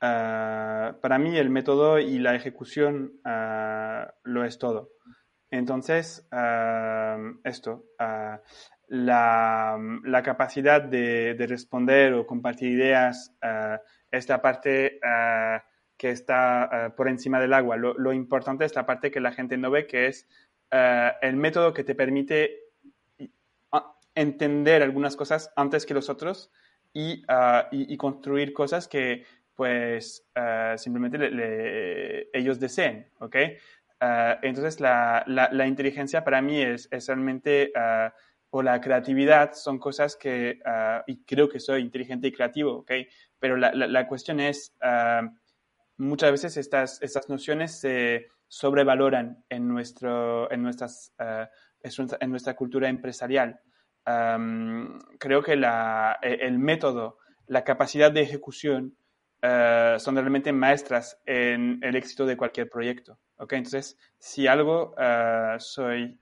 Ah, 0.00 0.96
para 1.02 1.18
mí 1.18 1.36
el 1.36 1.50
método 1.50 1.98
y 1.98 2.18
la 2.18 2.34
ejecución 2.34 3.20
ah, 3.24 4.14
lo 4.24 4.44
es 4.44 4.58
todo. 4.58 4.92
Entonces, 5.52 6.26
esto, 7.44 7.84
ah, 7.98 8.40
la, 8.88 10.22
capacidad 10.24 10.80
de, 10.80 11.36
responder 11.46 12.14
o 12.14 12.26
compartir 12.26 12.70
ideas, 12.70 13.34
uh, 13.42 14.40
parte 14.40 14.98
ah, 15.04 15.62
que 15.98 16.10
está 16.10 16.94
por 16.96 17.06
encima 17.06 17.38
del 17.38 17.52
agua. 17.52 17.76
Lo, 17.76 18.12
importante 18.14 18.64
es 18.64 18.74
la 18.74 18.86
parte 18.86 19.10
que 19.10 19.20
la 19.20 19.32
gente 19.32 19.58
no 19.58 19.70
ve, 19.70 19.86
que 19.86 20.06
es 20.06 20.26
el 20.70 21.36
método 21.36 21.74
que 21.74 21.84
te 21.84 21.94
permite 21.94 22.70
entender 24.14 24.82
algunas 24.82 25.16
cosas 25.16 25.52
antes 25.54 25.84
que 25.84 25.92
los 25.92 26.08
otros 26.08 26.50
y, 26.94 27.26
construir 27.98 28.54
cosas 28.54 28.88
que 28.88 29.26
pues 29.54 30.26
simplemente 30.78 32.30
ellos 32.32 32.58
deseen, 32.58 33.06
¿ok? 33.18 33.36
Ah, 34.04 34.40
entonces, 34.42 34.80
la, 34.80 35.22
la, 35.28 35.66
inteligencia 35.68 36.24
para 36.24 36.42
mí 36.42 36.60
es, 36.60 36.88
es 36.90 37.06
realmente, 37.06 37.70
uh, 37.76 38.10
o 38.50 38.60
la 38.60 38.80
creatividad, 38.80 39.52
son 39.52 39.78
cosas 39.78 40.16
que, 40.16 40.58
uh, 40.66 41.04
y 41.06 41.22
creo 41.24 41.48
que 41.48 41.60
soy 41.60 41.82
inteligente 41.82 42.26
y 42.26 42.32
creativo, 42.32 42.78
¿ok? 42.78 42.90
Pero 43.38 43.56
la, 43.56 43.72
la 43.72 44.08
cuestión 44.08 44.40
es, 44.40 44.74
muchas 45.98 46.32
veces 46.32 46.56
estas, 46.56 47.00
estas 47.00 47.28
nociones 47.28 47.78
se, 47.78 48.26
sobrevaloran 48.48 49.44
en, 49.48 49.68
nuestro, 49.68 50.50
en, 50.50 50.64
nuestras, 50.64 51.14
en 51.20 52.30
nuestra 52.30 52.54
cultura 52.56 52.88
empresarial. 52.88 53.60
creo 54.04 55.42
que 55.44 55.54
la, 55.54 56.18
e, 56.20 56.38
el 56.40 56.58
método, 56.58 57.18
la 57.46 57.62
capacidad 57.62 58.10
de 58.10 58.22
ejecución 58.22 58.96
son 59.42 60.14
realmente 60.14 60.52
maestras 60.52 61.20
en 61.26 61.80
el 61.82 61.96
éxito 61.96 62.26
de 62.26 62.36
cualquier 62.36 62.68
proyecto. 62.68 63.18
¿okay? 63.36 63.58
Entonces, 63.58 63.98
si 64.18 64.46
algo 64.46 64.94
soy 65.58 66.18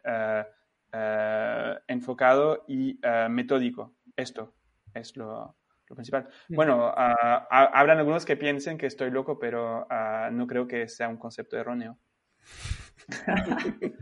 enfocado 1.86 2.64
y 2.66 2.98
metódico, 3.28 3.94
esto 4.16 4.54
es 4.94 5.16
lo, 5.16 5.56
principal. 5.94 6.28
Bueno, 6.48 6.88
uh, 6.88 7.46
habrán 7.50 7.98
algunos 7.98 8.24
que 8.24 8.36
piensen 8.36 8.78
que 8.78 8.86
estoy 8.86 9.10
loco, 9.10 9.38
pero 9.38 9.86
ah, 9.90 10.30
no 10.32 10.46
creo 10.46 10.66
que 10.66 10.88
sea 10.88 11.08
un 11.08 11.16
concepto 11.16 11.58
erróneo. 11.58 11.98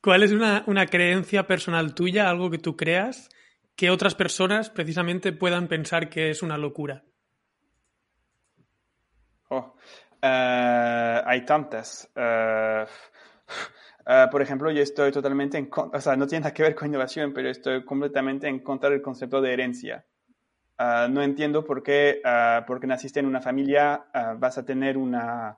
¿Cuál 0.00 0.22
es 0.22 0.32
una, 0.32 0.86
creencia 0.86 1.46
personal 1.46 1.94
tuya, 1.94 2.30
algo 2.30 2.50
que 2.50 2.58
tú 2.58 2.76
creas, 2.76 3.28
que 3.74 3.90
otras 3.90 4.14
personas 4.14 4.70
precisamente 4.70 5.32
puedan 5.32 5.68
pensar 5.68 6.08
que 6.08 6.30
es 6.30 6.42
una 6.42 6.56
locura? 6.56 7.04
Oh, 9.50 9.74
eh, 10.22 11.22
hay 11.24 11.44
tantas. 11.44 12.10
Eh, 12.14 12.86
Ah, 14.08 14.28
por 14.30 14.40
ejemplo, 14.40 14.70
yo 14.70 14.82
estoy 14.82 15.10
totalmente 15.10 15.58
en 15.58 15.66
contra, 15.66 15.98
o 15.98 16.00
sea, 16.00 16.14
no 16.16 16.26
tiene 16.28 16.42
nada 16.44 16.54
que 16.54 16.62
ver 16.62 16.76
con 16.76 16.88
innovación, 16.88 17.32
pero 17.32 17.48
estoy 17.50 17.84
completamente 17.84 18.46
en 18.46 18.60
contra 18.60 18.88
del 18.88 19.02
concepto 19.02 19.40
de 19.40 19.52
herencia. 19.52 20.06
No 20.78 21.22
entiendo 21.22 21.64
por 21.64 21.82
qué, 21.82 22.20
uh, 22.24 22.64
porque 22.66 22.86
naciste 22.86 23.20
en 23.20 23.26
una 23.26 23.40
familia, 23.40 24.06
vas 24.38 24.58
a 24.58 24.64
tener 24.64 24.98
una, 24.98 25.56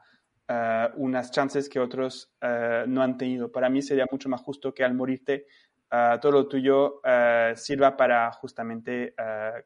unas 0.96 1.30
chances 1.30 1.68
que 1.68 1.80
otros 1.80 2.32
no 2.86 3.02
han 3.02 3.18
tenido. 3.18 3.50
Para 3.52 3.68
mí 3.68 3.82
sería 3.82 4.06
mucho 4.10 4.28
más 4.28 4.40
justo 4.42 4.72
que 4.72 4.84
al 4.84 4.94
morirte 4.94 5.46
todo 6.20 6.32
lo 6.32 6.48
tuyo 6.48 7.00
sirva 7.56 7.96
para 7.96 8.30
justamente 8.32 9.14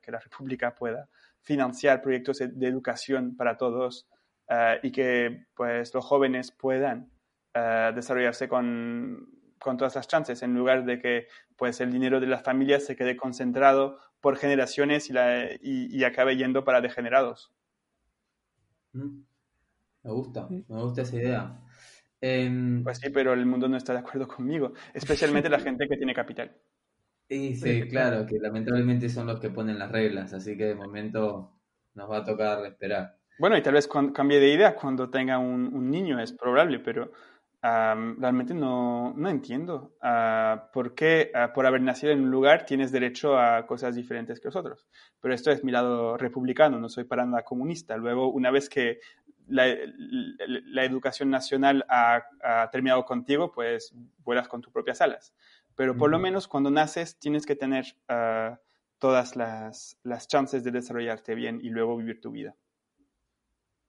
que 0.00 0.10
la 0.12 0.18
República 0.20 0.74
pueda 0.74 1.08
financiar 1.42 2.02
proyectos 2.02 2.38
de 2.38 2.66
educación 2.66 3.36
para 3.36 3.56
todos 3.56 4.08
y 4.82 4.92
que 4.92 5.46
pues 5.54 5.94
los 5.94 6.04
jóvenes 6.04 6.52
puedan 6.52 7.12
eh, 7.54 7.92
desarrollarse 7.94 8.48
con, 8.48 9.28
con, 9.58 9.76
todas 9.76 9.94
las 9.94 10.08
chances, 10.08 10.42
en 10.42 10.54
lugar 10.54 10.86
de 10.86 10.98
que 10.98 11.26
pues, 11.56 11.82
el 11.82 11.92
dinero 11.92 12.18
de 12.18 12.26
las 12.26 12.42
familias 12.42 12.86
se 12.86 12.96
quede 12.96 13.14
concentrado 13.14 13.98
por 14.22 14.36
generaciones 14.36 15.10
y, 15.10 15.12
la, 15.12 15.48
y, 15.60 16.02
acabe 16.04 16.36
yendo 16.36 16.64
para 16.64 16.80
degenerados. 16.80 17.52
Mm. 18.94 19.22
Me 20.04 20.10
gusta, 20.10 20.48
me 20.48 20.82
gusta 20.82 21.02
esa 21.02 21.16
idea. 21.16 21.60
Em, 22.22 22.82
pues 22.82 22.98
sí, 22.98 23.10
pero 23.10 23.34
el 23.34 23.44
mundo 23.44 23.68
no 23.68 23.76
está 23.76 23.92
de 23.92 23.98
acuerdo 23.98 24.26
conmigo, 24.26 24.72
especialmente 24.94 25.50
la 25.50 25.60
gente 25.60 25.86
que 25.88 25.96
tiene 25.96 26.14
capital. 26.14 26.56
Sí, 27.32 27.54
sí, 27.54 27.88
claro, 27.88 28.26
que 28.26 28.38
lamentablemente 28.38 29.08
son 29.08 29.26
los 29.26 29.40
que 29.40 29.48
ponen 29.48 29.78
las 29.78 29.90
reglas, 29.90 30.34
así 30.34 30.54
que 30.54 30.66
de 30.66 30.74
momento 30.74 31.50
nos 31.94 32.10
va 32.10 32.18
a 32.18 32.24
tocar 32.24 32.62
esperar. 32.66 33.16
Bueno, 33.38 33.56
y 33.56 33.62
tal 33.62 33.72
vez 33.72 33.88
cambie 33.88 34.38
de 34.38 34.52
idea 34.52 34.74
cuando 34.74 35.08
tenga 35.08 35.38
un, 35.38 35.74
un 35.74 35.90
niño, 35.90 36.20
es 36.20 36.30
probable, 36.34 36.78
pero 36.80 37.10
realmente 37.62 38.54
no, 38.54 39.14
no 39.16 39.28
entiendo 39.30 39.94
uh, 40.02 40.72
por 40.72 40.94
qué 40.94 41.30
ah, 41.32 41.52
por 41.54 41.64
haber 41.64 41.80
nacido 41.80 42.12
en 42.12 42.24
un 42.24 42.30
lugar 42.30 42.66
tienes 42.66 42.90
derecho 42.90 43.38
a 43.38 43.66
cosas 43.66 43.94
diferentes 43.94 44.40
que 44.40 44.48
los 44.48 44.56
otros. 44.56 44.86
Pero 45.20 45.32
esto 45.32 45.50
es 45.50 45.62
mi 45.62 45.70
lado 45.70 46.16
republicano, 46.16 46.78
no 46.78 46.88
soy 46.88 47.04
para 47.04 47.24
nada 47.24 47.44
comunista. 47.44 47.96
Luego, 47.96 48.28
una 48.30 48.50
vez 48.50 48.68
que 48.68 48.98
la, 49.48 49.66
la, 50.66 50.84
educación 50.84 51.30
nacional 51.30 51.84
ha, 51.88 52.22
terminado 52.70 53.04
contigo, 53.04 53.52
pues 53.52 53.94
vuelas 54.24 54.48
con 54.48 54.60
tus 54.60 54.72
propias 54.72 55.00
alas. 55.00 55.34
Pero 55.74 55.96
por 55.96 56.10
lo 56.10 56.18
menos 56.18 56.48
cuando 56.48 56.70
naces 56.70 57.18
tienes 57.18 57.46
que 57.46 57.56
tener 57.56 57.96
ah, 58.08 58.60
todas 58.98 59.36
las, 59.36 59.98
las, 60.02 60.28
chances 60.28 60.62
de 60.64 60.70
desarrollarte 60.70 61.34
bien 61.34 61.60
y 61.62 61.70
luego 61.70 61.96
vivir 61.96 62.20
tu 62.20 62.30
vida. 62.30 62.54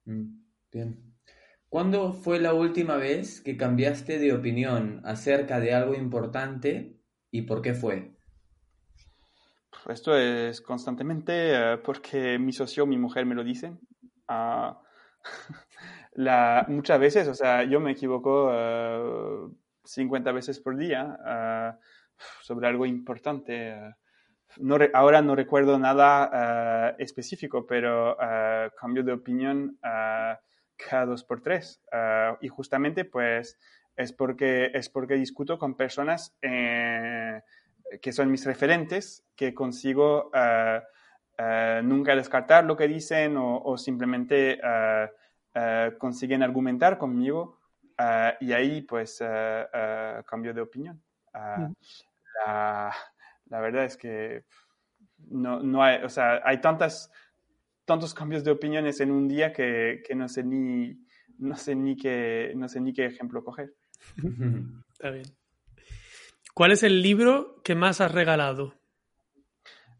Mm, 0.05 0.43
bien. 0.71 1.13
¿Cuándo 1.69 2.13
fue 2.13 2.39
la 2.39 2.53
última 2.53 2.97
vez 2.97 3.41
que 3.41 3.57
cambiaste 3.57 4.19
de 4.19 4.33
opinión 4.33 5.01
acerca 5.05 5.59
de 5.59 5.73
algo 5.73 5.95
importante 5.95 6.99
y 7.31 7.43
por 7.43 7.61
qué 7.61 7.73
fue? 7.73 8.13
Esto 9.87 10.15
es 10.15 10.61
constantemente 10.61 11.33
eh, 11.33 11.77
porque 11.77 12.37
mi 12.39 12.53
socio, 12.53 12.85
mi 12.85 12.97
mujer 12.97 13.25
me 13.25 13.35
lo 13.35 13.43
dicen. 13.43 13.79
Ah, 14.27 14.81
muchas 16.67 16.99
veces, 16.99 17.27
o 17.27 17.33
sea, 17.33 17.63
yo 17.63 17.79
me 17.79 17.91
equivoco 17.91 18.51
50 19.83 20.29
eh, 20.29 20.33
veces 20.33 20.59
por 20.59 20.77
día 20.77 21.17
eh, 21.27 21.71
sobre 22.41 22.67
algo 22.67 22.85
importante. 22.85 23.95
No 24.57 24.77
ahora 24.93 25.21
no 25.21 25.35
recuerdo 25.35 25.79
nada 25.79 26.95
específico, 26.99 27.65
pero 27.65 28.15
cambio 28.77 29.03
de 29.03 29.13
opinión 29.13 29.79
cada 30.77 31.05
dos 31.05 31.23
por 31.23 31.41
tres. 31.41 31.81
Ah, 31.91 32.37
y 32.41 32.47
justamente, 32.47 33.05
pues, 33.05 33.57
es 33.95 34.13
porque, 34.13 34.71
es 34.73 34.89
porque 34.89 35.15
discuto 35.15 35.57
con 35.57 35.75
personas 35.75 36.35
eh, 36.41 37.41
que 38.01 38.11
son 38.11 38.31
mis 38.31 38.45
referentes, 38.45 39.23
que 39.35 39.53
consigo 39.53 40.31
ah, 40.33 40.83
ah, 41.37 41.81
nunca 41.83 42.15
descartar 42.15 42.65
lo 42.65 42.75
que 42.75 42.87
dicen 42.87 43.35
o, 43.37 43.77
simplemente 43.77 44.59
consiguen 45.99 46.41
argumentar 46.41 46.97
conmigo. 46.97 47.59
Y 48.39 48.53
ahí, 48.53 48.81
pues, 48.81 49.19
cambio 50.25 50.53
de 50.53 50.61
opinión. 50.61 51.01
La, 52.45 52.93
la, 53.45 53.61
verdad 53.61 53.85
es 53.85 53.97
que 53.97 54.45
no, 55.17 55.61
no 55.61 55.83
hay, 55.83 56.03
o 56.03 56.09
sea, 56.09 56.41
hay 56.43 56.61
tantas 56.61 57.11
tantos 57.85 58.13
cambios 58.13 58.43
de 58.43 58.51
opiniones 58.51 59.01
en 59.01 59.11
un 59.11 59.27
día 59.27 59.51
que, 59.51 60.01
que 60.07 60.15
no 60.15 60.27
sé 60.27 60.43
ni 60.43 60.97
no 61.37 61.55
sé 61.55 61.75
ni 61.75 61.95
qué 61.95 62.53
no 62.55 62.67
sé 62.67 62.79
ni 62.79 62.93
qué 62.93 63.05
ejemplo 63.05 63.43
coger. 63.43 63.73
Está 64.91 65.09
bien. 65.09 65.25
¿Cuál 66.53 66.71
es 66.71 66.83
el 66.83 67.01
libro 67.01 67.61
que 67.63 67.75
más 67.75 67.99
has 67.99 68.11
regalado? 68.11 68.75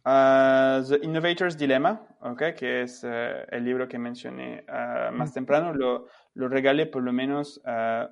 Uh, 0.06 0.84
The 0.84 1.00
Innovator's 1.02 1.56
Dilemma, 1.56 2.06
okay, 2.20 2.54
que 2.54 2.82
es 2.82 3.06
uh, 3.06 3.46
el 3.50 3.64
libro 3.64 3.88
que 3.88 3.98
mencioné 3.98 4.66
uh, 4.68 5.14
más 5.14 5.34
temprano, 5.34 5.74
lo, 5.74 6.08
lo, 6.34 6.50
regalé 6.50 6.88
por 6.88 7.04
lo 7.04 7.14
menos 7.14 7.62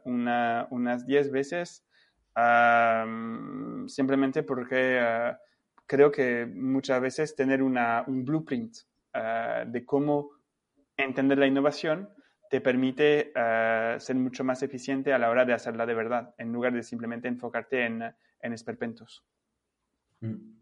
una, 0.06 0.68
unas 0.70 1.06
10 1.06 1.32
veces, 1.32 1.86
simplemente 3.88 4.44
porque 4.44 5.36
creo 5.86 6.12
que 6.12 6.46
muchas 6.46 7.02
veces 7.02 7.36
tener 7.36 7.62
una, 7.62 8.06
un 8.08 8.24
blueprint 8.24 8.74
de 9.66 9.86
cómo 9.86 10.30
entender 10.96 11.40
la 11.40 11.48
innovación 11.48 12.10
te 12.50 12.62
permite 12.62 13.34
ser 14.00 14.16
mucho 14.16 14.46
más 14.46 14.64
eficiente 14.64 15.12
a 15.12 15.18
la 15.18 15.30
hora 15.30 15.44
de 15.44 15.54
hacerla 15.54 15.86
de 15.86 15.94
verdad, 15.94 16.34
en 16.38 16.54
lugar 16.54 16.72
de 16.72 16.84
simplemente 16.84 17.28
enfocarte 17.28 17.86
en, 17.86 18.02
en 18.40 18.54
esperpentos. 18.54 19.26
Mm. 20.22 20.61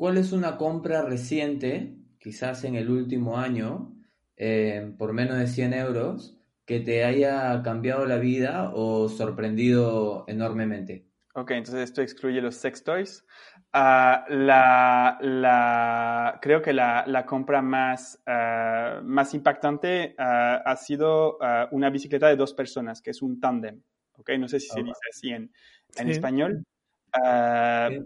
¿Cuál 0.00 0.16
es 0.16 0.32
una 0.32 0.56
compra 0.56 1.02
reciente, 1.02 1.94
quizás 2.18 2.64
en 2.64 2.74
el 2.74 2.88
último 2.88 3.36
año, 3.36 3.92
eh, 4.34 4.94
por 4.96 5.12
menos 5.12 5.36
de 5.36 5.46
100 5.46 5.74
euros, 5.74 6.38
que 6.64 6.80
te 6.80 7.04
haya 7.04 7.62
cambiado 7.62 8.06
la 8.06 8.16
vida 8.16 8.70
o 8.72 9.10
sorprendido 9.10 10.24
enormemente? 10.26 11.04
Ok, 11.34 11.50
entonces 11.50 11.82
esto 11.82 12.00
excluye 12.00 12.40
los 12.40 12.54
sex 12.54 12.82
toys. 12.82 13.26
Ah, 13.74 14.24
la, 14.30 15.18
la, 15.20 16.38
creo 16.40 16.62
que 16.62 16.72
la, 16.72 17.04
la 17.06 17.26
compra 17.26 17.60
más, 17.60 18.22
uh, 18.26 19.04
más 19.04 19.34
impactante 19.34 20.14
uh, 20.18 20.62
ha 20.64 20.76
sido 20.76 21.36
una 21.72 21.90
bicicleta 21.90 22.28
de 22.28 22.36
dos 22.36 22.54
personas, 22.54 23.02
que 23.02 23.10
es 23.10 23.20
un 23.20 23.38
tándem. 23.38 23.82
Okay? 24.14 24.38
No 24.38 24.48
sé 24.48 24.60
si 24.60 24.68
se 24.68 24.82
dice 24.82 25.00
así 25.12 25.28
en, 25.28 25.52
en 25.98 26.06
sí. 26.06 26.10
español. 26.12 26.64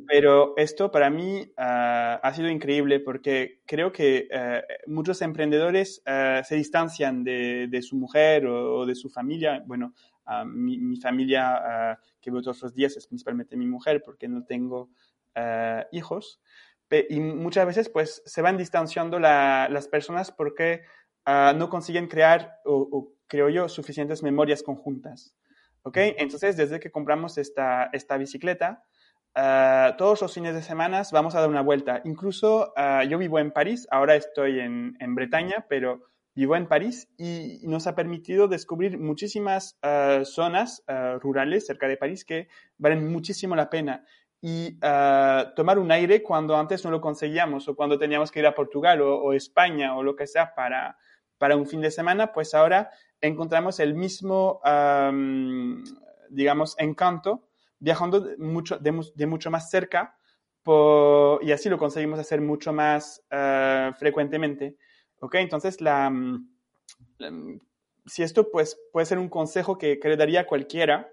Pero 0.07 0.55
esto 0.57 0.91
para 0.91 1.11
mí 1.11 1.53
ha 1.57 2.33
sido 2.35 2.49
increíble 2.49 3.01
porque 3.01 3.63
creo 3.67 3.93
que 3.93 4.29
muchos 4.87 5.23
emprendedores 5.23 6.03
se 6.05 6.55
distancian 6.55 7.25
de, 7.25 7.69
de, 7.69 7.83
su 7.83 7.97
mujer 7.97 8.47
o, 8.47 8.79
o, 8.79 8.87
de 8.87 8.95
su 8.95 9.11
familia. 9.11 9.63
Bueno, 9.67 9.95
mi, 10.47 10.79
mi, 10.79 10.97
familia 10.97 11.99
que 12.21 12.31
veo 12.31 12.43
todos 12.43 12.63
los 12.63 12.75
días 12.75 12.97
es 12.97 13.07
principalmente 13.07 13.57
mi 13.57 13.67
mujer 13.67 14.03
porque 14.05 14.29
no 14.29 14.45
tengo 14.45 14.91
hijos. 15.93 16.41
Y 17.09 17.21
muchas 17.21 17.67
veces 17.67 17.89
pues 17.89 18.23
se 18.25 18.43
van 18.43 18.57
distanciando 18.57 19.19
las 19.19 19.89
personas 19.89 20.31
porque 20.31 20.83
no 21.27 21.69
consiguen 21.69 22.09
crear, 22.09 22.61
o, 22.65 23.13
creo 23.27 23.49
yo, 23.49 23.69
suficientes 23.69 24.23
memorias 24.23 24.63
conjuntas. 24.63 25.35
¿Ok? 25.83 25.99
Entonces, 25.99 26.57
desde 26.57 26.81
que 26.81 26.91
compramos 26.91 27.37
esta, 27.37 27.91
esta 27.93 28.17
bicicleta, 28.17 28.85
ah, 29.35 29.95
todos 29.99 30.23
los 30.23 30.35
fines 30.35 30.55
de 30.55 30.63
semana 30.63 31.03
vamos 31.13 31.35
a 31.35 31.41
dar 31.41 31.49
una 31.49 31.63
vuelta. 31.63 32.01
Incluso 32.05 32.73
ah, 32.77 33.05
yo 33.05 33.19
vivo 33.19 33.39
en 33.39 33.51
París, 33.51 33.87
ahora 33.91 34.15
estoy 34.15 34.61
en, 34.61 34.97
en 35.01 35.15
Bretaña, 35.15 35.67
pero 35.69 36.03
vivo 36.35 36.57
en 36.57 36.67
París 36.67 37.09
y 37.17 37.61
nos 37.65 37.87
ha 37.87 37.95
permitido 37.95 38.49
descubrir 38.49 38.99
muchísimas 38.99 39.79
eh, 39.83 40.23
zonas 40.25 40.83
rurales 41.21 41.65
cerca 41.65 41.87
de 41.87 41.97
París 41.97 42.25
que 42.25 42.49
valen 42.77 43.09
muchísimo 43.13 43.55
la 43.55 43.71
pena 43.71 44.05
y 44.41 44.79
tomar 45.55 45.79
un 45.79 45.93
aire 45.93 46.25
cuando 46.25 46.57
antes 46.57 46.85
no 46.85 46.91
lo 46.91 47.01
conseguíamos 47.01 47.69
o 47.69 47.77
cuando 47.77 47.99
teníamos 47.99 48.33
que 48.33 48.41
ir 48.41 48.47
a 48.47 48.55
Portugal 48.55 49.01
o, 49.01 49.33
España 49.33 49.97
o 49.97 50.03
lo 50.03 50.17
que 50.17 50.27
sea 50.27 50.55
para, 50.57 50.99
para 51.39 51.57
un 51.57 51.67
fin 51.67 51.81
de 51.81 51.91
semana, 51.91 52.33
pues 52.33 52.53
ahora 52.53 52.91
encontramos 53.21 53.81
el 53.81 53.95
mismo, 53.95 54.61
digamos, 56.31 56.75
encanto 56.79 57.49
viajando 57.85 58.27
mucho, 58.39 58.79
de, 58.79 59.27
mucho 59.27 59.51
más 59.51 59.71
cerca 59.71 60.17
y 61.43 61.53
así 61.53 61.69
lo 61.69 61.77
conseguimos 61.77 62.19
hacer 62.19 62.41
mucho 62.41 62.73
más 62.73 63.23
frecuentemente. 63.99 64.77
¿Ok? 65.21 65.37
Entonces, 65.37 65.81
la, 65.81 66.11
mm, 66.11 66.49
mm, 67.19 67.59
si 68.07 68.23
esto 68.23 68.51
pues, 68.51 68.79
puede 68.93 69.07
ser 69.07 69.19
un 69.19 69.29
consejo 69.29 69.79
que, 69.79 69.99
que 69.99 70.09
le 70.09 70.17
daría 70.17 70.41
a 70.41 70.47
cualquiera, 70.47 71.11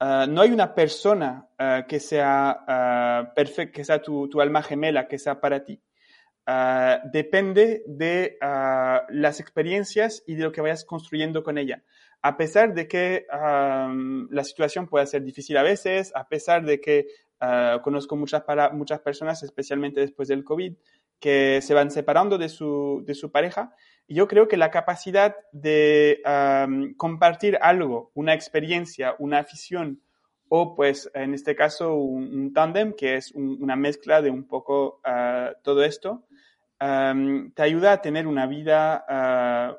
ah, 0.00 0.26
no 0.28 0.40
hay 0.40 0.50
una 0.50 0.74
persona 0.74 1.48
ah, 1.58 1.84
que 1.88 2.00
sea 2.00 3.32
perfecta, 3.34 3.72
que 3.72 3.84
sea 3.84 4.02
tu, 4.02 4.40
alma 4.40 4.62
gemela, 4.62 5.08
que 5.08 5.18
sea 5.18 5.40
para 5.40 5.64
ti. 5.64 5.80
depende 7.12 7.84
de 7.86 8.38
las 9.10 9.40
experiencias 9.40 10.22
y 10.26 10.34
de 10.34 10.44
lo 10.44 10.52
que 10.52 10.60
vayas 10.60 10.84
construyendo 10.84 11.42
con 11.42 11.56
ella. 11.58 11.82
A 12.22 12.36
pesar 12.36 12.74
de 12.74 12.88
que 12.88 13.26
la 13.28 14.44
situación 14.44 14.88
pueda 14.88 15.06
ser 15.06 15.22
difícil 15.22 15.56
a 15.56 15.62
veces, 15.62 16.12
a 16.14 16.28
pesar 16.28 16.64
de 16.64 16.80
que 16.80 17.06
conozco 17.82 18.16
muchas, 18.16 18.42
muchas 18.72 19.00
personas, 19.00 19.42
especialmente 19.42 20.00
después 20.00 20.28
del 20.28 20.44
COVID, 20.44 20.74
que 21.20 21.60
se 21.62 21.74
van 21.74 21.90
separando 21.90 22.38
de 22.38 22.48
su, 22.48 23.02
de 23.06 23.14
su 23.14 23.30
pareja. 23.30 23.74
Yo 24.08 24.28
creo 24.28 24.48
que 24.48 24.56
la 24.56 24.70
capacidad 24.70 25.36
de 25.52 26.22
compartir 26.96 27.58
algo, 27.60 28.10
una 28.14 28.34
experiencia, 28.34 29.16
una 29.18 29.38
afición, 29.38 30.00
o 30.48 30.74
pues 30.74 31.10
en 31.14 31.34
este 31.34 31.56
caso 31.56 31.94
un, 31.94 32.52
tándem, 32.52 32.92
que 32.92 33.16
es 33.16 33.32
una 33.34 33.76
mezcla 33.76 34.22
de 34.22 34.30
un 34.30 34.46
poco 34.46 35.00
ah, 35.04 35.52
todo 35.62 35.82
esto, 35.84 36.26
te 36.78 37.62
ayuda 37.62 37.92
a 37.92 38.02
tener 38.02 38.26
una 38.26 38.46
vida 38.46 39.04
ah, 39.08 39.78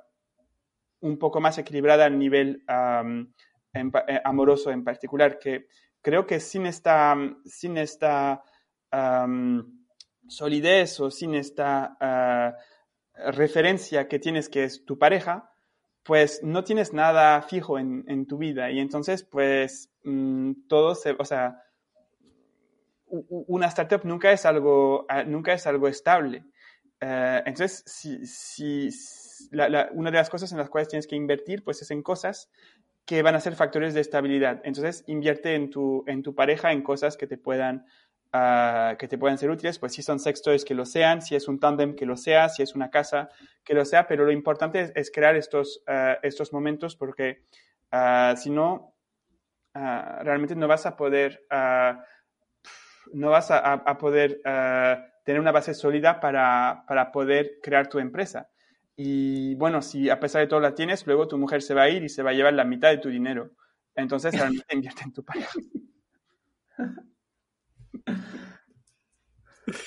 un 1.05 1.17
poco 1.19 1.39
más 1.39 1.57
equilibrada 1.57 2.05
a 2.05 2.09
nivel 2.09 2.63
eh, 2.67 4.21
amoroso 4.23 4.71
en 4.71 4.83
particular, 4.83 5.37
que 5.37 5.67
creo 6.01 6.25
que 6.25 6.39
sin 6.39 6.65
esta, 6.65 7.15
sin 7.45 7.77
esta 7.77 8.43
solidez 10.27 10.99
o 10.99 11.11
sin 11.11 11.35
esta 11.35 11.97
ah, 11.99 12.55
referencia 13.31 14.07
que 14.07 14.19
tienes 14.19 14.49
que 14.49 14.63
es 14.63 14.85
tu 14.85 14.97
pareja, 14.97 15.51
pues 16.03 16.41
no 16.43 16.63
tienes 16.63 16.93
nada 16.93 17.41
fijo 17.41 17.77
en, 17.77 18.25
tu 18.25 18.37
vida 18.37 18.71
y 18.71 18.79
entonces 18.79 19.23
pues 19.23 19.91
mm, 20.03 20.67
todo 20.67 20.95
se, 20.95 21.15
o 21.17 21.25
sea, 21.25 21.61
una 23.07 23.67
startup 23.67 24.05
nunca 24.05 24.31
es 24.31 24.45
algo, 24.45 25.05
ah, 25.09 25.23
nunca 25.23 25.53
es 25.53 25.67
algo 25.67 25.87
estable. 25.87 26.45
Eh, 27.01 27.43
entonces, 27.45 27.83
si, 27.85 28.25
si 28.25 28.89
una 29.51 30.11
de 30.11 30.17
las 30.17 30.29
cosas 30.29 30.51
en 30.51 30.57
las 30.57 30.69
cuales 30.69 30.87
tienes 30.87 31.07
que 31.07 31.15
invertir 31.15 31.63
pues 31.63 31.81
es 31.81 31.91
en 31.91 32.01
cosas 32.01 32.49
que 33.05 33.21
van 33.21 33.35
a 33.35 33.39
ser 33.39 33.55
factores 33.55 33.93
de 33.93 34.01
estabilidad. 34.01 34.61
Entonces, 34.63 35.03
invierte 35.07 35.55
en 35.55 35.69
tu, 35.69 36.03
en 36.07 36.23
tu 36.23 36.33
pareja 36.33 36.71
en 36.71 36.81
cosas 36.81 37.17
que 37.17 37.27
te 37.27 37.37
puedan 37.37 37.85
que 38.99 39.07
te 39.07 39.17
pueden 39.17 39.37
ser 39.37 39.49
útiles, 39.49 39.79
pues 39.79 39.93
si 39.93 40.01
son 40.01 40.19
sextoys 40.19 40.65
que 40.65 40.73
lo 40.73 40.85
sean, 40.85 41.21
si 41.21 41.35
es 41.35 41.47
un 41.47 41.59
tándem 41.59 41.95
que 41.95 42.05
lo 42.05 42.17
sea, 42.17 42.49
si 42.49 42.63
es 42.63 42.75
una 42.75 42.89
casa 42.89 43.29
que 43.63 43.73
lo 43.73 43.85
sea, 43.85 44.07
pero 44.07 44.25
lo 44.25 44.31
importante 44.31 44.91
es, 44.93 45.11
crear 45.11 45.35
estos, 45.35 45.83
uh, 45.87 46.17
estos 46.21 46.51
momentos 46.51 46.95
porque 46.95 47.43
uh, 47.93 48.35
si 48.35 48.49
no, 48.49 48.93
uh, 49.75 50.23
realmente 50.23 50.55
no 50.55 50.67
vas 50.67 50.85
a 50.85 50.95
poder, 50.97 51.45
no 53.13 53.29
vas 53.29 53.51
a, 53.51 53.73
a 53.73 53.97
poder 53.97 54.41
tener 55.23 55.39
una 55.39 55.51
base 55.51 55.73
sólida 55.73 56.19
para, 56.19 56.83
para 56.87 57.11
poder 57.11 57.59
crear 57.61 57.87
tu 57.87 57.99
empresa. 57.99 58.49
Y 58.97 59.55
bueno, 59.55 59.81
si 59.81 60.09
a 60.09 60.19
pesar 60.19 60.41
de 60.41 60.47
todo 60.47 60.59
la 60.59 60.73
tienes, 60.73 61.05
luego 61.05 61.27
tu 61.27 61.37
mujer 61.37 61.61
se 61.61 61.73
va 61.73 61.83
a 61.83 61.89
ir 61.89 62.03
y 62.03 62.09
se 62.09 62.23
va 62.23 62.31
a 62.31 62.33
llevar 62.33 62.53
la 62.53 62.63
mitad 62.63 62.89
de 62.89 62.97
tu 62.97 63.09
dinero. 63.09 63.51
Entonces, 63.95 64.33
realmente 64.39 64.75
invierte 64.75 65.03
en 65.03 65.13
tu 65.13 65.23
pareja. 65.23 65.51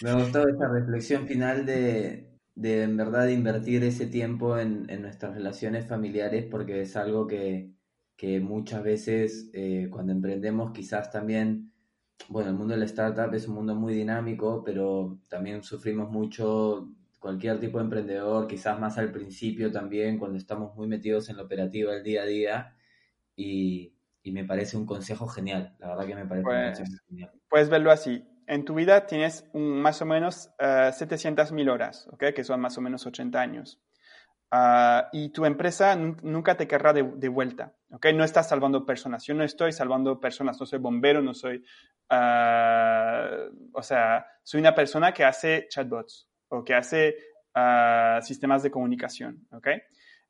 Me 0.03 0.13
gustó 0.13 0.47
esa 0.47 0.69
reflexión 0.69 1.27
final 1.27 1.65
de, 1.65 2.29
de 2.59 2.83
en 2.83 2.97
verdad 2.97 3.29
invertir 3.29 3.85
ese 3.85 4.07
tiempo 4.07 4.59
en, 4.59 4.87
nuestras 5.01 5.35
relaciones 5.35 5.87
familiares 5.87 6.45
porque 6.51 6.81
es 6.83 6.97
algo 6.97 7.27
que, 7.27 7.71
muchas 8.43 8.83
veces 8.83 9.49
eh, 9.53 9.89
cuando 9.91 10.13
emprendemos 10.13 10.73
quizás 10.73 11.13
también, 11.13 11.73
bueno, 12.29 12.51
el 12.51 12.57
mundo 12.57 12.75
de 12.75 12.81
la 12.81 12.87
startup 12.87 13.33
es 13.33 13.47
un 13.47 13.55
mundo 13.55 13.77
muy 13.77 13.95
dinámico, 13.95 14.65
pero 14.65 15.21
también 15.29 15.63
sufrimos 15.63 16.11
mucho 16.11 16.89
cualquier 17.19 17.59
tipo 17.61 17.79
de 17.79 17.85
emprendedor, 17.85 18.47
quizás 18.47 18.79
más 18.79 18.99
al 18.99 19.11
principio 19.11 19.71
también, 19.71 20.19
cuando 20.19 20.39
estamos 20.39 20.75
muy 20.77 20.87
metidos 20.87 21.29
en 21.29 21.37
la 21.37 21.43
operativa 21.43 21.95
el 21.95 22.03
día 22.03 22.23
a 22.23 22.27
día 22.27 22.77
y, 23.37 23.95
me 24.25 24.45
parece 24.45 24.77
un 24.77 24.85
consejo 24.85 25.27
genial, 25.27 25.75
la 25.79 25.89
verdad 25.89 26.07
que 26.07 26.15
me 26.15 26.27
parece 26.27 26.47
un 26.47 26.55
pues, 26.55 26.79
consejo 26.79 27.05
genial. 27.09 27.31
Puedes 27.49 27.71
verlo 27.71 27.91
así, 27.91 28.23
en 28.47 28.67
tu 28.67 28.75
vida 28.75 29.07
tienes 29.07 29.49
más 29.55 30.03
o 30.03 30.05
menos 30.05 30.51
uh, 30.61 30.65
eh, 30.65 30.93
700.000 30.93 31.71
horas, 31.71 32.07
¿okay? 32.13 32.35
que 32.35 32.45
son 32.45 32.61
más 32.61 32.77
o 32.77 32.83
menos 32.83 33.07
80 33.07 33.41
años. 33.41 33.81
Ah, 34.51 35.09
y 35.13 35.31
tu 35.31 35.45
empresa 35.45 35.95
nunca 35.97 36.57
te 36.57 36.67
querrá 36.67 36.93
de, 36.93 37.29
vuelta. 37.29 37.75
¿okay? 37.91 38.15
No 38.15 38.25
estás 38.25 38.49
salvando 38.49 38.87
personas. 38.87 39.25
Yo 39.25 39.35
no 39.35 39.45
estoy 39.45 39.73
salvando 39.73 40.19
personas. 40.21 40.59
No 40.59 40.65
soy 40.65 40.79
bombero, 40.79 41.21
no 41.21 41.35
soy... 41.35 41.63
Ah, 42.09 43.31
o 43.75 43.83
sea, 43.83 44.27
soy 44.43 44.61
una 44.61 44.75
persona 44.75 45.13
que 45.13 45.25
hace 45.25 45.67
chatbots 45.69 46.29
o 46.49 46.65
que 46.65 46.75
hace 46.75 47.17
ah, 47.55 48.21
sistemas 48.23 48.63
de 48.63 48.71
comunicación. 48.71 49.47
¿okay? 49.53 49.81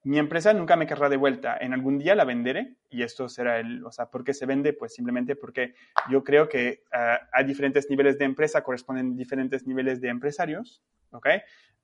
mi 0.05 0.19
empresa 0.19 0.55
nunca 0.55 0.77
me 0.77 0.87
querrá 0.87 1.09
de 1.09 1.17
vuelta. 1.17 1.59
En 1.61 1.75
algún 1.75 1.99
día 1.99 2.15
la 2.15 2.25
venderé 2.25 2.77
y 2.89 3.03
esto 3.03 3.29
será 3.29 3.59
el, 3.59 3.85
o 3.85 3.91
sea, 3.91 4.07
¿por 4.11 4.25
qué 4.25 4.33
se 4.33 4.47
vende? 4.47 4.73
Pues 4.73 4.95
simplemente 4.95 5.37
porque 5.37 5.75
yo 6.09 6.23
creo 6.23 6.49
que 6.49 6.85
a 6.91 7.43
diferentes 7.43 7.91
niveles 7.91 8.17
de 8.19 8.25
empresa 8.25 8.63
corresponden 8.63 9.17
diferentes 9.17 9.67
niveles 9.67 10.01
de 10.01 10.09
empresarios, 10.09 10.83
¿ok? 11.11 11.27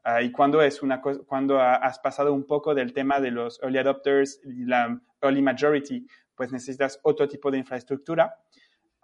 Uh, 0.07 0.23
y 0.23 0.31
cuando 0.33 0.61
es 0.61 0.83
una 0.83 1.01
cuando 1.01 1.61
has 1.61 1.99
pasado 1.99 2.35
un 2.35 2.47
poco 2.47 2.75
del 2.75 2.93
tema 2.93 3.21
de 3.21 3.31
los 3.31 3.59
early 3.63 3.79
adopters 3.79 4.39
y 4.45 4.67
la 4.67 5.01
early 5.23 5.41
majority, 5.41 6.07
pues 6.35 6.53
necesitas 6.53 7.01
otro 7.03 7.27
tipo 7.27 7.51
de 7.51 7.59
infraestructura. 7.59 8.37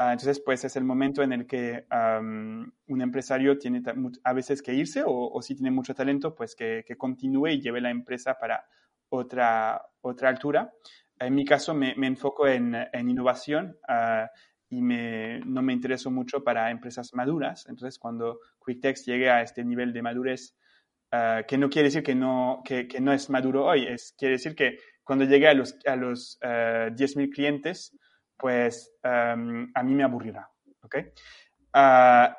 Uh, 0.01 0.13
entonces, 0.13 0.41
pues 0.41 0.65
es 0.65 0.77
el 0.77 0.85
momento 0.85 1.23
en 1.23 1.33
el 1.33 1.47
que 1.47 1.85
um, 1.93 2.71
un 2.89 3.03
empresario 3.03 3.59
tiene 3.59 3.83
a 4.25 4.33
veces 4.33 4.63
que 4.63 4.73
irse 4.73 5.03
o, 5.03 5.13
o, 5.13 5.43
si 5.43 5.55
tiene 5.55 5.71
mucho 5.71 5.95
talento, 5.95 6.35
pues 6.35 6.55
que, 6.55 6.85
que 6.87 6.97
continúe 6.97 7.49
y 7.49 7.61
lleve 7.61 7.83
la 7.83 7.91
empresa 7.91 8.39
para 8.41 8.65
otra, 9.11 9.83
otra 10.01 10.31
altura. 10.31 10.73
En 11.19 11.35
mi 11.35 11.45
caso 11.45 11.75
me, 11.75 11.95
me 11.97 12.07
enfoco 12.07 12.49
en, 12.49 12.75
en 12.75 13.11
innovación 13.11 13.77
uh, 13.91 14.27
y 14.71 14.81
me, 14.81 15.41
no 15.41 15.61
me 15.61 15.75
intereso 15.75 16.11
mucho 16.11 16.43
para 16.43 16.71
empresas 16.71 17.13
maduras. 17.13 17.67
Entonces, 17.69 17.99
cuando 17.99 18.39
QuickText 18.59 19.07
llegue 19.07 19.29
a 19.29 19.43
este 19.43 19.67
nivel 19.67 19.93
de 19.93 20.01
madurez, 20.01 20.57
uh, 21.13 21.45
que 21.47 21.59
no 21.59 21.69
quiere 21.69 21.89
decir 21.89 22.03
que 22.03 22.15
no, 22.15 22.63
que, 22.65 22.89
que, 22.89 23.03
no 23.03 23.13
es 23.13 23.29
maduro 23.29 23.67
hoy, 23.67 23.87
es, 23.87 24.15
quiere 24.17 24.37
decir 24.37 24.55
que 24.55 24.79
cuando 25.05 25.27
llegue 25.27 25.49
a 25.49 25.53
los, 25.53 25.77
a 25.85 25.97
los 25.97 26.39
uh, 26.43 26.47
eh, 26.47 26.91
10.000 26.95 27.31
clientes, 27.31 27.95
pues 28.41 28.93
um, 29.05 29.71
a 29.75 29.83
mí 29.83 29.95
me 29.95 30.05
aburrirá. 30.05 30.51
¿okay? 30.83 31.13
la, 31.73 32.37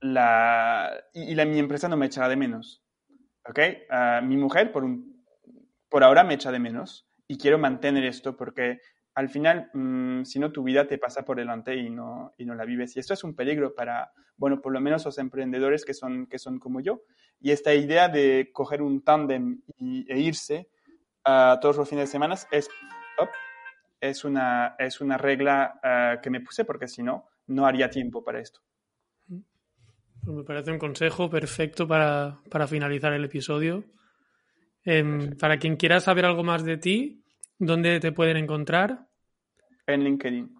la, 0.00 1.04
y, 1.14 1.34
la, 1.34 1.44
mi 1.46 1.58
empresa 1.58 1.88
no 1.88 1.96
me 1.96 2.06
echará 2.06 2.28
de 2.28 2.36
menos. 2.36 2.82
¿ok? 3.48 3.58
Ah, 3.90 4.20
mi 4.22 4.36
mujer 4.36 4.72
por, 4.72 4.84
un, 4.84 5.24
por 5.88 6.04
ahora 6.04 6.24
me 6.24 6.34
echa 6.34 6.52
de 6.52 6.58
menos 6.58 7.08
y 7.26 7.38
quiero 7.38 7.58
mantener 7.58 8.04
esto 8.04 8.36
porque 8.36 8.80
al 9.14 9.28
final, 9.28 9.70
mm, 9.74 10.24
si 10.24 10.38
no, 10.38 10.52
tu 10.52 10.62
vida 10.62 10.86
te 10.86 10.98
pasa 10.98 11.24
por 11.24 11.36
delante 11.36 11.76
y 11.76 11.90
no, 11.90 12.32
y 12.38 12.44
no 12.44 12.54
la 12.54 12.64
vives. 12.64 12.96
Y 12.96 13.00
esto 13.00 13.14
es 13.14 13.24
un 13.24 13.34
peligro 13.34 13.74
para, 13.74 14.12
bueno, 14.36 14.60
por 14.60 14.72
lo 14.72 14.80
menos 14.80 15.04
los 15.04 15.18
emprendedores 15.18 15.84
que 15.84 15.94
son, 15.94 16.26
que 16.26 16.38
son 16.38 16.58
como 16.58 16.80
yo. 16.80 17.02
Y 17.40 17.50
esta 17.50 17.74
idea 17.74 18.08
de 18.08 18.50
coger 18.52 18.82
un 18.82 19.02
tándem 19.02 19.62
e 19.78 20.18
irse 20.18 20.68
a 21.24 21.58
todos 21.60 21.76
los 21.76 21.88
fines 21.88 22.08
de 22.08 22.12
semana 22.12 22.34
es, 22.50 22.68
es, 24.00 24.24
una, 24.24 24.74
es 24.78 25.00
una 25.00 25.16
regla 25.18 25.80
ah, 25.82 26.20
que 26.22 26.30
me 26.30 26.40
puse 26.40 26.64
porque 26.64 26.88
si 26.88 27.02
no, 27.02 27.28
no 27.48 27.66
haría 27.66 27.90
tiempo 27.90 28.24
para 28.24 28.40
esto. 28.40 28.60
Pues 30.24 30.36
me 30.36 30.44
parece 30.44 30.70
un 30.70 30.78
consejo 30.78 31.30
perfecto 31.30 31.88
para, 31.88 32.40
finalizar 32.68 33.12
el 33.12 33.24
episodio. 33.24 33.84
Em, 34.84 35.36
para 35.36 35.58
quien 35.58 35.76
quiera 35.76 36.00
saber 36.00 36.24
algo 36.24 36.42
más 36.42 36.64
de 36.64 36.76
ti, 36.76 37.24
¿dónde 37.58 38.00
te 38.00 38.12
pueden 38.12 38.36
encontrar? 38.36 39.08
En 39.86 40.04
LinkedIn. 40.04 40.54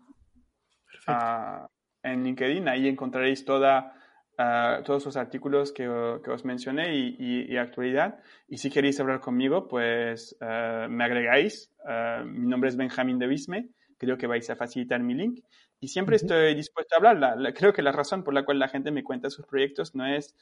Ah, 1.07 1.69
en 2.03 2.25
LinkedIn, 2.25 2.69
ahí 2.69 2.89
encontraréis 2.89 3.45
toda 3.45 4.00
uh, 4.39 4.83
todos 4.85 5.05
los 5.05 5.17
artículos 5.17 5.73
que, 5.73 5.85
que 6.25 6.31
os 6.31 6.45
mencioné 6.45 6.97
y, 6.97 7.17
y, 7.19 7.53
y, 7.53 7.57
actualidad. 7.57 8.21
Y 8.49 8.59
si 8.59 8.71
queréis 8.71 9.01
hablar 9.01 9.21
conmigo, 9.21 9.69
pues 9.69 10.37
uh, 10.41 10.89
me 10.89 11.05
agregáis. 11.05 11.73
Uh, 11.85 12.25
mi 12.25 12.47
nombre 12.47 12.69
es 12.69 12.77
Benjamín 12.77 13.19
de 13.19 13.27
Bisme. 13.27 13.69
Creo 13.99 14.17
que 14.17 14.27
vais 14.27 14.49
a 14.51 14.57
facilitar 14.57 15.01
mi 15.01 15.15
link. 15.15 15.41
Y 15.79 15.89
siempre 15.89 16.17
estoy 16.17 16.55
dispuesto 16.55 16.95
a 16.95 16.99
hablar. 16.99 17.19
La, 17.19 17.37
la, 17.37 17.53
creo 17.55 17.73
que 17.73 17.83
la 17.83 17.93
razón 17.93 18.23
por 18.23 18.35
la 18.35 18.45
cual 18.45 18.59
la 18.59 18.69
gente 18.69 18.91
me 18.91 19.05
cuenta 19.05 19.31
sus 19.31 19.47
proyectos 19.47 19.95
no 19.95 20.07
es 20.07 20.35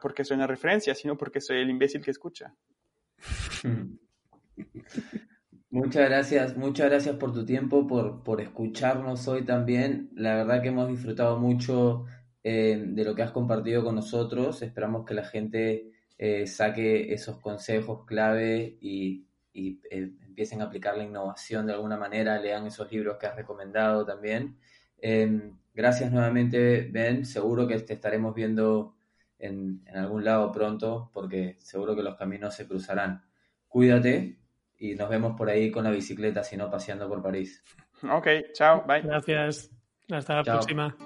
porque 0.00 0.24
soy 0.24 0.36
una 0.36 0.46
referencia, 0.46 0.94
sino 0.94 1.16
porque 1.18 1.40
soy 1.40 1.58
el 1.58 1.70
imbécil 1.70 2.02
que 2.02 2.10
escucha. 2.10 2.54
Muchas 5.70 6.08
gracias, 6.08 6.56
muchas 6.56 6.88
gracias 6.88 7.16
por 7.16 7.34
tu 7.34 7.44
tiempo, 7.44 7.86
por, 7.86 8.22
por 8.22 8.40
escucharnos 8.40 9.28
hoy 9.28 9.44
también. 9.44 10.08
La 10.14 10.34
verdad 10.34 10.62
que 10.62 10.68
hemos 10.68 10.88
disfrutado 10.88 11.38
mucho 11.38 12.06
eh, 12.42 12.82
de 12.86 13.04
lo 13.04 13.14
que 13.14 13.22
has 13.22 13.30
compartido 13.32 13.84
con 13.84 13.94
nosotros. 13.94 14.62
Esperamos 14.62 15.04
que 15.04 15.14
la 15.14 15.24
gente 15.24 15.90
eh, 16.16 16.46
saque 16.46 17.12
esos 17.12 17.38
consejos 17.40 18.04
clave 18.06 18.76
y, 18.80 19.26
y 19.52 19.80
eh, 19.90 20.10
empiecen 20.26 20.62
a 20.62 20.64
aplicar 20.64 20.96
la 20.96 21.04
innovación 21.04 21.66
de 21.66 21.72
alguna 21.74 21.96
manera, 21.96 22.38
lean 22.40 22.66
esos 22.66 22.90
libros 22.90 23.16
que 23.18 23.26
has 23.26 23.36
recomendado 23.36 24.04
también. 24.04 24.58
Em, 25.00 25.56
gracias 25.74 26.10
nuevamente, 26.12 26.88
Ben. 26.90 27.24
Seguro 27.24 27.66
que 27.66 27.78
te 27.80 27.94
estaremos 27.94 28.34
viendo 28.34 28.96
en, 29.38 29.82
en 29.86 29.96
algún 29.96 30.24
lado 30.24 30.50
pronto, 30.52 31.10
porque 31.12 31.56
seguro 31.60 31.94
que 31.94 32.02
los 32.02 32.16
caminos 32.16 32.54
se 32.54 32.66
cruzarán. 32.66 33.22
Cuídate 33.68 34.38
y 34.78 34.94
nos 34.94 35.08
vemos 35.08 35.36
por 35.36 35.50
ahí 35.50 35.70
con 35.70 35.84
la 35.84 35.90
bicicleta, 35.90 36.42
si 36.44 36.56
no 36.56 36.70
paseando 36.70 37.08
por 37.08 37.22
París. 37.22 37.62
Ok, 38.02 38.28
chao, 38.52 38.84
bye. 38.86 39.02
Gracias. 39.02 39.70
Hasta 40.10 40.36
la 40.36 40.42
chao. 40.42 40.56
próxima. 40.56 40.96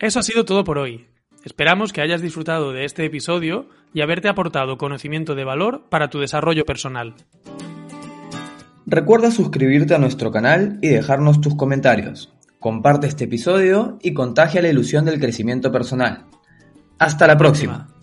Eso 0.00 0.20
ha 0.20 0.22
sido 0.22 0.44
todo 0.44 0.62
por 0.62 0.78
hoy. 0.78 1.06
Esperamos 1.44 1.92
que 1.92 2.00
hayas 2.00 2.20
disfrutado 2.20 2.72
de 2.72 2.84
este 2.84 3.04
episodio 3.04 3.68
y 3.92 4.00
haberte 4.00 4.28
aportado 4.28 4.78
conocimiento 4.78 5.34
de 5.34 5.44
valor 5.44 5.82
para 5.88 6.08
tu 6.08 6.20
desarrollo 6.20 6.64
personal. 6.64 7.14
Recuerda 8.86 9.30
suscribirte 9.30 9.94
a 9.94 9.98
nuestro 9.98 10.30
canal 10.30 10.78
y 10.82 10.88
dejarnos 10.88 11.40
tus 11.40 11.56
comentarios. 11.56 12.32
Comparte 12.60 13.06
este 13.06 13.24
episodio 13.24 13.98
y 14.00 14.14
contagia 14.14 14.62
la 14.62 14.68
ilusión 14.68 15.04
del 15.04 15.20
crecimiento 15.20 15.72
personal. 15.72 16.26
Hasta 16.98 17.26
la 17.26 17.36
próxima. 17.36 17.97